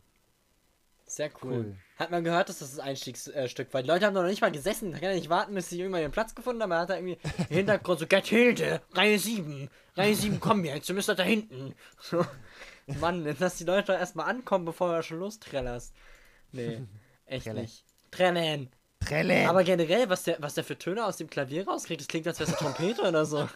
Sehr 1.06 1.30
cool. 1.42 1.52
Cool. 1.52 1.76
Hat 1.96 2.10
man 2.10 2.24
gehört, 2.24 2.48
dass 2.48 2.58
das 2.58 2.70
das 2.70 2.80
Einstiegsstück 2.80 3.72
war. 3.72 3.82
Die 3.82 3.88
Leute 3.88 4.06
haben 4.06 4.14
noch 4.14 4.24
nicht 4.24 4.40
mal 4.40 4.50
gesessen. 4.50 4.90
Da 4.90 4.98
kann 4.98 5.10
ja 5.10 5.14
nicht 5.14 5.28
warten, 5.30 5.54
bis 5.54 5.70
sie 5.70 5.78
irgendwann 5.78 6.02
ihren 6.02 6.10
Platz 6.10 6.34
gefunden 6.34 6.60
haben. 6.60 6.70
Man 6.70 6.80
hat 6.80 6.90
da 6.90 6.96
irgendwie 6.96 7.18
im 7.48 7.56
Hintergrund 7.56 8.00
so, 8.00 8.06
Gerthilde, 8.06 8.82
Reihe 8.92 9.18
7. 9.18 9.70
Reihe 9.96 10.14
7, 10.14 10.40
komm 10.40 10.64
jetzt, 10.64 10.88
du 10.88 10.94
müsst 10.94 11.08
da 11.08 11.22
hinten. 11.22 11.74
So. 12.00 12.26
Mann, 13.00 13.24
lass 13.38 13.56
die 13.56 13.64
Leute 13.64 13.92
doch 13.92 13.98
erstmal 13.98 14.28
ankommen, 14.28 14.66
bevor 14.66 14.94
du 14.94 15.02
schon 15.02 15.18
lostrellerst. 15.18 15.94
Nee, 16.52 16.82
echt 17.24 17.46
Trelle. 17.46 17.62
nicht. 17.62 17.84
Trennen. 18.10 18.70
Trelle! 19.00 19.48
Aber 19.48 19.64
generell, 19.64 20.10
was 20.10 20.24
der, 20.24 20.36
was 20.40 20.54
der 20.54 20.64
für 20.64 20.76
Töne 20.76 21.04
aus 21.06 21.16
dem 21.16 21.30
Klavier 21.30 21.66
rauskriegt, 21.66 22.00
das 22.02 22.08
klingt, 22.08 22.26
als 22.26 22.40
wäre 22.40 22.50
es 22.50 22.56
eine 22.58 22.74
Trompete 22.74 23.02
oder 23.02 23.24
so. 23.24 23.48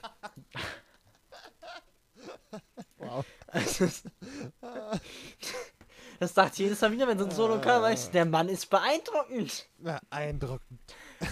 wow. 2.96 3.24
Also, 3.50 3.86
das, 6.18 6.34
sagt 6.34 6.56
jedes 6.58 6.80
Mal 6.80 6.92
wieder, 6.92 7.06
wenn 7.08 7.18
so 7.18 7.24
ein 7.24 7.30
Solo 7.30 7.60
kam, 7.60 7.82
weißt 7.82 8.08
du, 8.08 8.12
der 8.12 8.24
Mann 8.24 8.48
ist 8.48 8.68
beeindruckend. 8.70 9.66
Beeindruckend. 9.78 10.80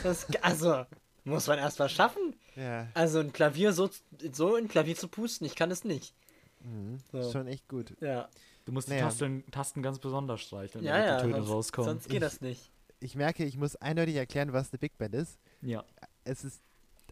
Das, 0.02 0.26
also, 0.42 0.84
muss 1.24 1.46
man 1.46 1.58
erst 1.58 1.78
mal 1.78 1.88
schaffen. 1.88 2.34
Ja, 2.54 2.86
Also 2.94 3.20
ein 3.20 3.32
Klavier 3.32 3.72
so, 3.72 3.90
so 4.32 4.54
ein 4.56 4.68
Klavier 4.68 4.96
zu 4.96 5.08
pusten, 5.08 5.46
ich 5.46 5.54
kann 5.54 5.70
es 5.70 5.84
nicht. 5.84 6.14
mhm. 6.60 6.98
So. 7.12 7.30
schon 7.32 7.46
echt 7.46 7.68
gut. 7.68 7.94
Ja, 8.00 8.28
Du 8.64 8.72
musst 8.72 8.88
die 8.88 8.94
Naja. 8.94 9.04
Tasten, 9.04 9.44
Tasten 9.52 9.80
ganz 9.82 10.00
besonders 10.00 10.40
streicheln, 10.40 10.82
ja, 10.82 10.92
damit 10.94 11.06
ja, 11.08 11.16
die 11.18 11.22
Töne 11.22 11.36
sonst, 11.36 11.50
rauskommen. 11.50 11.90
sonst 11.90 12.08
geht 12.08 12.22
das 12.22 12.40
nicht. 12.40 12.72
Ich 12.98 13.14
merke, 13.14 13.44
ich 13.44 13.56
muss 13.56 13.76
eindeutig 13.76 14.16
erklären, 14.16 14.52
was 14.52 14.72
eine 14.72 14.78
Big 14.80 14.98
Band 14.98 15.14
ist. 15.14 15.38
ja. 15.62 15.84
Es 16.24 16.42
ist 16.42 16.60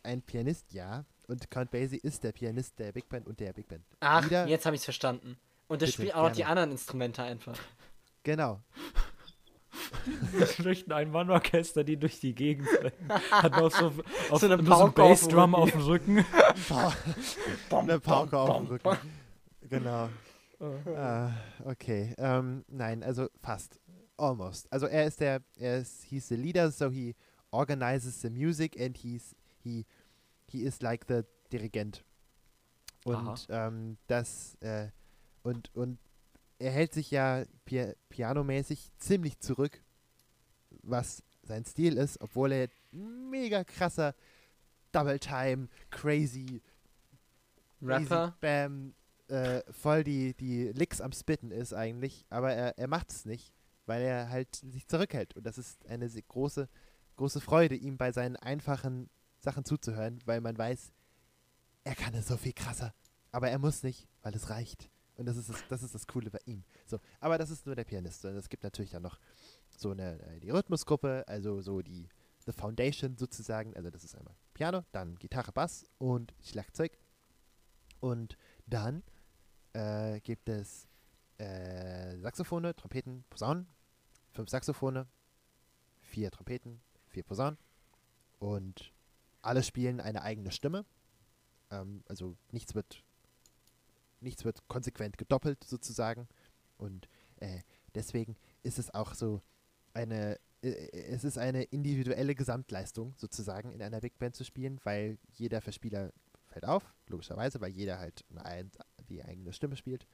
ein 0.02 0.20
Pianist, 0.22 0.72
ja. 0.72 1.04
Und 1.28 1.48
Count 1.52 1.70
Basie 1.70 1.98
ist 1.98 2.24
der 2.24 2.32
Pianist 2.32 2.76
der 2.80 2.90
Big 2.90 3.08
Band 3.08 3.28
und 3.28 3.38
der 3.38 3.52
Big 3.52 3.68
Band. 3.68 3.84
Ach, 4.00 4.24
Lieder- 4.24 4.48
jetzt 4.48 4.66
habe 4.66 4.74
ich 4.74 4.80
es 4.80 4.84
verstanden. 4.84 5.38
Und 5.68 5.80
der 5.80 5.86
Bitte, 5.86 5.92
spielt 5.92 6.14
auch 6.14 6.28
noch 6.28 6.32
die 6.32 6.44
anderen 6.44 6.72
Instrumente 6.72 7.22
einfach. 7.22 7.58
Genau. 8.22 8.60
durch 10.62 10.90
ein 10.90 11.10
Mann-Orchester, 11.10 11.84
die 11.84 11.96
durch 11.96 12.20
die 12.20 12.34
Gegend 12.34 12.68
rennen. 12.68 13.20
Hat 13.30 13.52
noch 13.52 13.70
so, 13.70 13.86
auf, 14.30 14.40
So 14.40 14.46
eine 14.46 14.62
nur 14.62 14.76
so 14.76 14.88
Bassdrum 14.90 15.54
Rücken. 15.54 15.62
auf 15.62 15.70
dem 15.70 15.80
Rücken. 15.80 16.24
Eine 17.70 18.00
Pauke 18.00 18.38
auf 18.38 18.56
dem 18.58 18.66
Rücken. 18.66 18.98
Genau. 19.68 20.08
Ah, 20.96 21.30
okay. 21.64 22.14
Ähm, 22.18 22.64
nein, 22.68 23.02
also 23.02 23.28
fast. 23.42 23.80
Almost. 24.16 24.72
Also 24.72 24.86
er 24.86 25.06
ist 25.06 25.20
der, 25.20 25.42
er 25.56 25.78
ist, 25.78 26.04
he's 26.04 26.28
the 26.28 26.36
leader, 26.36 26.70
so 26.70 26.88
he 26.88 27.16
organizes 27.50 28.20
the 28.20 28.30
music 28.30 28.80
and 28.80 28.96
he's, 28.96 29.34
he, 29.58 29.84
he 30.46 30.62
is 30.62 30.80
like 30.82 31.04
the 31.08 31.22
Dirigent. 31.52 32.04
Und 33.04 33.46
ähm, 33.50 33.98
das, 34.06 34.56
äh, 34.60 34.88
und, 35.44 35.72
und 35.74 35.98
er 36.58 36.72
hält 36.72 36.92
sich 36.94 37.10
ja 37.10 37.44
Pi 37.64 37.92
pianomäßig 38.08 38.90
ziemlich 38.98 39.38
zurück, 39.38 39.82
was 40.82 41.22
sein 41.42 41.64
Stil 41.64 41.98
ist, 41.98 42.20
obwohl 42.20 42.52
er 42.52 42.68
mega 42.90 43.62
krasser 43.62 44.14
Double 44.90 45.18
Time, 45.18 45.68
crazy, 45.90 46.62
crazy 47.80 47.82
Rapper. 47.82 48.36
Bam, 48.40 48.94
äh, 49.28 49.60
voll 49.70 50.02
die, 50.04 50.34
die 50.34 50.68
Licks 50.68 51.00
am 51.00 51.12
Spitten 51.12 51.50
ist 51.50 51.74
eigentlich, 51.74 52.24
aber 52.30 52.52
er, 52.52 52.78
er 52.78 52.88
macht 52.88 53.10
es 53.10 53.26
nicht, 53.26 53.52
weil 53.86 54.02
er 54.02 54.30
halt 54.30 54.54
sich 54.56 54.86
zurückhält. 54.86 55.36
Und 55.36 55.44
das 55.44 55.58
ist 55.58 55.84
eine 55.86 56.08
große, 56.08 56.68
große 57.16 57.40
Freude, 57.40 57.74
ihm 57.74 57.98
bei 57.98 58.12
seinen 58.12 58.36
einfachen 58.36 59.10
Sachen 59.40 59.64
zuzuhören, 59.64 60.20
weil 60.24 60.40
man 60.40 60.56
weiß, 60.56 60.92
er 61.82 61.94
kann 61.94 62.14
es 62.14 62.28
so 62.28 62.38
viel 62.38 62.54
krasser. 62.54 62.94
Aber 63.30 63.50
er 63.50 63.58
muss 63.58 63.82
nicht, 63.82 64.08
weil 64.22 64.34
es 64.34 64.48
reicht. 64.48 64.88
Und 65.16 65.26
das 65.26 65.36
ist 65.36 65.48
das, 65.48 65.64
das, 65.68 65.82
ist 65.82 65.94
das 65.94 66.06
Coole 66.06 66.30
bei 66.30 66.40
ihm. 66.46 66.64
So, 66.86 66.98
aber 67.20 67.38
das 67.38 67.50
ist 67.50 67.66
nur 67.66 67.76
der 67.76 67.84
Pianist. 67.84 68.24
Und 68.24 68.36
es 68.36 68.48
gibt 68.48 68.64
natürlich 68.64 68.90
dann 68.90 69.02
noch 69.02 69.18
so 69.70 69.90
eine 69.90 70.20
äh, 70.20 70.40
die 70.40 70.50
Rhythmusgruppe, 70.50 71.24
also 71.26 71.60
so 71.60 71.82
die 71.82 72.08
The 72.46 72.52
Foundation 72.52 73.16
sozusagen. 73.16 73.74
Also 73.76 73.90
das 73.90 74.04
ist 74.04 74.16
einmal 74.16 74.34
Piano, 74.54 74.84
dann 74.92 75.16
Gitarre, 75.16 75.52
Bass 75.52 75.86
und 75.98 76.34
Schlagzeug. 76.42 76.98
Und 78.00 78.36
dann 78.66 79.02
äh, 79.72 80.20
gibt 80.20 80.48
es 80.48 80.88
äh, 81.38 82.16
Saxophone, 82.18 82.74
Trompeten, 82.76 83.24
Posaunen, 83.30 83.66
fünf 84.32 84.50
Saxophone, 84.50 85.06
vier 86.00 86.30
Trompeten, 86.30 86.80
vier 87.08 87.22
Posaunen 87.22 87.58
und 88.38 88.92
alle 89.42 89.62
spielen 89.62 90.00
eine 90.00 90.22
eigene 90.22 90.50
Stimme. 90.50 90.84
Ähm, 91.70 92.02
also 92.08 92.36
nichts 92.50 92.74
wird 92.74 93.04
nichts 94.24 94.44
wird 94.44 94.66
konsequent 94.68 95.18
gedoppelt 95.18 95.62
sozusagen 95.64 96.28
und 96.78 97.08
äh, 97.36 97.60
deswegen 97.94 98.36
ist 98.62 98.78
es 98.78 98.92
auch 98.92 99.14
so 99.14 99.40
eine 99.92 100.38
äh, 100.62 100.88
es 100.92 101.24
ist 101.24 101.38
eine 101.38 101.62
individuelle 101.64 102.34
Gesamtleistung 102.34 103.14
sozusagen 103.16 103.70
in 103.72 103.82
einer 103.82 104.00
Big 104.00 104.18
Band 104.18 104.34
zu 104.34 104.44
spielen, 104.44 104.80
weil 104.84 105.18
jeder 105.34 105.60
Verspieler 105.60 106.12
fällt 106.46 106.64
auf, 106.66 106.94
logischerweise, 107.08 107.60
weil 107.60 107.70
jeder 107.72 107.98
halt 107.98 108.24
eine, 108.30 108.44
ein- 108.44 108.70
die 109.08 109.22
eigene 109.22 109.52
Stimme 109.52 109.76
spielt. 109.76 110.06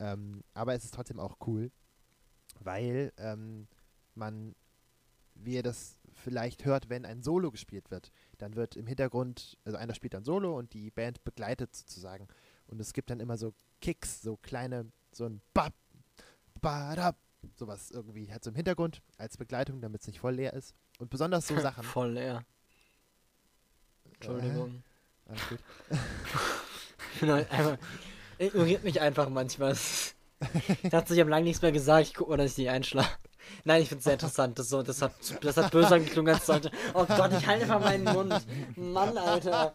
Ähm, 0.00 0.42
aber 0.54 0.74
es 0.74 0.84
ist 0.84 0.94
trotzdem 0.94 1.20
auch 1.20 1.36
cool, 1.46 1.70
weil 2.60 3.12
ähm, 3.18 3.68
man, 4.14 4.54
wie 5.34 5.54
ihr 5.54 5.62
das 5.62 5.98
vielleicht 6.12 6.64
hört, 6.64 6.88
wenn 6.88 7.04
ein 7.04 7.22
Solo 7.22 7.50
gespielt 7.50 7.90
wird, 7.90 8.10
dann 8.38 8.56
wird 8.56 8.76
im 8.76 8.86
Hintergrund, 8.86 9.56
also 9.64 9.78
einer 9.78 9.94
spielt 9.94 10.14
dann 10.14 10.24
Solo 10.24 10.56
und 10.58 10.72
die 10.72 10.90
Band 10.90 11.22
begleitet 11.24 11.74
sozusagen. 11.76 12.26
Und 12.68 12.80
es 12.80 12.92
gibt 12.92 13.10
dann 13.10 13.20
immer 13.20 13.36
so 13.36 13.54
Kicks, 13.80 14.22
so 14.22 14.36
kleine, 14.36 14.86
so 15.12 15.26
ein 15.26 15.40
Bap, 15.54 15.74
Badab, 16.60 17.16
sowas 17.54 17.90
irgendwie 17.90 18.30
halt 18.30 18.44
so 18.44 18.50
im 18.50 18.56
Hintergrund 18.56 19.02
als 19.16 19.36
Begleitung, 19.36 19.80
damit 19.80 20.02
es 20.02 20.06
nicht 20.06 20.20
voll 20.20 20.34
leer 20.34 20.52
ist. 20.52 20.74
Und 20.98 21.10
besonders 21.10 21.46
so 21.46 21.58
Sachen. 21.60 21.84
Voll 21.84 22.12
leer. 22.12 22.44
Entschuldigung. 24.14 24.82
Äh, 25.26 25.30
alles 25.30 25.48
gut. 25.48 25.58
Halt 27.28 27.50
einfach, 27.50 27.78
ignoriert 28.38 28.84
mich 28.84 29.00
einfach 29.00 29.28
manchmal. 29.28 29.72
Ich 29.72 30.90
dachte, 30.90 31.14
ich 31.14 31.20
habe 31.20 31.30
lange 31.30 31.44
nichts 31.44 31.62
mehr 31.62 31.72
gesagt. 31.72 32.06
Ich 32.06 32.14
guck 32.14 32.28
mal, 32.28 32.36
dass 32.36 32.52
ich 32.52 32.58
nicht 32.58 32.70
einschlafe. 32.70 33.16
Nein, 33.64 33.82
ich 33.82 33.88
finde 33.88 33.98
es 33.98 34.04
sehr 34.04 34.12
interessant. 34.14 34.58
Das, 34.58 34.68
so, 34.68 34.82
das, 34.82 35.02
hat, 35.02 35.12
das 35.40 35.56
hat 35.56 35.72
böse 35.72 36.00
geklungen, 36.00 36.34
als 36.34 36.46
sollte. 36.46 36.70
Oh 36.94 37.06
Gott, 37.06 37.32
ich 37.32 37.46
halte 37.46 37.62
einfach 37.62 37.80
meinen 37.80 38.04
Mund. 38.04 38.46
Mann, 38.76 39.16
Alter. 39.16 39.72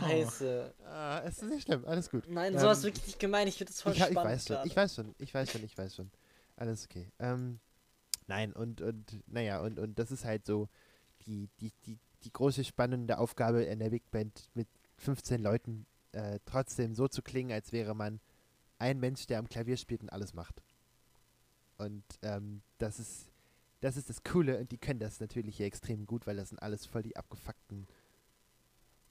Scheiße. 0.00 0.74
Ah, 0.84 1.20
es 1.24 1.42
ist 1.42 1.50
nicht 1.50 1.62
schlimm, 1.64 1.84
alles 1.84 2.10
gut. 2.10 2.24
Nein, 2.28 2.54
Ähm, 2.54 2.60
sowas 2.60 2.82
wirklich 2.82 3.06
nicht 3.06 3.18
gemein. 3.18 3.48
Ich 3.48 3.56
finde 3.56 3.72
das 3.72 3.82
voll 3.82 3.92
ich, 3.92 3.98
ich 4.00 4.06
spannend. 4.06 4.24
weiß 4.32 4.46
schon, 4.46 4.58
ich 4.64 4.76
weiß 4.76 4.94
schon, 4.94 5.14
ich 5.18 5.34
weiß 5.34 5.50
schon, 5.50 5.64
ich 5.64 5.78
weiß 5.78 5.96
schon. 5.96 6.10
Alles 6.56 6.84
okay. 6.84 7.10
Ähm, 7.18 7.60
nein, 8.26 8.52
und, 8.52 8.80
und, 8.80 9.22
naja, 9.26 9.60
und, 9.60 9.78
und 9.78 9.98
das 9.98 10.10
ist 10.10 10.24
halt 10.24 10.46
so 10.46 10.68
die, 11.26 11.48
die, 11.60 11.72
die, 11.86 11.98
die 12.24 12.32
große 12.32 12.64
spannende 12.64 13.18
Aufgabe 13.18 13.62
in 13.62 13.78
der 13.78 13.90
Big 13.90 14.10
Band 14.10 14.48
mit 14.54 14.68
15 14.96 15.40
Leuten 15.42 15.86
äh, 16.12 16.40
trotzdem 16.44 16.94
so 16.94 17.08
zu 17.08 17.22
klingen, 17.22 17.52
als 17.52 17.72
wäre 17.72 17.94
man 17.94 18.20
ein 18.78 18.98
Mensch, 18.98 19.26
der 19.26 19.38
am 19.38 19.48
Klavier 19.48 19.76
spielt 19.76 20.02
und 20.02 20.10
alles 20.10 20.34
macht. 20.34 20.62
Und 21.76 22.04
ähm, 22.22 22.62
das 22.78 22.98
ist 22.98 23.30
das 23.80 23.96
ist 23.96 24.08
das 24.08 24.22
Coole 24.24 24.58
und 24.58 24.72
die 24.72 24.78
können 24.78 24.98
das 24.98 25.20
natürlich 25.20 25.56
hier 25.56 25.66
extrem 25.66 26.06
gut, 26.06 26.26
weil 26.26 26.36
das 26.36 26.48
sind 26.48 26.58
alles 26.60 26.84
voll 26.86 27.02
die 27.02 27.16
abgefuckten 27.16 27.86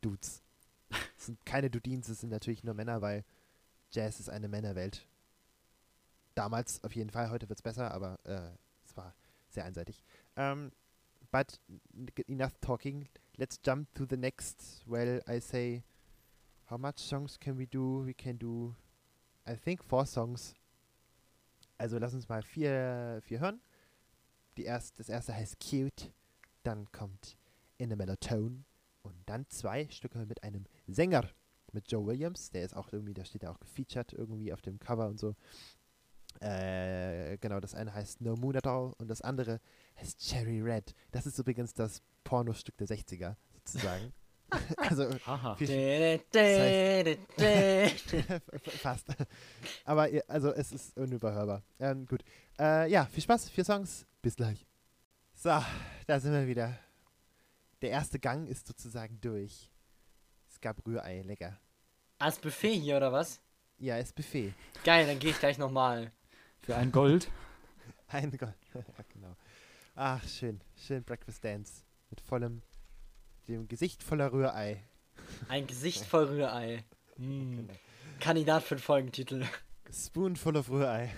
Dudes. 0.01 0.43
Sind 1.27 1.45
keine 1.45 1.69
Dudins, 1.69 2.07
es 2.07 2.21
sind 2.21 2.29
natürlich 2.29 2.63
nur 2.63 2.73
Männer, 2.73 3.01
weil 3.01 3.23
Jazz 3.91 4.19
ist 4.19 4.29
eine 4.29 4.47
Männerwelt. 4.47 5.05
Damals 6.35 6.81
auf 6.83 6.95
jeden 6.95 7.09
Fall, 7.09 7.29
heute 7.29 7.49
wird 7.49 7.59
es 7.59 7.63
besser, 7.63 7.91
aber 7.91 8.17
äh, 8.23 8.49
es 8.85 8.95
war 8.95 9.13
sehr 9.49 9.65
einseitig. 9.65 10.03
Um, 10.37 10.71
but 11.31 11.59
n- 11.93 12.07
enough 12.27 12.53
talking. 12.61 13.09
Let's 13.35 13.59
jump 13.65 13.93
to 13.95 14.05
the 14.09 14.15
next. 14.15 14.83
Well, 14.87 15.21
I 15.27 15.41
say, 15.41 15.83
how 16.69 16.77
much 16.77 16.99
songs 16.99 17.37
can 17.37 17.57
we 17.57 17.67
do? 17.67 18.05
We 18.05 18.13
can 18.13 18.39
do, 18.39 18.73
I 19.45 19.55
think, 19.55 19.83
four 19.83 20.05
songs. 20.05 20.55
Also 21.77 21.97
lass 21.97 22.13
uns 22.13 22.29
mal 22.29 22.41
vier, 22.41 23.19
vier 23.23 23.39
hören. 23.41 23.59
Die 24.55 24.63
erst, 24.63 24.97
das 24.99 25.09
erste 25.09 25.33
heißt 25.33 25.57
Cute, 25.59 26.11
dann 26.63 26.91
kommt 26.91 27.37
In 27.77 27.91
a 27.91 27.95
Mellow 27.97 28.15
Tone 28.15 28.63
und 29.07 29.29
dann 29.29 29.45
zwei 29.49 29.87
Stücke 29.89 30.19
mit 30.25 30.43
einem 30.43 30.65
Sänger, 30.87 31.29
mit 31.71 31.91
Joe 31.91 32.05
Williams. 32.05 32.51
Der 32.51 32.63
ist 32.63 32.75
auch 32.75 32.91
irgendwie, 32.91 33.13
da 33.13 33.25
steht 33.25 33.43
er 33.43 33.51
auch 33.51 33.59
gefeatured 33.59 34.13
irgendwie 34.13 34.53
auf 34.53 34.61
dem 34.61 34.79
Cover 34.79 35.07
und 35.07 35.19
so. 35.19 35.35
Äh, 36.39 37.37
genau, 37.39 37.59
das 37.59 37.73
eine 37.73 37.93
heißt 37.93 38.21
No 38.21 38.35
Moon 38.35 38.55
at 38.55 38.67
All 38.67 38.93
und 38.97 39.07
das 39.07 39.21
andere 39.21 39.59
heißt 39.99 40.19
Cherry 40.19 40.61
Red. 40.61 40.93
Das 41.11 41.25
ist 41.25 41.39
übrigens 41.39 41.73
das 41.73 42.01
Pornostück 42.23 42.77
der 42.77 42.87
60er, 42.87 43.35
sozusagen. 43.53 44.13
also 44.77 45.09
viel. 45.57 45.67
Fast. 48.81 49.07
Aber 49.83 50.07
also 50.27 50.53
es 50.53 50.71
ist 50.71 50.97
unüberhörbar. 50.97 51.63
Ähm, 51.79 52.05
gut. 52.05 52.23
Äh, 52.59 52.89
ja, 52.89 53.05
viel 53.05 53.23
Spaß, 53.23 53.49
vier 53.49 53.65
Songs. 53.65 54.05
Bis 54.21 54.35
gleich. 54.35 54.65
So, 55.33 55.49
da 56.07 56.19
sind 56.19 56.31
wir 56.31 56.47
wieder. 56.47 56.77
Der 57.81 57.91
erste 57.91 58.19
Gang 58.19 58.47
ist 58.47 58.65
sozusagen 58.65 59.21
durch. 59.21 59.71
Es 60.49 60.59
gab 60.59 60.85
Rührei, 60.87 61.21
lecker. 61.21 61.59
Als 62.17 62.39
Buffet 62.39 62.73
hier, 62.73 62.97
oder 62.97 63.11
was? 63.11 63.39
Ja, 63.77 63.97
ist 63.97 64.15
Buffet. 64.15 64.53
Geil, 64.83 65.05
dann 65.05 65.19
gehe 65.19 65.29
ich 65.29 65.39
gleich 65.39 65.59
nochmal. 65.59 66.11
Für 66.61 66.75
ein 66.75 66.91
Gold. 66.91 67.29
Ein 68.07 68.31
Gott. 68.31 68.55
ja, 68.73 68.81
genau. 69.13 69.35
Ach, 69.95 70.27
schön. 70.27 70.61
Schön 70.75 71.03
Breakfast 71.03 71.43
Dance. 71.43 71.83
Mit 72.09 72.21
vollem, 72.21 72.63
dem 73.47 73.67
Gesicht 73.67 74.01
voller 74.01 74.31
Rührei. 74.31 74.83
Ein 75.47 75.67
Gesicht 75.67 76.05
voll 76.05 76.25
Rührei. 76.25 76.83
Hm. 77.17 77.57
Genau. 77.57 77.79
Kandidat 78.19 78.63
für 78.63 78.75
den 78.75 78.81
Folgentitel. 78.81 79.45
Spoonful 79.91 80.57
of 80.57 80.69
Rührei. 80.69 81.13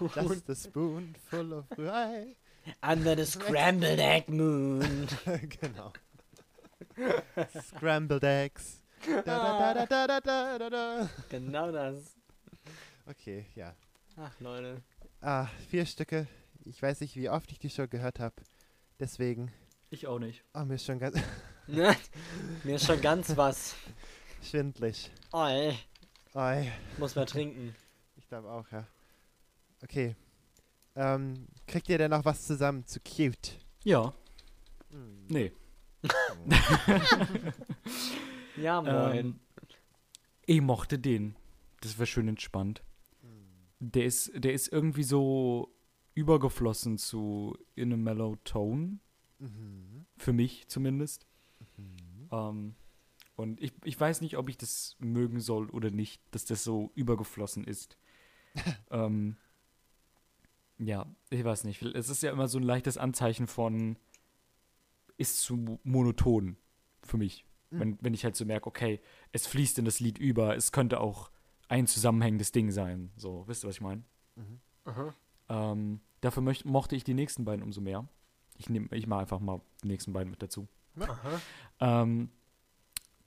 Just 0.00 0.50
a 0.50 0.54
spoonful 0.54 1.52
of 1.52 1.70
Rührei. 1.78 2.34
Under 2.82 3.16
the 3.16 3.24
Scrambled 3.24 3.98
Egg 3.98 4.28
Moon. 4.28 5.06
genau. 5.60 5.92
Scrambled 7.62 8.24
Eggs. 8.24 8.82
Da, 9.06 9.22
da, 9.22 9.74
da, 9.74 9.86
da, 9.86 10.06
da, 10.06 10.20
da, 10.20 10.58
da, 10.58 10.70
da. 10.70 11.10
Genau 11.28 11.70
das. 11.70 12.16
Okay, 13.06 13.46
ja. 13.54 13.74
Ach, 14.16 14.32
Leute. 14.40 14.82
Ah, 15.20 15.46
vier 15.68 15.86
Stücke. 15.86 16.26
Ich 16.64 16.82
weiß 16.82 17.00
nicht, 17.00 17.14
wie 17.16 17.28
oft 17.28 17.50
ich 17.52 17.58
die 17.58 17.70
schon 17.70 17.88
gehört 17.88 18.18
habe. 18.18 18.34
Deswegen, 18.98 19.52
Ich 19.90 20.06
auch 20.06 20.18
nicht. 20.18 20.42
oh, 20.54 20.64
mir 20.64 20.74
ist 20.74 20.86
schon 20.86 20.98
ganz 20.98 21.16
Ne? 21.68 21.94
Mir 22.64 22.76
ist 22.76 22.86
schon 22.86 23.00
ganz 23.00 23.36
was. 23.36 23.74
schwindlig. 24.42 25.10
Oi, 25.32 25.76
Oi, 26.34 26.70
muss 26.98 27.14
man 27.16 27.26
trinken. 27.26 27.74
ich 28.16 28.26
glaube 28.28 28.48
auch, 28.48 28.70
ja. 28.70 28.86
Okay. 29.82 30.14
Ähm, 30.96 31.46
kriegt 31.66 31.88
ihr 31.88 31.98
denn 31.98 32.10
noch 32.10 32.24
was 32.24 32.46
zusammen 32.46 32.86
zu 32.86 33.00
Cute? 33.00 33.58
Ja. 33.84 34.12
Hm. 34.90 35.26
Nee. 35.28 35.52
Ja, 38.56 38.80
moin. 38.80 39.16
Ähm, 39.16 39.40
ich 40.46 40.60
mochte 40.60 40.98
den. 40.98 41.36
Das 41.80 41.98
war 41.98 42.06
schön 42.06 42.28
entspannt. 42.28 42.82
Der 43.78 44.06
ist, 44.06 44.32
der 44.34 44.54
ist 44.54 44.72
irgendwie 44.72 45.02
so 45.02 45.74
übergeflossen 46.14 46.96
zu 46.96 47.58
In 47.74 47.92
a 47.92 47.96
Mellow 47.96 48.36
Tone. 48.44 48.98
Mhm. 49.38 50.06
Für 50.16 50.32
mich 50.32 50.66
zumindest. 50.68 51.26
Mhm. 51.76 52.28
Ähm, 52.32 52.74
und 53.36 53.60
ich, 53.60 53.74
ich 53.84 54.00
weiß 54.00 54.22
nicht, 54.22 54.38
ob 54.38 54.48
ich 54.48 54.56
das 54.56 54.96
mögen 54.98 55.40
soll 55.40 55.68
oder 55.68 55.90
nicht, 55.90 56.22
dass 56.30 56.46
das 56.46 56.64
so 56.64 56.90
übergeflossen 56.94 57.64
ist. 57.64 57.98
ähm, 58.90 59.36
ja, 60.78 61.06
ich 61.30 61.44
weiß 61.44 61.64
nicht. 61.64 61.82
Es 61.82 62.08
ist 62.08 62.22
ja 62.22 62.32
immer 62.32 62.48
so 62.48 62.58
ein 62.58 62.64
leichtes 62.64 62.98
Anzeichen 62.98 63.46
von 63.46 63.96
ist 65.16 65.40
zu 65.40 65.78
monoton 65.82 66.56
für 67.02 67.16
mich. 67.16 67.46
Mhm. 67.70 67.80
Wenn, 67.80 67.98
wenn 68.02 68.14
ich 68.14 68.24
halt 68.24 68.36
so 68.36 68.44
merke, 68.44 68.66
okay, 68.66 69.00
es 69.32 69.46
fließt 69.46 69.78
in 69.78 69.84
das 69.84 70.00
Lied 70.00 70.18
über, 70.18 70.56
es 70.56 70.72
könnte 70.72 71.00
auch 71.00 71.30
ein 71.68 71.86
zusammenhängendes 71.86 72.52
Ding 72.52 72.70
sein. 72.70 73.10
So, 73.16 73.44
wisst 73.46 73.64
ihr, 73.64 73.68
was 73.68 73.76
ich 73.76 73.80
meine? 73.80 74.04
Mhm. 74.36 74.60
Ähm, 75.48 76.00
dafür 76.20 76.42
möcht, 76.42 76.64
mochte 76.64 76.96
ich 76.96 77.04
die 77.04 77.14
nächsten 77.14 77.44
beiden 77.44 77.62
umso 77.62 77.80
mehr. 77.80 78.06
Ich 78.58 78.68
nehme 78.68 78.88
ich 78.92 79.06
mache 79.06 79.20
einfach 79.20 79.40
mal 79.40 79.60
die 79.82 79.88
nächsten 79.88 80.12
beiden 80.12 80.30
mit 80.30 80.42
dazu. 80.42 80.68
Aha. 80.98 81.40
Ähm, 81.80 82.30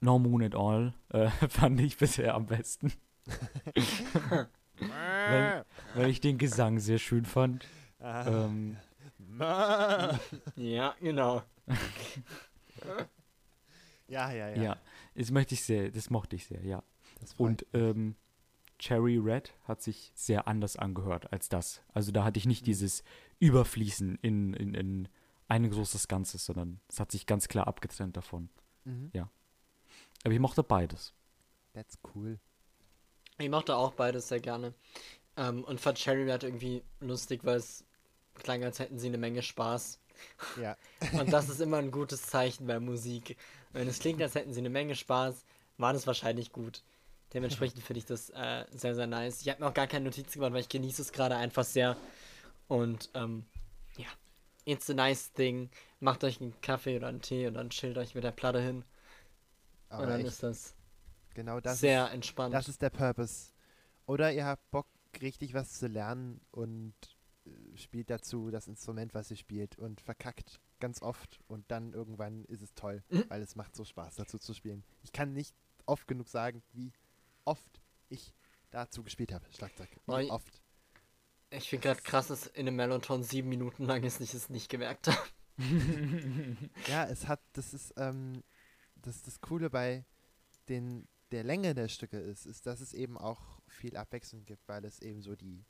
No 0.02 0.18
Moon 0.18 0.44
at 0.44 0.56
All 0.56 0.94
äh, 1.10 1.30
fand 1.50 1.80
ich 1.82 1.98
bisher 1.98 2.36
am 2.36 2.46
besten. 2.46 2.94
weil, 4.80 5.66
weil 5.96 6.10
ich 6.10 6.22
den 6.22 6.38
Gesang 6.38 6.80
sehr 6.80 7.00
schön 7.00 7.26
fand. 7.26 7.66
Ah. 8.00 8.46
Ähm. 8.46 8.78
Ja, 10.56 10.96
genau. 11.00 11.44
ja, 14.08 14.32
ja, 14.32 14.50
ja. 14.50 14.62
ja. 14.62 14.78
das 15.16 15.32
möchte 15.32 15.54
ich 15.54 15.64
sehr, 15.64 15.92
das 15.92 16.10
mochte 16.10 16.36
ich 16.36 16.46
sehr, 16.46 16.64
ja. 16.66 16.84
Und 17.38 17.66
ähm, 17.74 18.16
Cherry 18.80 19.18
Red 19.18 19.54
hat 19.66 19.82
sich 19.82 20.12
sehr 20.16 20.48
anders 20.48 20.78
angehört 20.78 21.32
als 21.32 21.48
das. 21.50 21.82
Also 21.94 22.12
da 22.12 22.24
hatte 22.24 22.38
ich 22.38 22.46
nicht 22.46 22.66
dieses 22.66 23.04
Überfließen 23.40 24.18
in, 24.22 24.54
in, 24.54 24.74
in 24.74 25.08
ein 25.48 25.70
großes 25.70 26.08
Ganzes, 26.08 26.46
sondern 26.46 26.80
es 26.88 27.00
hat 27.00 27.12
sich 27.12 27.26
ganz 27.26 27.48
klar 27.48 27.68
abgetrennt 27.68 28.18
davon. 28.18 28.50
Mhm. 28.86 29.12
Aber 30.24 30.34
ich 30.34 30.40
mochte 30.40 30.64
beides. 30.64 31.14
That's 31.74 31.98
cool. 32.14 32.40
Ich 33.38 33.50
mochte 33.50 33.76
auch 33.76 33.94
beides 33.94 34.28
sehr 34.28 34.42
gerne. 34.42 34.74
Ähm, 35.40 35.64
und 35.64 35.80
fand 35.80 35.98
Cherry 35.98 36.30
Red 36.30 36.44
irgendwie 36.44 36.84
lustig, 37.00 37.42
weil 37.44 37.58
es 37.58 37.86
klang, 38.36 38.64
als 38.64 38.80
hätten 38.80 39.00
sie 39.00 39.08
eine 39.08 39.18
Menge 39.18 39.42
Spaß. 39.42 40.00
Ja. 40.62 40.76
Und 41.20 41.32
das 41.32 41.48
ist 41.48 41.62
immer 41.62 41.78
ein 41.78 41.92
gutes 41.92 42.24
Zeichen 42.24 42.68
bei 42.68 42.80
Musik. 42.80 43.38
Wenn 43.72 43.88
es 43.88 44.00
klingt, 44.00 44.22
als 44.22 44.36
hätten 44.36 44.54
sie 44.54 44.60
eine 44.60 44.70
Menge 44.70 44.96
Spaß, 44.96 45.46
war 45.78 45.94
das 45.94 46.06
wahrscheinlich 46.08 46.52
gut. 46.52 46.84
Dementsprechend 47.34 47.82
finde 47.84 48.00
ich 48.00 48.06
das 48.06 48.32
äh, 48.32 48.66
sehr, 48.72 48.96
sehr 48.96 49.08
nice. 49.08 49.42
Ich 49.42 49.50
habe 49.50 49.62
mir 49.62 49.70
auch 49.70 49.74
gar 49.74 49.88
keine 49.88 50.06
Notizen 50.06 50.40
gemacht, 50.40 50.52
weil 50.54 50.62
ich 50.62 50.70
genieße 50.70 51.02
es 51.02 51.14
gerade 51.14 51.38
einfach 51.38 51.64
sehr. 51.64 51.96
Und 52.68 53.10
ähm, 53.14 53.46
ja, 53.98 54.08
it's 54.66 54.90
a 54.90 54.94
nice 54.94 55.32
thing. 55.32 55.70
Macht 56.02 56.24
euch 56.24 56.42
einen 56.42 56.60
Kaffee 56.62 56.98
oder 56.98 57.08
einen 57.08 57.22
Tee 57.22 57.48
und 57.48 57.54
dann 57.54 57.70
chillt 57.70 57.98
euch 57.98 58.14
mit 58.14 58.24
der 58.24 58.32
Platte 58.32 58.60
hin. 58.60 58.84
Aber 59.90 60.04
und 60.04 60.10
dann 60.10 60.20
echt, 60.20 60.30
ist 60.30 60.44
das, 60.44 60.76
genau 61.34 61.60
das 61.60 61.80
sehr 61.80 62.08
ist, 62.08 62.14
entspannt. 62.14 62.54
das 62.54 62.68
ist 62.68 62.82
der 62.82 62.90
Purpose. 62.90 63.52
Oder 64.06 64.34
ihr 64.34 64.46
habt 64.46 64.70
Bock, 64.72 64.88
richtig 65.22 65.54
was 65.54 65.74
zu 65.74 65.88
lernen 65.88 66.42
und 66.52 66.94
äh, 67.46 67.78
spielt 67.78 68.10
dazu 68.10 68.52
das 68.52 68.68
Instrument, 68.68 69.14
was 69.14 69.32
ihr 69.32 69.38
spielt 69.38 69.78
und 69.78 70.02
verkackt 70.02 70.60
ganz 70.80 71.02
oft 71.02 71.40
und 71.48 71.70
dann 71.72 71.94
irgendwann 71.94 72.46
ist 72.46 72.62
es 72.62 72.74
toll, 72.74 73.04
Mhm. 73.10 73.26
weil 73.28 73.42
es 73.42 73.56
macht 73.56 73.76
so 73.76 73.84
Spaß, 73.84 74.16
dazu 74.16 74.38
zu 74.40 74.54
spielen. 74.54 74.84
Ich 75.04 75.12
kann 75.12 75.34
nicht 75.34 75.54
oft 75.86 76.08
genug 76.08 76.30
sagen, 76.30 76.64
wie 76.74 76.94
oft 77.46 77.82
ich 78.10 78.34
dazu 78.72 79.04
gespielt 79.04 79.34
habe, 79.34 79.46
Schlagzeug. 79.52 79.90
Wie 80.06 80.12
Oi. 80.12 80.30
oft. 80.30 80.62
Ich 81.50 81.68
finde 81.70 81.88
gerade 81.88 82.02
krass, 82.02 82.28
dass 82.28 82.46
in 82.48 82.68
einem 82.68 82.76
Meloton 82.76 83.24
sieben 83.24 83.50
Minuten 83.50 83.84
lang 83.86 84.04
ist, 84.04 84.22
ich 84.22 84.34
es 84.36 84.50
nicht 84.50 84.70
gemerkt 84.70 85.08
habe. 85.08 85.18
Ja, 86.88 87.06
es 87.08 87.28
hat, 87.28 87.42
das 87.54 87.74
ist, 87.74 87.94
ähm, 87.98 88.44
das, 88.96 89.22
das 89.24 89.42
Coole 89.42 89.70
bei 89.70 90.06
den, 90.70 91.08
der 91.32 91.44
Länge 91.44 91.74
der 91.76 91.88
Stücke 91.90 92.18
ist, 92.18 92.46
ist, 92.46 92.66
dass 92.66 92.80
es 92.82 92.94
eben 92.94 93.18
auch 93.18 93.59
viel 93.70 93.96
Abwechslung 93.98 94.46
gibt, 94.46 94.68
weil 94.68 94.86
es 94.86 95.00
eben 95.02 95.22
so 95.22 95.36
die 95.36 95.66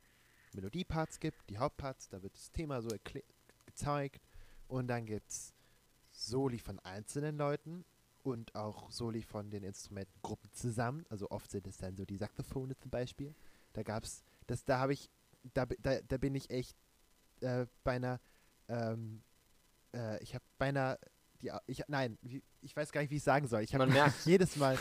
Melodieparts 0.53 1.19
gibt, 1.19 1.49
die 1.49 1.57
Hauptparts, 1.57 2.09
da 2.09 2.21
wird 2.21 2.35
das 2.35 2.51
Thema 2.51 2.81
so 2.81 2.89
gezeigt 3.65 4.27
und 4.67 4.87
dann 4.87 5.05
gibt 5.05 5.29
es 5.29 5.53
Soli 6.11 6.59
von 6.59 6.79
einzelnen 6.79 7.37
Leuten 7.37 7.85
und 8.23 8.53
auch 8.55 8.91
Soli 8.91 9.21
von 9.21 9.49
den 9.49 9.63
Instrumentengruppen 9.63 10.51
zusammen, 10.51 11.05
also 11.09 11.29
oft 11.29 11.49
sind 11.49 11.67
es 11.67 11.77
dann 11.77 11.95
so 11.95 12.05
die 12.05 12.17
Saxophone 12.17 12.75
zum 12.77 12.91
Beispiel. 12.91 13.33
Da 13.73 13.83
gab's, 13.83 14.23
das, 14.47 14.65
da 14.65 14.79
habe 14.79 14.93
ich, 14.93 15.09
da, 15.53 15.65
da, 15.65 16.01
da 16.01 16.17
bin 16.17 16.35
ich 16.35 16.49
echt 16.49 16.75
äh, 17.41 17.65
beinahe, 17.83 18.19
ähm, 18.67 19.23
äh, 19.93 20.21
ich 20.21 20.35
habe 20.35 20.43
beinahe, 20.57 20.99
die, 21.41 21.51
ich, 21.67 21.83
nein, 21.87 22.17
wie, 22.21 22.43
ich 22.61 22.75
weiß 22.75 22.91
gar 22.91 23.01
nicht, 23.01 23.11
wie 23.11 23.17
ich 23.17 23.23
sagen 23.23 23.47
soll. 23.47 23.61
Ich 23.61 23.73
habe 23.73 23.87
jedes 24.25 24.55
Mal, 24.57 24.77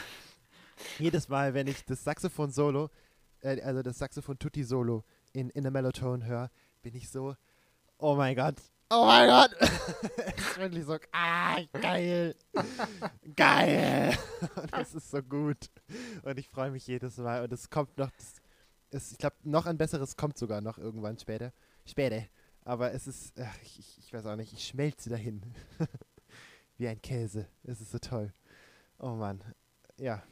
jedes 0.98 1.28
Mal, 1.28 1.54
wenn 1.54 1.66
ich 1.66 1.85
das 1.85 2.02
Saxophon-Solo, 2.04 2.90
äh, 3.42 3.61
also 3.62 3.83
das 3.83 3.98
Saxophon-Tutti-Solo 3.98 5.05
in, 5.33 5.51
in 5.51 5.62
der 5.62 5.72
Mellotone 5.72 6.24
höre, 6.24 6.51
bin 6.83 6.94
ich 6.94 7.11
so, 7.11 7.35
oh 7.98 8.14
mein 8.14 8.35
Gott, 8.37 8.57
oh 8.90 9.05
mein 9.07 9.29
Gott. 9.29 9.51
Wirklich 10.57 10.85
so, 10.85 10.96
ah, 11.12 11.59
geil, 11.81 12.35
geil. 13.37 14.16
Und 14.57 14.72
das 14.72 14.94
ist 14.94 15.11
so 15.11 15.22
gut. 15.22 15.70
Und 16.22 16.38
ich 16.38 16.48
freue 16.48 16.70
mich 16.70 16.87
jedes 16.87 17.16
Mal. 17.18 17.44
Und 17.44 17.53
es 17.53 17.70
kommt 17.70 17.96
noch, 17.98 18.11
es, 18.90 19.12
ich 19.12 19.18
glaube, 19.18 19.37
noch 19.44 19.66
ein 19.66 19.79
besseres 19.79 20.16
kommt 20.16 20.38
sogar 20.38 20.61
noch 20.61 20.79
irgendwann 20.79 21.18
später. 21.18 21.53
Später. 21.85 22.24
Aber 22.64 22.92
es 22.92 23.07
ist, 23.07 23.38
ach, 23.40 23.57
ich- 23.62 23.98
ich 23.98 24.12
weiß 24.12 24.27
auch 24.27 24.37
nicht, 24.37 24.53
ich 24.53 24.66
schmelze 24.66 25.11
dahin. 25.11 25.42
Wie 26.77 26.88
ein 26.88 27.01
Käse. 27.03 27.46
Es 27.64 27.81
ist 27.81 27.90
so 27.92 27.98
toll. 27.98 28.33
Oh 28.98 29.14
Mann. 29.14 29.42
Ja. 29.98 30.22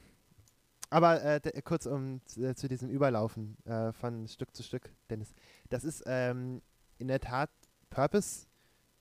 Aber 0.90 1.22
äh, 1.22 1.40
kurz 1.62 1.86
um 1.86 2.20
äh, 2.36 2.54
zu 2.54 2.68
diesem 2.68 2.88
Überlaufen 2.90 3.56
äh, 3.64 3.92
von 3.92 4.28
Stück 4.28 4.54
zu 4.54 4.62
Stück, 4.62 4.90
Dennis. 5.10 5.32
Das 5.68 5.84
ist 5.84 6.04
ähm, 6.06 6.62
in 6.98 7.08
der 7.08 7.20
Tat 7.20 7.50
Purpose, 7.90 8.46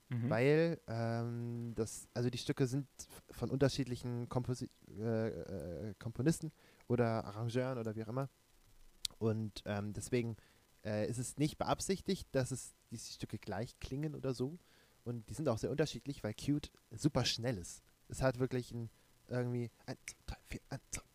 Mhm. 0.09 0.29
weil 0.29 0.79
ähm, 0.87 1.73
das, 1.75 2.07
also 2.13 2.29
die 2.29 2.37
Stücke 2.37 2.67
sind 2.67 2.87
von 3.31 3.49
unterschiedlichen 3.49 4.29
Komposi 4.29 4.69
äh, 4.99 5.29
äh, 5.89 5.93
Komponisten 5.97 6.51
oder 6.87 7.25
Arrangeuren 7.25 7.79
oder 7.79 7.95
wie 7.95 8.03
auch 8.03 8.09
immer. 8.09 8.29
Und 9.17 9.63
ähm, 9.65 9.93
deswegen 9.93 10.37
ist 10.83 11.17
es 11.17 11.37
nicht 11.37 11.57
beabsichtigt, 11.57 12.27
dass 12.33 12.51
es 12.51 12.75
diese 12.91 13.11
Stücke 13.11 13.39
gleich 13.39 13.79
klingen 13.79 14.13
oder 14.13 14.35
so. 14.35 14.59
Und 15.03 15.27
die 15.31 15.33
sind 15.33 15.49
auch 15.49 15.57
sehr 15.57 15.71
unterschiedlich, 15.71 16.23
weil 16.23 16.35
Cute 16.35 16.71
super 16.91 17.25
schnell 17.25 17.57
ist. 17.57 17.81
Es 18.07 18.21
hat 18.21 18.37
wirklich 18.37 18.71
ein 18.71 18.91
irgendwie 19.27 19.71
1, 19.87 19.97
2, 20.27 20.35
3, 20.35 20.37
4, 20.49 20.61
1, 20.69 20.81
2, 20.91 21.01
3, 21.01 21.01
4, 21.13 21.13
1, 21.13 21.13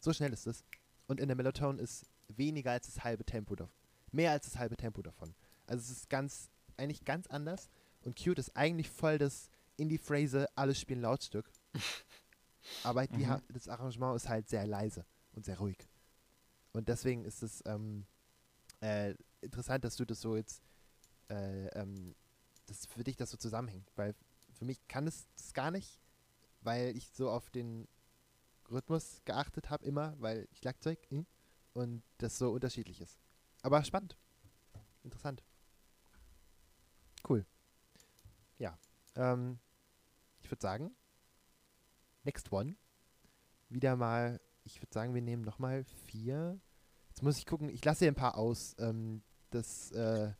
So 0.00 0.12
schnell 0.12 0.32
ist 0.32 0.46
es. 0.46 0.64
Und 1.06 1.20
in 1.20 1.28
der 1.28 1.36
Mellotone 1.36 1.80
ist 1.80 2.06
weniger 2.28 2.72
als 2.72 2.86
das 2.86 3.04
halbe 3.04 3.24
Tempo 3.24 3.54
davon. 3.56 3.74
Mehr 4.12 4.32
als 4.32 4.44
das 4.46 4.58
halbe 4.58 4.76
Tempo 4.76 5.02
davon. 5.02 5.34
Also 5.66 5.82
es 5.82 5.90
ist 5.90 6.10
ganz, 6.10 6.50
eigentlich 6.76 7.04
ganz 7.04 7.26
anders. 7.26 7.68
Und 8.02 8.16
Cute 8.18 8.38
ist 8.38 8.56
eigentlich 8.56 8.90
voll 8.90 9.18
das 9.18 9.50
in 9.76 9.88
die 9.88 9.98
Phrase, 9.98 10.46
alle 10.56 10.74
spielen 10.74 11.00
Lautstück. 11.00 11.50
Aber 12.84 13.06
die 13.06 13.24
Mhm. 13.24 13.42
das 13.48 13.68
Arrangement 13.68 14.16
ist 14.16 14.28
halt 14.28 14.48
sehr 14.48 14.66
leise 14.66 15.04
und 15.32 15.44
sehr 15.44 15.58
ruhig. 15.58 15.88
Und 16.72 16.88
deswegen 16.88 17.24
ist 17.24 17.42
es 17.42 17.62
ähm, 17.66 18.06
äh, 18.80 19.14
interessant, 19.40 19.84
dass 19.84 19.96
du 19.96 20.04
das 20.04 20.20
so 20.20 20.36
jetzt, 20.36 20.62
äh, 21.30 21.66
ähm, 21.68 22.14
dass 22.66 22.86
für 22.86 23.04
dich 23.04 23.16
das 23.16 23.30
so 23.30 23.36
zusammenhängt. 23.36 23.90
Weil 23.96 24.14
für 24.52 24.64
mich 24.64 24.86
kann 24.88 25.06
es 25.06 25.28
das 25.36 25.54
gar 25.54 25.70
nicht, 25.70 26.00
weil 26.60 26.96
ich 26.96 27.10
so 27.10 27.30
auf 27.30 27.50
den 27.50 27.88
Rhythmus 28.70 29.22
geachtet 29.24 29.70
habe 29.70 29.84
immer, 29.84 30.14
weil 30.18 30.48
Schlagzeug 30.52 30.98
hm, 31.10 31.26
und 31.72 32.02
das 32.18 32.38
so 32.38 32.50
unterschiedlich 32.50 33.00
ist. 33.00 33.18
Aber 33.62 33.82
spannend. 33.84 34.16
Interessant. 35.02 35.42
Cool. 37.28 37.46
Ja. 38.58 38.78
Ähm, 39.16 39.58
ich 40.42 40.50
würde 40.50 40.62
sagen, 40.62 40.94
next 42.24 42.52
one. 42.52 42.76
Wieder 43.68 43.96
mal, 43.96 44.40
ich 44.64 44.80
würde 44.80 44.92
sagen, 44.92 45.14
wir 45.14 45.22
nehmen 45.22 45.42
nochmal 45.42 45.84
vier. 46.06 46.60
Jetzt 47.08 47.22
muss 47.22 47.38
ich 47.38 47.46
gucken, 47.46 47.68
ich 47.68 47.84
lasse 47.84 48.00
hier 48.00 48.12
ein 48.12 48.14
paar 48.14 48.36
aus. 48.36 48.74
Ähm, 48.78 49.22
das, 49.50 49.92
äh, 49.92 50.32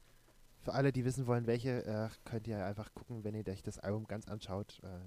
für 0.61 0.75
alle, 0.75 0.93
die 0.93 1.05
wissen 1.05 1.27
wollen, 1.27 1.47
welche, 1.47 1.85
äh, 1.85 2.09
könnt 2.25 2.47
ihr 2.47 2.65
einfach 2.65 2.93
gucken, 2.95 3.25
wenn 3.25 3.35
ihr 3.35 3.47
euch 3.49 3.63
das 3.63 3.79
Album 3.79 4.07
ganz 4.07 4.29
anschaut. 4.29 4.81
Äh, 4.83 5.01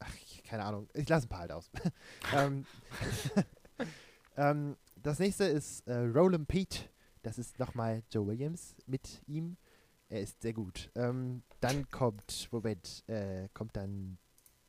ach, 0.00 0.14
keine 0.44 0.64
Ahnung. 0.64 0.88
Ich 0.94 1.08
lasse 1.08 1.26
ein 1.26 1.28
paar 1.28 1.40
halt 1.40 1.52
aus. 1.52 1.70
ähm, 2.34 2.64
ähm, 4.36 4.76
das 4.96 5.18
nächste 5.18 5.44
ist 5.44 5.86
äh, 5.86 5.98
Roland 5.98 6.48
Pete. 6.48 6.80
Das 7.22 7.38
ist 7.38 7.58
nochmal 7.58 8.02
Joe 8.10 8.26
Williams 8.26 8.76
mit 8.86 9.22
ihm. 9.26 9.56
Er 10.08 10.22
ist 10.22 10.40
sehr 10.40 10.54
gut. 10.54 10.90
Ähm, 10.94 11.42
dann 11.60 11.88
kommt, 11.90 12.48
Moment, 12.50 13.04
äh, 13.08 13.48
kommt 13.52 13.76
dann 13.76 14.18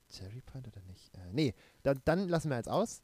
Cherry 0.10 0.42
Point 0.42 0.68
oder 0.68 0.82
nicht? 0.82 1.16
Äh, 1.16 1.32
nee, 1.32 1.54
dann, 1.84 2.02
dann 2.06 2.28
lassen 2.28 2.50
wir 2.50 2.58
jetzt 2.58 2.70
aus. 2.70 3.02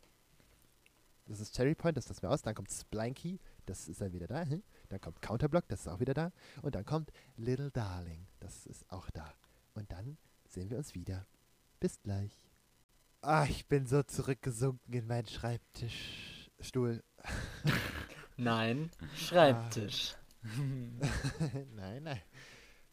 Das 1.28 1.40
ist 1.40 1.56
Cherry 1.56 1.76
Point, 1.76 1.98
das 1.98 2.08
lassen 2.08 2.22
wir 2.24 2.32
aus. 2.32 2.42
Dann 2.42 2.56
kommt 2.56 2.72
Splanky, 2.72 3.40
das 3.66 3.88
ist 3.88 4.02
dann 4.02 4.14
wieder 4.14 4.28
da. 4.28 4.44
Hm? 4.44 4.64
Dann 4.90 5.02
kommt 5.02 5.22
Counterblock, 5.22 5.68
das 5.68 5.82
ist 5.82 5.88
auch 5.88 6.00
wieder 6.00 6.14
da. 6.14 6.32
Und 6.62 6.76
dann 6.76 6.86
kommt 6.86 7.12
Little 7.38 7.72
Darling, 7.72 8.28
das 8.40 8.66
ist 8.66 8.86
auch 8.92 9.10
da. 9.12 9.34
Und 9.74 9.92
dann 9.92 10.18
sehen 10.48 10.70
wir 10.70 10.78
uns 10.78 10.94
wieder. 10.94 11.26
Bis 11.86 12.02
gleich. 12.02 12.32
Ah, 13.21 13.45
ich 13.48 13.67
bin 13.67 13.86
so 13.86 14.02
zurückgesunken 14.02 14.91
in 14.91 15.06
meinen 15.06 15.28
Schreibtischstuhl. 15.28 17.04
Nein, 18.38 18.89
Schreibtisch. 19.15 20.15
nein, 21.76 22.02
nein. 22.02 22.21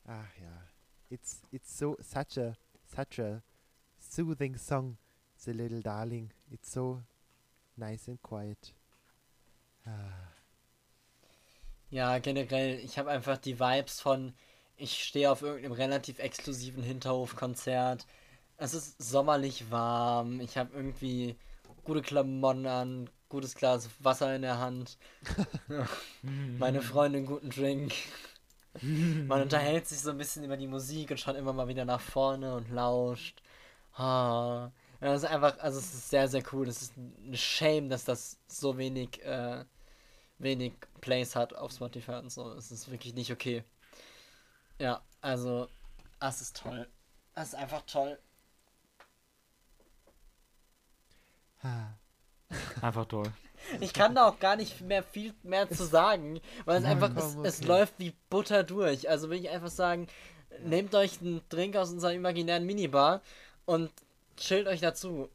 Ach 0.04 0.28
ja. 0.38 0.68
It's 1.08 1.40
it's 1.50 1.78
so 1.78 1.96
such 2.02 2.36
a 2.36 2.52
such 2.84 3.18
a 3.18 3.42
soothing 3.98 4.58
song, 4.58 4.98
The 5.38 5.52
Little 5.52 5.80
Darling. 5.80 6.30
It's 6.50 6.70
so 6.70 7.02
nice 7.76 8.08
and 8.08 8.20
quiet. 8.20 8.74
Ah. 9.86 10.34
Ja, 11.88 12.18
generell, 12.18 12.78
ich 12.80 12.98
habe 12.98 13.08
einfach 13.08 13.38
die 13.38 13.58
Vibes 13.58 14.02
von, 14.02 14.34
ich 14.76 15.02
stehe 15.02 15.30
auf 15.30 15.40
irgendeinem 15.40 15.72
relativ 15.72 16.18
exklusiven 16.18 16.82
Hinterhofkonzert. 16.82 18.06
Es 18.56 18.74
ist 18.74 19.02
sommerlich 19.02 19.70
warm, 19.70 20.40
ich 20.40 20.56
habe 20.56 20.74
irgendwie 20.74 21.36
gute 21.84 22.02
Klamotten 22.02 22.66
an, 22.66 23.10
gutes 23.28 23.54
Glas 23.54 23.88
Wasser 24.00 24.34
in 24.36 24.42
der 24.42 24.58
Hand, 24.58 24.98
meine 26.58 26.82
Freundin 26.82 27.26
guten 27.26 27.50
Drink. 27.50 27.92
Man 28.80 29.42
unterhält 29.42 29.86
sich 29.88 30.00
so 30.00 30.10
ein 30.10 30.18
bisschen 30.18 30.44
über 30.44 30.56
die 30.56 30.66
Musik 30.66 31.10
und 31.10 31.20
schaut 31.20 31.36
immer 31.36 31.52
mal 31.52 31.68
wieder 31.68 31.84
nach 31.84 32.00
vorne 32.00 32.54
und 32.54 32.70
lauscht. 32.70 33.42
Ja, 33.98 34.72
das 35.00 35.22
ist 35.24 35.28
einfach, 35.30 35.58
also 35.58 35.78
es 35.78 35.92
ist 35.94 36.10
sehr, 36.10 36.28
sehr 36.28 36.42
cool. 36.52 36.68
Es 36.68 36.82
ist 36.82 36.94
eine 36.96 37.36
Shame, 37.36 37.88
dass 37.88 38.04
das 38.04 38.38
so 38.46 38.78
wenig, 38.78 39.22
äh, 39.24 39.64
wenig 40.38 40.74
Plays 41.00 41.34
hat 41.36 41.54
auf 41.54 41.72
Spotify 41.72 42.12
und 42.12 42.30
so. 42.30 42.52
Es 42.52 42.70
ist 42.70 42.90
wirklich 42.90 43.14
nicht 43.14 43.32
okay. 43.32 43.64
Ja, 44.78 45.02
also, 45.20 45.68
das 46.20 46.40
ist 46.40 46.56
toll. 46.56 46.88
Das 47.34 47.48
ist 47.48 47.54
einfach 47.54 47.82
toll. 47.86 48.18
Ah. 48.18 48.22
Einfach 52.80 53.06
toll. 53.06 53.32
Ich 53.80 53.92
kann 53.92 54.14
da 54.14 54.28
auch 54.28 54.38
gar 54.40 54.56
nicht 54.56 54.80
mehr 54.80 55.02
viel 55.02 55.32
mehr 55.44 55.70
zu 55.70 55.84
sagen, 55.84 56.40
weil 56.64 56.78
es 56.78 56.84
einfach, 56.84 57.16
es, 57.16 57.36
es 57.44 57.62
läuft 57.64 57.94
wie 57.98 58.12
Butter 58.28 58.64
durch. 58.64 59.08
Also 59.08 59.30
will 59.30 59.38
ich 59.38 59.50
einfach 59.50 59.70
sagen, 59.70 60.08
nehmt 60.64 60.94
euch 60.94 61.20
einen 61.20 61.40
Drink 61.48 61.76
aus 61.76 61.90
unserer 61.92 62.12
imaginären 62.12 62.66
Minibar 62.66 63.22
und 63.64 63.90
chillt 64.36 64.66
euch 64.66 64.80
dazu. 64.80 65.28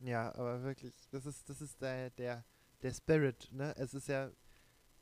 Ja, 0.00 0.34
aber 0.34 0.62
wirklich, 0.62 0.94
das 1.10 1.26
ist, 1.26 1.48
das 1.48 1.60
ist 1.60 1.80
der, 1.80 2.10
der, 2.10 2.44
der 2.82 2.92
Spirit, 2.92 3.48
ne? 3.52 3.74
Es 3.76 3.94
ist 3.94 4.08
ja, 4.08 4.30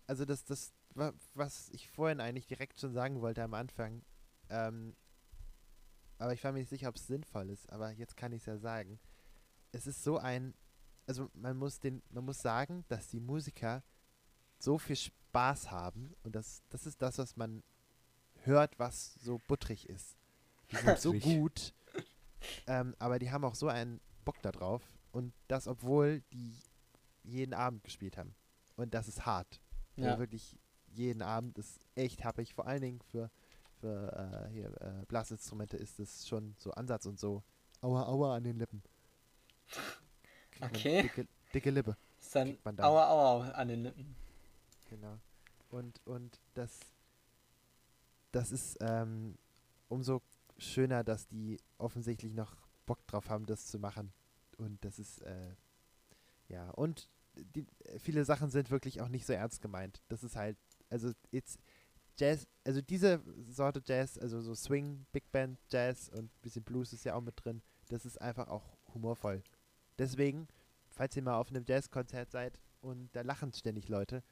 also 0.07 0.25
das, 0.25 0.45
das, 0.45 0.73
wa- 0.95 1.15
was 1.35 1.71
ich 1.71 1.91
vorhin 1.91 2.21
eigentlich 2.21 2.47
direkt 2.47 2.81
schon 2.81 2.93
sagen 2.93 3.21
wollte 3.21 3.43
am 3.43 3.55
Anfang, 3.55 4.03
ähm, 4.51 4.95
aber 6.19 6.35
ich 6.35 6.45
war 6.45 6.53
mir 6.53 6.59
nicht 6.59 6.69
sicher, 6.69 6.89
ob 6.89 6.97
es 6.97 7.07
sinnvoll 7.07 7.49
ist, 7.51 7.71
aber 7.73 7.93
jetzt 7.93 8.17
kann 8.17 8.33
ich 8.33 8.43
es 8.43 8.47
ja 8.47 8.59
sagen. 8.59 8.99
Es 9.73 9.87
ist 9.87 10.03
so 10.03 10.19
ein, 10.19 10.55
also 11.07 11.31
man 11.35 11.57
muss 11.57 11.81
den, 11.81 12.03
man 12.11 12.25
muss 12.25 12.41
sagen, 12.41 12.85
dass 12.89 13.09
die 13.09 13.21
Musiker 13.21 13.83
so 14.59 14.79
viel 14.79 14.97
Spaß 14.97 15.71
haben 15.71 16.15
und 16.23 16.35
das, 16.35 16.63
das 16.71 16.87
ist 16.87 17.01
das, 17.03 17.19
was 17.19 17.37
man 17.37 17.63
hört, 18.43 18.79
was 18.79 19.15
so 19.15 19.41
buttrig 19.47 19.89
ist. 19.89 20.17
Die 20.71 20.77
sind 20.77 20.99
so 20.99 21.13
gut, 21.13 21.75
ähm, 22.67 22.95
aber 22.99 23.19
die 23.19 23.31
haben 23.31 23.45
auch 23.45 23.55
so 23.55 23.69
einen 23.69 24.01
Bock 24.25 24.41
da 24.43 24.53
drauf 24.53 24.83
und 25.13 25.33
das, 25.49 25.67
obwohl 25.67 26.23
die 26.33 26.57
jeden 27.23 27.55
Abend 27.55 27.85
gespielt 27.85 28.17
haben. 28.17 28.35
Und 28.77 28.95
das 28.95 29.09
ist 29.09 29.27
hart. 29.27 29.61
Ja. 29.97 30.07
Also 30.07 30.21
wirklich 30.21 30.57
jeden 30.93 31.23
Abend 31.23 31.59
ist 31.59 31.81
echt 31.95 32.25
happig. 32.25 32.55
Vor 32.55 32.67
allen 32.67 32.83
Dingen 32.83 33.01
für, 33.03 33.31
für 33.81 34.49
äh, 34.49 34.53
hier, 34.53 34.81
äh, 34.81 35.05
Blasinstrumente 35.07 35.77
ist 35.77 36.01
es 36.01 36.27
schon 36.27 36.55
so 36.59 36.71
Ansatz 36.73 37.07
und 37.07 37.19
so. 37.19 37.43
Aua, 37.81 38.07
aua 38.07 38.37
an 38.37 38.45
den 38.45 38.59
Lippen. 38.59 38.83
Kriegt 40.51 40.65
Okay. 40.77 41.03
Dicke, 41.03 41.29
dicke 41.55 41.71
Lippe. 41.71 41.97
Ist 42.21 42.35
dann 42.35 42.59
aua 42.79 43.09
aua 43.09 43.51
an 43.51 43.69
den 43.69 43.83
Lippen. 43.83 44.15
Genau. 44.89 45.19
Und, 45.71 46.01
und 46.05 46.41
das, 46.55 46.79
das 48.33 48.53
ist 48.53 48.79
ähm, 48.81 49.39
umso 49.89 50.21
schöner, 50.59 51.05
dass 51.05 51.29
die 51.29 51.59
offensichtlich 51.79 52.35
noch 52.35 52.57
Bock 52.87 53.07
drauf 53.07 53.31
haben, 53.31 53.47
das 53.47 53.67
zu 53.67 53.79
machen. 53.79 54.13
Und 54.59 54.85
das 54.85 54.99
ist, 54.99 55.23
äh, 55.23 55.55
ja, 56.49 56.71
und 56.71 57.09
die, 57.35 57.67
viele 57.99 58.25
Sachen 58.25 58.51
sind 58.51 58.71
wirklich 58.71 59.01
auch 59.01 59.09
nicht 59.09 59.27
so 59.27 59.33
ernst 59.33 59.63
gemeint. 59.63 60.03
Das 60.09 60.25
ist 60.25 60.37
halt, 60.37 60.59
also 60.91 61.13
jetzt 61.31 61.61
Jazz, 62.19 62.47
also 62.65 62.83
diese 62.83 63.23
Sorte 63.49 63.81
Jazz, 63.85 64.19
also 64.19 64.41
so 64.43 64.55
Swing, 64.55 65.07
Big 65.13 65.31
Band 65.33 65.59
Jazz 65.71 66.09
und 66.09 66.25
ein 66.25 66.41
bisschen 66.43 66.65
Blues 66.65 66.93
ist 66.93 67.05
ja 67.05 67.15
auch 67.15 67.23
mit 67.23 67.43
drin. 67.43 67.63
Das 67.89 68.05
ist 68.05 68.21
einfach 68.21 68.49
auch 68.49 68.77
humorvoll. 68.93 69.43
Deswegen, 70.01 70.49
falls 70.89 71.15
ihr 71.15 71.23
mal 71.23 71.37
auf 71.37 71.51
einem 71.51 71.65
Jazzkonzert 71.67 72.31
seid 72.31 72.59
und 72.81 73.11
da 73.15 73.21
lachen 73.21 73.53
ständig 73.53 73.91
Leute, 73.91 74.23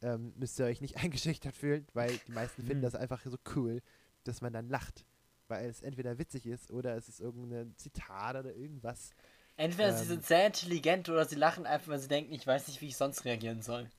ähm, 0.00 0.32
müsst 0.36 0.58
ihr 0.58 0.64
euch 0.64 0.80
nicht 0.80 0.96
eingeschüchtert 1.04 1.54
fühlen, 1.54 1.86
weil 1.92 2.18
die 2.26 2.32
meisten 2.32 2.62
finden 2.62 2.82
das 2.82 2.94
einfach 2.94 3.22
so 3.22 3.36
cool, 3.54 3.82
dass 4.24 4.40
man 4.40 4.54
dann 4.54 4.68
lacht. 4.70 5.04
Weil 5.46 5.68
es 5.68 5.82
entweder 5.82 6.18
witzig 6.18 6.46
ist 6.46 6.70
oder 6.70 6.96
es 6.96 7.10
ist 7.10 7.20
irgendein 7.20 7.76
Zitat 7.76 8.34
oder 8.36 8.54
irgendwas. 8.54 9.10
Entweder 9.56 9.92
sie 9.92 10.04
Ähm. 10.04 10.08
sind 10.08 10.26
sehr 10.26 10.46
intelligent 10.46 11.10
oder 11.10 11.26
sie 11.26 11.36
lachen 11.36 11.66
einfach, 11.66 11.88
weil 11.88 11.98
sie 11.98 12.08
denken, 12.08 12.32
ich 12.32 12.46
weiß 12.46 12.66
nicht, 12.68 12.80
wie 12.80 12.88
ich 12.88 12.96
sonst 12.96 13.26
reagieren 13.26 13.60
soll. 13.60 13.90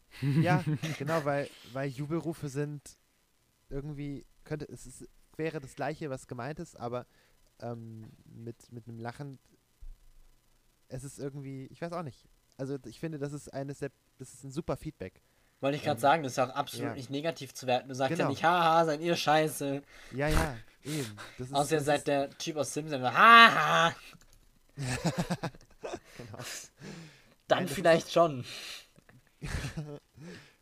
Ja, 0.41 0.63
genau, 0.98 1.24
weil, 1.24 1.48
weil 1.72 1.89
Jubelrufe 1.89 2.50
sind 2.50 2.82
irgendwie, 3.70 4.26
könnte, 4.44 4.68
es 4.70 4.88
ist, 4.88 5.08
wäre 5.38 5.60
das 5.60 5.76
gleiche, 5.76 6.10
was 6.10 6.26
gemeint 6.26 6.60
ist, 6.60 6.76
aber 6.80 7.06
ähm, 7.60 8.10
mit, 8.26 8.72
mit 8.72 8.88
einem 8.88 9.00
Lachen, 9.00 9.38
es 10.88 11.04
ist 11.04 11.19
irgendwie, 11.19 11.67
ich 11.67 11.82
weiß 11.82 11.91
auch 11.93 12.04
nicht, 12.04 12.28
Also 12.58 12.78
ich 12.86 13.00
finde, 13.00 13.19
das 13.19 13.34
ist 13.34 13.54
eines 13.54 13.80
der, 13.80 13.91
das 14.17 14.34
ist 14.34 14.43
ein 14.43 14.52
super 14.52 14.78
Feedback. 14.78 15.21
Wollte 15.62 15.78
ich 15.78 15.84
gerade 15.84 16.00
sagen, 16.00 16.24
das 16.24 16.34
ist 16.34 16.38
ja 16.38 16.48
auch 16.50 16.56
absolut 16.56 16.89
ja. 16.89 16.93
nicht 16.95 17.10
negativ 17.10 17.54
zu 17.54 17.65
werten. 17.65 17.89
Du 17.89 17.95
sagst 17.95 18.12
ja 18.12 18.17
Genau. 18.17 18.30
nicht, 18.30 18.43
haha, 18.43 18.86
seid 18.86 19.02
ihr 19.02 19.15
scheiße. 19.15 19.82
Ja, 20.12 20.28
ja, 20.28 20.58
eben. 20.84 21.17
Das 21.38 21.48
ist, 21.48 21.54
Außer 21.54 21.76
ihr 21.76 21.82
seid 21.82 22.00
ist, 22.00 22.08
der 22.08 22.30
Typ 22.38 22.58
aus 22.58 22.74
Simpsons, 22.74 23.04
haha. 23.04 23.95
genau. 24.76 26.38
Dann 27.48 27.65
Nein, 27.65 27.67
vielleicht 27.67 28.12
schon. 28.12 28.45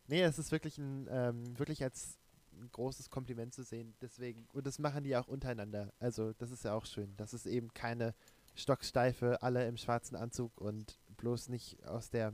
Nee, 0.06 0.22
es 0.22 0.38
ist 0.38 0.52
wirklich 0.52 0.76
ein, 0.76 1.08
ähm, 1.10 1.58
wirklich 1.58 1.82
als 1.82 2.18
ein 2.52 2.68
großes 2.70 3.08
Kompliment 3.08 3.54
zu 3.54 3.62
sehen. 3.62 3.94
Deswegen, 4.02 4.46
und 4.52 4.66
das 4.66 4.78
machen 4.78 5.02
die 5.02 5.16
auch 5.16 5.28
untereinander. 5.28 5.94
Also, 5.98 6.34
das 6.34 6.50
ist 6.50 6.62
ja 6.64 6.74
auch 6.74 6.84
schön. 6.84 7.16
Das 7.16 7.32
ist 7.32 7.46
eben 7.46 7.72
keine 7.72 8.14
stocksteife, 8.54 9.42
alle 9.42 9.66
im 9.66 9.76
schwarzen 9.76 10.16
Anzug 10.16 10.60
und 10.60 10.98
bloß 11.16 11.48
nicht 11.48 11.84
aus 11.86 12.10
der, 12.10 12.32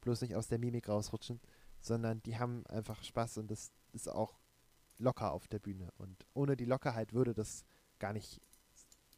bloß 0.00 0.22
nicht 0.22 0.34
aus 0.34 0.48
der 0.48 0.58
Mimik 0.58 0.88
rausrutschen, 0.88 1.40
sondern 1.80 2.22
die 2.22 2.38
haben 2.38 2.66
einfach 2.66 3.02
Spaß 3.02 3.38
und 3.38 3.50
das 3.50 3.72
ist 3.92 4.08
auch 4.08 4.38
locker 4.98 5.32
auf 5.32 5.48
der 5.48 5.58
Bühne. 5.58 5.90
Und 5.98 6.26
ohne 6.34 6.56
die 6.56 6.64
Lockerheit 6.64 7.12
würde 7.12 7.34
das 7.34 7.64
gar 7.98 8.12
nicht 8.12 8.40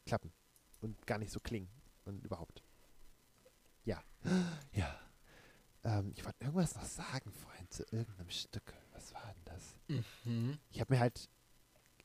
klappen 0.07 0.33
und 0.81 1.07
gar 1.07 1.19
nicht 1.19 1.33
so 1.33 1.41
klingen 1.41 1.71
und 2.05 2.25
überhaupt. 2.25 2.63
Ja. 3.85 4.03
Ja. 4.73 4.99
Ähm, 5.83 6.13
ich 6.15 6.25
wollte 6.25 6.45
irgendwas 6.45 6.75
noch 6.75 6.85
sagen 6.85 7.33
vorhin 7.33 7.71
zu 7.71 7.85
irgendeinem 7.85 8.29
Stück. 8.29 8.75
Was 8.93 9.15
war 9.15 9.35
denn 9.35 9.45
das? 9.47 10.05
Mhm. 10.25 10.59
Ich 10.71 10.81
habe 10.81 10.93
mir 10.93 11.01
halt 11.01 11.31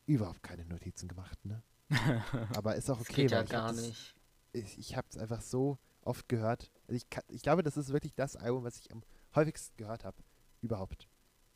überhaupt 0.05 0.41
keine 0.43 0.65
Notizen 0.65 1.07
gemacht, 1.09 1.43
ne? 1.43 1.61
Aber 2.55 2.75
ist 2.75 2.89
auch 2.89 2.99
Das 2.99 3.09
okay, 3.09 3.23
geht 3.23 3.31
ja 3.31 3.39
weil 3.39 3.45
ich 3.45 3.53
hab 3.53 3.59
gar 3.59 3.73
das, 3.73 3.81
nicht. 3.81 4.15
Ich, 4.55 4.77
ich 4.77 4.95
habe 4.95 5.07
es 5.09 5.17
einfach 5.17 5.41
so 5.41 5.77
oft 6.01 6.27
gehört. 6.29 6.71
Also 6.87 6.95
ich, 6.95 7.07
ich 7.29 7.41
glaube, 7.41 7.63
das 7.63 7.77
ist 7.77 7.91
wirklich 7.91 8.15
das 8.15 8.35
Album, 8.35 8.63
was 8.63 8.77
ich 8.77 8.91
am 8.91 9.03
häufigsten 9.35 9.75
gehört 9.77 10.03
habe. 10.03 10.17
Überhaupt. 10.61 11.07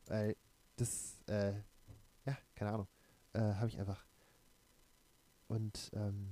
Weil 0.06 0.36
das, 0.76 1.22
äh, 1.28 1.54
ja, 2.26 2.38
keine 2.56 2.72
Ahnung, 2.72 2.88
äh, 3.34 3.40
habe 3.40 3.68
ich 3.68 3.80
einfach. 3.80 4.06
Und 5.48 5.90
ähm, 5.94 6.30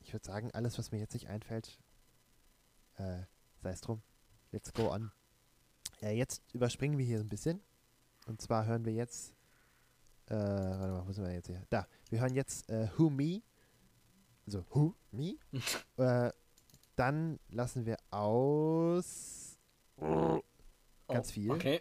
ich 0.00 0.12
würde 0.12 0.26
sagen, 0.26 0.50
alles, 0.52 0.78
was 0.78 0.92
mir 0.92 0.98
jetzt 0.98 1.14
nicht 1.14 1.28
einfällt, 1.28 1.80
äh, 2.96 3.22
sei 3.60 3.70
es 3.70 3.80
drum. 3.80 4.02
Let's 4.50 4.72
go 4.72 4.92
on. 4.92 5.10
Äh, 6.00 6.16
jetzt 6.16 6.42
überspringen 6.52 6.98
wir 6.98 7.06
hier 7.06 7.20
ein 7.20 7.28
bisschen. 7.28 7.62
Und 8.26 8.40
zwar 8.40 8.66
hören 8.66 8.84
wir 8.84 8.92
jetzt, 8.92 9.34
äh, 10.26 10.34
warte 10.34 10.92
mal, 10.92 11.06
wo 11.06 11.12
sind 11.12 11.24
wir 11.24 11.32
jetzt 11.32 11.46
hier? 11.46 11.64
Da, 11.70 11.88
wir 12.10 12.20
hören 12.20 12.34
jetzt 12.34 12.68
äh, 12.68 12.88
Who 12.96 13.10
Me. 13.10 13.42
Also 14.46 14.64
Who 14.70 14.94
Me. 15.10 15.34
äh, 15.96 16.32
dann 16.96 17.38
lassen 17.48 17.86
wir 17.86 17.96
aus 18.10 19.58
ganz 19.98 21.28
Oh, 21.28 21.32
viel. 21.32 21.50
Okay. 21.50 21.80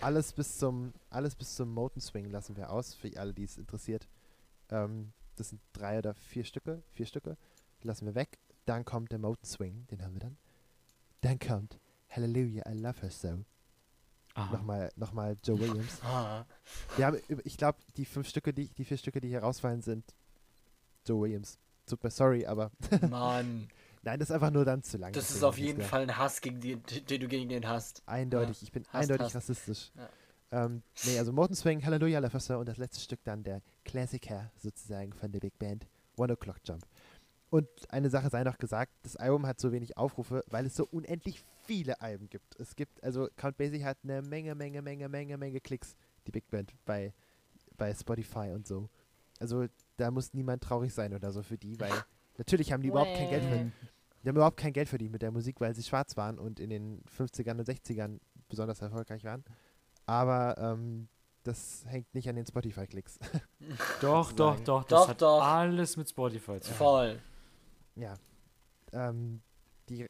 Alles 0.00 0.32
bis 0.32 0.58
zum 0.58 0.92
alles 1.10 1.34
bis 1.34 1.54
zum 1.54 1.72
Moten 1.72 2.00
Swing 2.00 2.30
lassen 2.30 2.56
wir 2.56 2.70
aus 2.70 2.94
für 2.94 3.10
alle, 3.18 3.32
die 3.32 3.44
es 3.44 3.56
interessiert. 3.58 4.08
Ähm, 4.70 5.12
das 5.36 5.50
sind 5.50 5.60
drei 5.72 5.98
oder 5.98 6.14
vier 6.14 6.44
Stücke, 6.44 6.82
vier 6.92 7.06
Stücke 7.06 7.36
lassen 7.82 8.06
wir 8.06 8.14
weg. 8.14 8.38
Dann 8.66 8.84
kommt 8.84 9.12
der 9.12 9.18
Moten 9.18 9.44
Swing, 9.44 9.86
den 9.88 10.02
haben 10.02 10.14
wir 10.14 10.20
dann. 10.20 10.36
Dann 11.20 11.38
kommt 11.38 11.78
Hallelujah, 12.08 12.64
I 12.68 12.74
Love 12.78 13.00
Her 13.02 13.10
So. 13.10 13.44
Aha. 14.34 14.52
Nochmal, 14.52 14.90
nochmal 14.96 15.36
Joe 15.44 15.58
Williams. 15.60 16.00
Ah. 16.02 16.44
Wir 16.96 17.06
haben, 17.06 17.18
ich 17.44 17.56
glaube, 17.56 17.78
die 17.96 18.04
fünf 18.04 18.28
Stücke, 18.28 18.52
die, 18.52 18.68
die 18.68 18.84
vier 18.84 18.96
Stücke, 18.96 19.20
die 19.20 19.28
hier 19.28 19.42
rausfallen, 19.42 19.80
sind 19.80 20.12
Joe 21.06 21.22
Williams. 21.22 21.58
Super 21.86 22.10
sorry, 22.10 22.46
aber 22.46 22.70
Mann, 23.10 23.68
nein, 24.02 24.18
das 24.18 24.30
ist 24.30 24.34
einfach 24.34 24.50
nur 24.50 24.64
dann 24.64 24.82
zu 24.82 24.96
lang. 24.96 25.12
das 25.12 25.30
ist 25.30 25.42
auf 25.42 25.58
jeden. 25.58 25.82
Fall 25.82 26.02
ein 26.02 26.16
Hass, 26.16 26.40
gegen 26.40 26.60
die, 26.60 26.76
den 26.76 27.20
du 27.20 27.28
gegen 27.28 27.48
den 27.48 27.68
hast. 27.68 28.02
Eindeutig, 28.06 28.62
ich 28.62 28.72
bin 28.72 28.84
Hasst, 28.84 29.10
eindeutig 29.10 29.34
hasst. 29.34 29.50
rassistisch. 29.50 29.92
Ja. 29.96 30.08
Ähm, 30.66 30.82
nee, 31.04 31.18
also 31.18 31.32
Morton 31.32 31.56
Swing, 31.56 31.84
Hallelujah, 31.84 32.20
La 32.20 32.30
Foster 32.30 32.58
und 32.58 32.68
das 32.68 32.76
letzte 32.78 33.00
Stück 33.00 33.20
dann 33.24 33.42
der 33.42 33.60
Klassiker 33.84 34.50
sozusagen 34.56 35.12
von 35.12 35.32
der 35.32 35.40
Big 35.40 35.58
Band, 35.58 35.86
One 36.16 36.32
O'Clock 36.32 36.58
Jump. 36.64 36.86
Und 37.50 37.68
eine 37.88 38.10
Sache 38.10 38.30
sei 38.30 38.42
noch 38.44 38.58
gesagt, 38.58 38.92
das 39.02 39.16
Album 39.16 39.46
hat 39.46 39.60
so 39.60 39.70
wenig 39.72 39.96
Aufrufe, 39.96 40.42
weil 40.48 40.66
es 40.66 40.74
so 40.74 40.86
unendlich 40.90 41.42
viele 41.66 42.00
Alben 42.00 42.28
gibt. 42.28 42.58
Es 42.58 42.74
gibt, 42.76 43.02
also 43.04 43.28
Count 43.36 43.56
Basie 43.56 43.84
hat 43.84 43.98
eine 44.02 44.22
Menge, 44.22 44.54
Menge, 44.54 44.82
Menge, 44.82 45.08
Menge, 45.08 45.36
Menge 45.38 45.60
Klicks, 45.60 45.94
die 46.26 46.32
Big 46.32 46.48
Band 46.50 46.72
bei, 46.84 47.12
bei 47.76 47.94
Spotify 47.94 48.50
und 48.52 48.66
so. 48.66 48.88
Also 49.38 49.66
da 49.96 50.10
muss 50.10 50.34
niemand 50.34 50.62
traurig 50.62 50.92
sein 50.92 51.14
oder 51.14 51.32
so 51.32 51.42
für 51.42 51.58
die, 51.58 51.78
weil 51.80 51.92
natürlich 52.38 52.72
haben 52.72 52.82
die 52.82 52.88
überhaupt 52.88 53.14
kein 53.14 53.30
Geld 53.30 53.44
verdient. 53.44 53.72
Die 54.22 54.28
haben 54.28 54.36
überhaupt 54.36 54.56
kein 54.56 54.72
Geld 54.72 54.88
verdient 54.88 55.12
mit 55.12 55.22
der 55.22 55.30
Musik, 55.30 55.60
weil 55.60 55.74
sie 55.74 55.82
schwarz 55.82 56.16
waren 56.16 56.38
und 56.38 56.58
in 56.58 56.70
den 56.70 57.02
50ern 57.18 57.58
und 57.58 57.68
60ern 57.68 58.18
besonders 58.48 58.80
erfolgreich 58.80 59.22
waren. 59.24 59.44
Aber 60.06 60.56
ähm, 60.58 61.08
das 61.42 61.84
hängt 61.86 62.14
nicht 62.14 62.28
an 62.28 62.36
den 62.36 62.46
Spotify-Klicks. 62.46 63.18
Doch, 64.00 64.32
doch, 64.32 64.58
doch. 64.60 64.84
Das 64.84 64.88
Doch, 64.88 65.08
hat 65.08 65.22
doch. 65.22 65.42
alles 65.42 65.96
mit 65.96 66.08
Spotify 66.08 66.60
zu 66.60 66.68
tun. 66.68 66.76
Voll. 66.76 67.22
ja. 67.96 68.14
Ähm, 68.92 69.42
die 69.88 70.08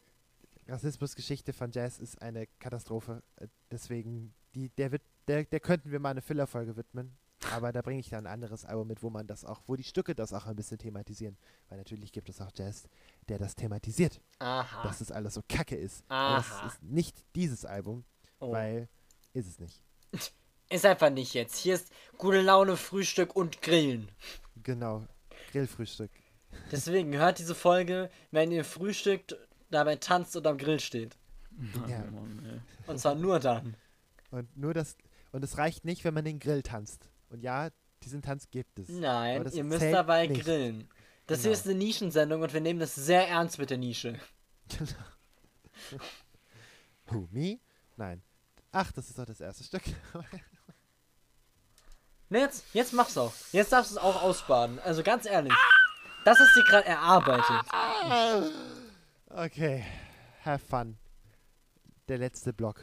Rassismusgeschichte 0.68 1.52
von 1.52 1.70
Jazz 1.72 1.98
ist 1.98 2.20
eine 2.22 2.46
Katastrophe. 2.58 3.22
Äh, 3.36 3.48
Deswegen, 3.70 4.34
die, 4.54 4.68
der 4.70 4.92
wird, 4.92 5.02
der, 5.26 5.44
der 5.44 5.60
könnten 5.60 5.90
wir 5.90 5.98
mal 6.00 6.10
eine 6.10 6.22
Füllerfolge 6.22 6.76
widmen. 6.76 7.16
Aber 7.52 7.72
da 7.72 7.82
bringe 7.82 8.00
ich 8.00 8.08
dann 8.08 8.26
ein 8.26 8.32
anderes 8.32 8.64
Album 8.64 8.88
mit, 8.88 9.02
wo 9.02 9.10
man 9.10 9.26
das 9.26 9.44
auch, 9.44 9.62
wo 9.66 9.76
die 9.76 9.84
Stücke 9.84 10.14
das 10.14 10.32
auch 10.32 10.46
ein 10.46 10.56
bisschen 10.56 10.78
thematisieren. 10.78 11.36
Weil 11.68 11.78
natürlich 11.78 12.12
gibt 12.12 12.28
es 12.28 12.40
auch 12.40 12.50
Jazz, 12.54 12.88
der 13.28 13.38
das 13.38 13.54
thematisiert, 13.54 14.20
Aha. 14.38 14.82
dass 14.82 14.98
das 14.98 15.10
alles 15.10 15.34
so 15.34 15.42
kacke 15.48 15.76
ist. 15.76 16.02
Aber 16.08 16.38
Aha. 16.38 16.62
das 16.64 16.74
ist 16.74 16.82
nicht 16.82 17.24
dieses 17.34 17.64
Album, 17.64 18.04
Oh. 18.40 18.52
weil 18.52 18.88
ist 19.32 19.46
es 19.48 19.58
nicht. 19.58 19.80
Ist 20.70 20.86
einfach 20.86 21.10
nicht 21.10 21.34
jetzt. 21.34 21.56
Hier 21.58 21.74
ist 21.74 21.92
gute 22.16 22.40
Laune, 22.40 22.78
Frühstück 22.78 23.36
und 23.36 23.60
Grillen. 23.60 24.08
Genau. 24.62 25.04
Grillfrühstück. 25.52 26.10
Deswegen 26.72 27.14
hört 27.14 27.38
diese 27.38 27.54
Folge, 27.54 28.10
wenn 28.30 28.50
ihr 28.50 28.64
frühstückt, 28.64 29.36
dabei 29.70 29.96
tanzt 29.96 30.34
und 30.36 30.46
am 30.46 30.56
Grill 30.56 30.80
steht. 30.80 31.16
Ja. 31.86 32.02
Und 32.86 32.98
zwar 32.98 33.14
nur 33.14 33.38
dann. 33.40 33.76
Und 34.30 34.56
nur 34.56 34.72
das. 34.74 34.96
Und 35.32 35.44
es 35.44 35.58
reicht 35.58 35.84
nicht, 35.84 36.02
wenn 36.02 36.14
man 36.14 36.24
den 36.24 36.38
Grill 36.40 36.62
tanzt. 36.62 37.08
Und 37.30 37.42
ja, 37.42 37.70
diesen 38.02 38.22
Tanz 38.22 38.50
gibt 38.50 38.78
es. 38.78 38.88
Nein, 38.88 39.46
ihr 39.52 39.64
müsst 39.64 39.82
dabei 39.84 40.26
nicht. 40.26 40.42
grillen. 40.44 40.88
Das 41.26 41.40
hier 41.40 41.50
Genau. 41.50 41.60
ist 41.60 41.66
eine 41.66 41.74
Nischensendung 41.76 42.42
und 42.42 42.52
wir 42.52 42.60
nehmen 42.60 42.80
das 42.80 42.94
sehr 42.94 43.26
ernst 43.28 43.58
mit 43.58 43.70
der 43.70 43.78
Nische. 43.78 44.18
Who, 47.06 47.28
me? 47.30 47.58
Nein. 47.96 48.22
Ach, 48.72 48.90
das 48.92 49.08
ist 49.08 49.18
doch 49.18 49.24
das 49.26 49.40
erste 49.40 49.64
Stück. 49.64 49.82
Ne, 52.30 52.40
jetzt, 52.40 52.64
jetzt 52.72 52.94
mach's 52.94 53.16
auch. 53.18 53.32
Jetzt 53.52 53.70
darfst 53.70 53.92
du 53.92 53.96
es 53.96 54.02
auch 54.02 54.22
ausbaden. 54.22 54.78
Also 54.80 55.02
ganz 55.02 55.26
ehrlich. 55.26 55.52
Das 56.24 56.38
hast 56.38 56.56
du 56.56 56.62
gerade 56.64 56.86
erarbeitet. 56.86 57.60
okay. 59.28 59.84
Have 60.42 60.64
fun. 60.66 60.96
Der 62.08 62.16
letzte 62.18 62.52
Block. 62.54 62.80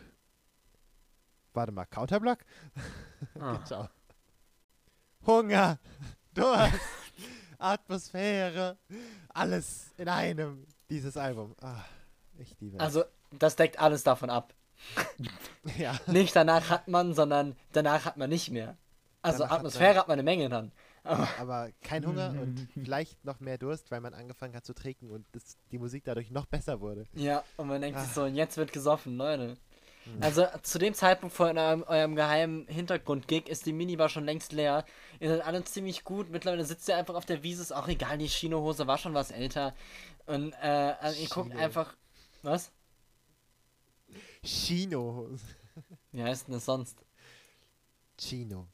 Warte 1.53 1.71
mal, 1.71 1.85
Counterblock? 1.85 2.39
Ah. 3.39 3.63
Ciao. 3.65 3.89
Hunger, 5.25 5.79
Durst, 6.33 6.73
Atmosphäre, 7.57 8.77
alles 9.29 9.91
in 9.97 10.07
einem. 10.09 10.65
Dieses 10.89 11.15
Album. 11.17 11.55
Ah, 11.61 11.83
ich 12.37 12.59
liebe 12.59 12.77
es. 12.77 12.83
Also, 12.83 13.03
das 13.31 13.55
deckt 13.55 13.79
alles 13.79 14.03
davon 14.03 14.29
ab. 14.29 14.53
ja. 15.77 15.97
Nicht 16.07 16.35
danach 16.35 16.69
hat 16.69 16.87
man, 16.87 17.13
sondern 17.13 17.55
danach 17.71 18.05
hat 18.05 18.17
man 18.17 18.29
nicht 18.29 18.49
mehr. 18.49 18.77
Also 19.21 19.39
Danach 19.39 19.51
hat 19.51 19.57
Atmosphäre 19.59 19.89
man- 19.93 19.97
hat 19.99 20.07
man 20.07 20.13
eine 20.15 20.23
Menge 20.23 20.49
dann. 20.49 20.71
aber 21.03 21.69
kein 21.83 22.05
Hunger 22.05 22.29
und 22.41 22.67
vielleicht 22.73 23.23
noch 23.23 23.39
mehr 23.39 23.57
Durst, 23.57 23.91
weil 23.91 24.01
man 24.01 24.13
angefangen 24.15 24.55
hat 24.55 24.65
zu 24.65 24.73
trinken 24.73 25.11
und 25.11 25.25
das, 25.33 25.55
die 25.71 25.77
Musik 25.77 26.03
dadurch 26.05 26.31
noch 26.31 26.45
besser 26.47 26.81
wurde. 26.81 27.05
Ja, 27.13 27.43
und 27.57 27.67
man 27.67 27.79
denkt 27.81 27.99
sich 27.99 28.09
Ah. 28.09 28.13
so, 28.13 28.23
und 28.23 28.35
jetzt 28.35 28.57
wird 28.57 28.73
gesoffen, 28.73 29.15
Leute. 29.17 29.55
Hm. 30.05 30.17
Also 30.21 30.45
zu 30.63 30.79
dem 30.79 30.93
Zeitpunkt 30.93 31.35
von 31.35 31.57
eurem, 31.57 31.83
eurem 31.83 32.15
geheimen 32.15 32.67
Hintergrund-Gig 32.67 33.47
ist 33.47 33.65
die 33.65 33.73
Minibar 33.73 34.09
schon 34.09 34.25
längst 34.25 34.51
leer. 34.51 34.85
Ihr 35.19 35.29
seid 35.29 35.45
alle 35.45 35.63
ziemlich 35.63 36.03
gut. 36.03 36.29
Mittlerweile 36.29 36.65
sitzt 36.65 36.87
ihr 36.87 36.97
einfach 36.97 37.15
auf 37.15 37.25
der 37.25 37.43
Wiese, 37.43 37.61
ist 37.61 37.71
auch 37.71 37.87
egal, 37.87 38.17
die 38.17 38.27
Chinohose 38.27 38.87
war 38.87 38.97
schon 38.97 39.13
was 39.13 39.31
älter. 39.31 39.75
Und 40.25 40.53
äh, 40.61 40.95
also 40.99 41.21
ihr 41.21 41.29
guckt 41.29 41.51
Chino. 41.51 41.63
einfach. 41.63 41.95
Was? 42.41 42.71
Chino. 44.43 45.29
Wie 46.11 46.23
heißt 46.23 46.47
denn 46.47 46.55
das 46.55 46.65
sonst? 46.65 46.97
Chino. 48.17 48.67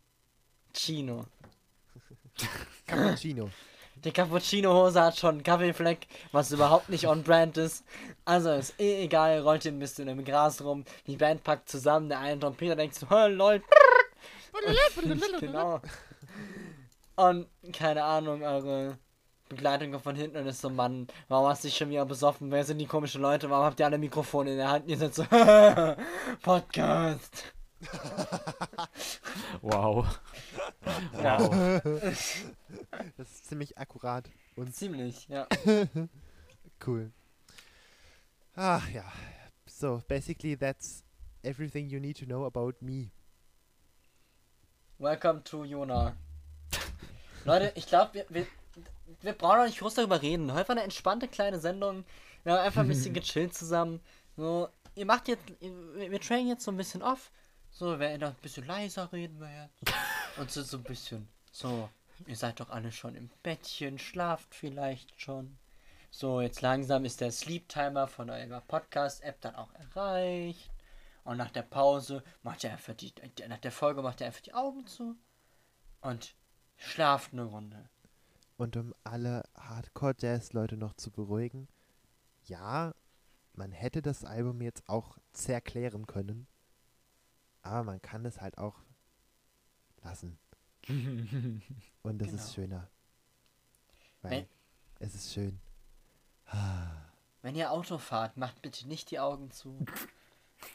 Chino. 0.73 1.25
Cappuccino. 2.85 3.49
Die 4.03 4.11
Cappuccino-Hose 4.11 5.01
hat 5.01 5.17
schon 5.17 5.35
einen 5.35 5.43
Kaffeefleck, 5.43 6.07
was 6.31 6.51
überhaupt 6.51 6.89
nicht 6.89 7.07
on-brand 7.07 7.57
ist. 7.57 7.83
Also 8.25 8.51
ist 8.51 8.79
eh 8.79 9.03
egal, 9.03 9.39
rollt 9.39 9.65
ihr 9.65 9.71
ein 9.71 9.79
bisschen 9.79 10.07
im 10.07 10.23
Gras 10.23 10.61
rum. 10.63 10.83
Die 11.07 11.15
Band 11.17 11.43
packt 11.43 11.69
zusammen, 11.69 12.09
der 12.09 12.19
eine 12.19 12.39
Trompeter 12.39 12.75
denkt 12.75 12.95
so, 12.95 13.09
"Hä, 13.09 13.27
lol. 13.27 13.61
genau. 15.39 15.81
Und 17.15 17.47
keine 17.73 18.03
Ahnung, 18.03 18.43
eure 18.43 18.97
Begleitung 19.49 19.99
von 19.99 20.15
hinten 20.15 20.37
und 20.37 20.47
ist 20.47 20.61
so, 20.61 20.69
Mann, 20.69 21.07
warum 21.29 21.47
hast 21.47 21.63
du 21.63 21.67
dich 21.67 21.77
schon 21.77 21.89
wieder 21.89 22.05
besoffen? 22.05 22.51
Wer 22.51 22.63
sind 22.63 22.79
die 22.79 22.85
komischen 22.85 23.21
Leute? 23.21 23.49
Warum 23.49 23.65
habt 23.65 23.79
ihr 23.79 23.85
alle 23.85 23.97
Mikrofone 23.97 24.51
in 24.51 24.57
der 24.57 24.69
Hand? 24.69 24.83
Und 24.85 24.89
ihr 24.89 24.97
seid 24.97 25.15
so, 25.15 25.23
Podcast. 26.41 27.53
Wow. 29.61 30.05
Ja. 31.21 31.39
wow. 31.39 31.81
Das 33.17 33.31
ist 33.31 33.45
ziemlich 33.45 33.77
akkurat 33.77 34.29
und 34.55 34.75
Ziemlich, 34.75 35.27
ja. 35.27 35.47
cool. 36.85 37.11
Ach 38.55 38.89
ja. 38.89 39.03
So, 39.65 40.01
basically 40.07 40.57
that's 40.57 41.03
everything 41.43 41.89
you 41.89 41.99
need 41.99 42.17
to 42.17 42.25
know 42.25 42.45
about 42.45 42.73
me. 42.81 43.11
Welcome 44.99 45.43
to 45.43 45.63
Jona. 45.63 46.15
Leute, 47.45 47.71
ich 47.75 47.85
glaube, 47.85 48.13
wir, 48.13 48.25
wir, 48.29 48.47
wir 49.21 49.33
brauchen 49.33 49.59
auch 49.59 49.65
nicht 49.65 49.79
groß 49.79 49.93
darüber 49.93 50.21
reden. 50.21 50.51
Heute 50.53 50.69
war 50.69 50.75
eine 50.75 50.83
entspannte 50.83 51.27
kleine 51.27 51.59
Sendung. 51.59 52.03
Wir 52.43 52.53
haben 52.53 52.65
einfach 52.65 52.81
ein 52.81 52.87
bisschen 52.87 53.13
gechillt 53.13 53.53
zusammen. 53.53 54.01
So, 54.35 54.69
ihr 54.95 55.05
macht 55.05 55.27
jetzt, 55.27 55.43
wir, 55.59 56.11
wir 56.11 56.19
trainen 56.19 56.47
jetzt 56.47 56.63
so 56.63 56.71
ein 56.71 56.77
bisschen 56.77 57.03
off. 57.03 57.31
So, 57.71 57.99
wer 57.99 58.17
noch 58.17 58.29
ein 58.29 58.41
bisschen 58.41 58.65
leiser 58.65 59.11
reden 59.11 59.39
wir 59.39 59.49
jetzt. 59.63 59.93
Und 60.37 60.51
so, 60.51 60.63
so 60.63 60.77
ein 60.77 60.83
bisschen. 60.83 61.27
So, 61.51 61.89
ihr 62.25 62.35
seid 62.35 62.59
doch 62.59 62.69
alle 62.69 62.91
schon 62.91 63.15
im 63.15 63.29
Bettchen, 63.43 63.99
schlaft 63.99 64.53
vielleicht 64.53 65.19
schon. 65.19 65.57
So, 66.09 66.41
jetzt 66.41 66.61
langsam 66.61 67.05
ist 67.05 67.21
der 67.21 67.31
Sleep 67.31 67.67
Timer 67.69 68.07
von 68.07 68.29
eurer 68.29 68.61
Podcast-App 68.61 69.41
dann 69.41 69.55
auch 69.55 69.73
erreicht. 69.73 70.71
Und 71.23 71.37
nach 71.37 71.51
der 71.51 71.63
Pause 71.63 72.23
macht 72.41 72.63
ihr 72.63 72.71
einfach 72.71 72.93
die, 72.93 73.13
nach 73.47 73.59
der 73.59 73.71
Folge 73.71 74.01
macht 74.01 74.21
ihr 74.21 74.27
einfach 74.27 74.41
die 74.41 74.53
Augen 74.53 74.87
zu 74.87 75.15
und 76.01 76.35
schlaft 76.77 77.33
eine 77.33 77.43
Runde. 77.43 77.89
Und 78.55 78.77
um 78.77 78.95
alle 79.03 79.43
Hardcore-Jazz-Leute 79.55 80.77
noch 80.77 80.93
zu 80.93 81.11
beruhigen, 81.11 81.67
ja, 82.45 82.93
man 83.53 83.71
hätte 83.71 84.01
das 84.01 84.23
Album 84.23 84.61
jetzt 84.61 84.87
auch 84.87 85.17
zerklären 85.33 86.07
können, 86.07 86.47
aber 87.67 87.83
man 87.83 88.01
kann 88.01 88.25
es 88.25 88.41
halt 88.41 88.57
auch 88.57 88.75
lassen. 90.03 90.37
Und 92.03 92.21
es 92.21 92.31
ist 92.31 92.53
Genau. 92.55 92.67
schöner. 92.67 92.89
Weil 94.21 94.31
Wenn- 94.31 94.47
es 94.99 95.15
ist 95.15 95.33
schön. 95.33 95.59
Wenn 97.41 97.55
ihr 97.55 97.71
Auto 97.71 97.97
fahrt, 97.97 98.37
macht 98.37 98.61
bitte 98.61 98.87
nicht 98.87 99.11
die 99.11 99.19
Augen 99.19 99.51
zu. 99.51 99.77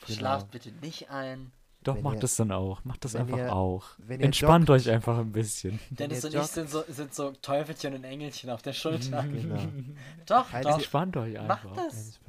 Genau. 0.07 0.19
Schlaft 0.19 0.51
bitte 0.51 0.71
nicht 0.71 1.11
ein. 1.11 1.53
Doch, 1.83 1.97
Wenn 1.97 2.03
macht 2.05 2.17
ihr- 2.17 2.21
das 2.21 2.37
dann 2.37 2.53
auch. 2.53 2.85
Macht 2.85 3.05
das 3.05 3.17
einfach 3.17 3.37
ihr- 3.37 3.53
auch. 3.53 3.99
Entspannt 4.09 4.69
joggt- 4.69 4.73
euch 4.77 4.91
einfach 4.91 5.19
ein 5.19 5.33
bisschen. 5.33 5.81
Dennis 5.91 6.25
und 6.25 6.31
ich 6.35 6.37
joggt- 6.41 6.53
sind 6.53 6.71
so, 6.71 6.85
sind 6.87 7.13
so 7.15 7.33
Teufelchen 7.33 7.95
und 7.95 8.05
Engelchen 8.05 8.51
auf 8.51 8.63
der 8.63 8.73
Schulter. 8.73 9.23
Genau. 9.29 9.61
doch, 10.27 10.53
Halt 10.53 10.67
doch. 10.67 10.75
Entspannt 10.75 11.17
euch 11.17 11.35
Macht 11.35 11.67
einfach. 11.67 11.77
das. 11.77 12.21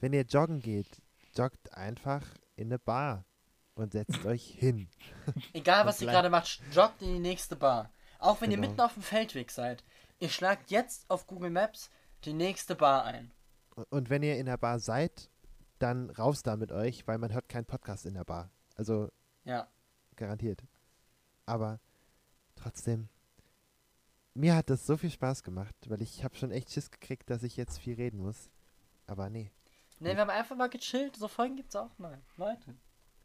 Wenn 0.00 0.12
ihr 0.14 0.22
joggen 0.22 0.60
geht, 0.60 0.88
joggt 1.36 1.74
einfach 1.74 2.22
in 2.56 2.68
eine 2.68 2.78
Bar 2.78 3.24
und 3.76 3.92
setzt 3.92 4.24
euch 4.26 4.44
hin. 4.44 4.88
Egal, 5.52 5.86
was 5.86 6.00
ihr 6.00 6.08
gerade 6.08 6.30
macht, 6.30 6.60
joggt 6.72 7.00
in 7.02 7.14
die 7.14 7.18
nächste 7.20 7.54
Bar. 7.56 7.90
Auch 8.18 8.40
wenn 8.40 8.50
ihr 8.50 8.56
Genau. 8.56 8.68
mitten 8.68 8.80
auf 8.80 8.94
dem 8.94 9.02
Feldweg 9.02 9.50
seid. 9.50 9.84
Ihr 10.18 10.30
schlagt 10.30 10.70
jetzt 10.70 11.08
auf 11.08 11.26
Google 11.26 11.50
Maps 11.50 11.90
die 12.24 12.32
nächste 12.32 12.74
Bar 12.74 13.04
ein. 13.04 13.30
Und 13.90 14.08
wenn 14.10 14.22
ihr 14.22 14.38
in 14.38 14.46
der 14.46 14.56
Bar 14.56 14.78
seid, 14.80 15.30
dann 15.78 16.08
raus 16.10 16.42
da 16.42 16.56
mit 16.56 16.72
euch, 16.72 17.06
weil 17.06 17.18
man 17.18 17.32
hört 17.32 17.48
keinen 17.50 17.66
Podcast 17.66 18.06
in 18.06 18.14
der 18.14 18.24
Bar. 18.24 18.50
Also 18.76 19.10
Ja. 19.44 19.68
garantiert. 20.16 20.64
Aber 21.44 21.78
trotzdem, 22.56 23.08
mir 24.32 24.56
hat 24.56 24.70
das 24.70 24.86
so 24.86 24.96
viel 24.96 25.10
Spaß 25.10 25.42
gemacht, 25.42 25.74
weil 25.88 26.00
ich 26.00 26.24
habe 26.24 26.34
schon 26.36 26.50
echt 26.50 26.70
Schiss 26.72 26.90
gekriegt, 26.90 27.28
dass 27.28 27.42
ich 27.42 27.56
jetzt 27.56 27.78
viel 27.78 27.94
reden 27.94 28.18
muss. 28.20 28.48
Aber 29.06 29.28
nee, 29.30 29.50
Ne, 29.98 30.14
wir 30.14 30.20
haben 30.20 30.30
einfach 30.30 30.56
mal 30.56 30.68
gechillt. 30.68 31.16
So 31.16 31.26
Folgen 31.28 31.56
gibt's 31.56 31.74
auch 31.76 31.98
mal. 31.98 32.20
Leute. 32.36 32.74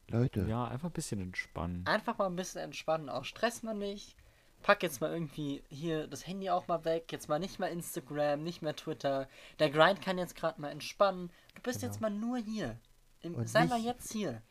Leute, 0.10 0.41
Ja, 0.47 0.66
einfach 0.68 0.89
ein 0.89 0.93
bisschen 0.93 1.22
entspannen. 1.22 1.86
Einfach 1.88 2.18
mal 2.18 2.26
ein 2.28 2.36
bisschen 2.36 2.62
entspannen. 2.62 3.10
Auch 3.10 3.24
stresst 3.26 3.64
man 3.64 3.78
nicht. 3.78 4.16
Pack 4.62 4.84
jetzt 4.84 5.02
mal 5.02 5.12
irgendwie 5.12 5.64
hier 5.70 6.08
das 6.08 6.28
Handy 6.28 6.49
auch 6.49 6.68
mal 6.68 6.84
weg. 6.86 7.12
Jetzt 7.12 7.30
mal 7.30 7.39
nicht 7.39 7.60
mehr 7.60 7.70
Instagram, 7.72 8.43
nicht 8.43 8.62
mehr 8.62 8.76
Twitter. 8.76 9.28
Der 9.60 9.70
Grind 9.72 10.02
kann 10.02 10.18
jetzt 10.18 10.36
gerade 10.36 10.60
mal 10.62 10.70
entspannen. 10.70 11.32
Du 11.56 11.62
bist 11.62 11.82
jetzt 11.82 11.99
mal 12.02 12.10
nur 12.12 12.38
hier. 12.38 12.78
Im, 13.22 13.36
Und 13.36 13.47
sei 13.49 13.66
mal 13.66 13.78
nicht- 13.78 13.86
jetzt 13.86 14.12
hier. 14.12 14.41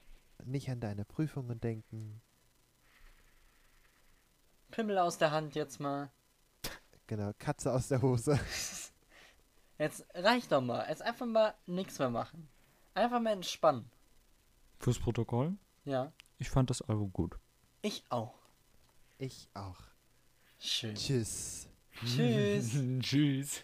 nicht 0.44 0.68
an 0.70 0.80
deine 0.80 1.04
Prüfungen 1.04 1.60
denken. 1.60 2.20
Pimmel 4.70 4.98
aus 4.98 5.18
der 5.18 5.30
Hand 5.32 5.54
jetzt 5.54 5.80
mal. 5.80 6.10
Genau, 7.06 7.32
Katze 7.38 7.72
aus 7.72 7.88
der 7.88 8.02
Hose. 8.02 8.38
Jetzt 9.78 10.04
reicht 10.14 10.52
doch 10.52 10.60
mal. 10.60 10.86
Jetzt 10.88 11.02
einfach 11.02 11.26
mal 11.26 11.54
nichts 11.66 11.98
mehr 11.98 12.10
machen. 12.10 12.48
Einfach 12.94 13.20
mal 13.20 13.32
entspannen. 13.32 13.90
Fürs 14.80 14.98
Protokoll, 14.98 15.56
Ja. 15.84 16.12
ich 16.38 16.48
fand 16.50 16.70
das 16.70 16.80
Album 16.82 17.12
gut. 17.12 17.38
Ich 17.82 18.02
auch. 18.08 18.34
Ich 19.18 19.48
auch. 19.54 19.78
Schön. 20.58 20.94
Tschüss. 20.94 21.68
Tschüss. 22.04 22.72
Tschüss. 23.00 23.62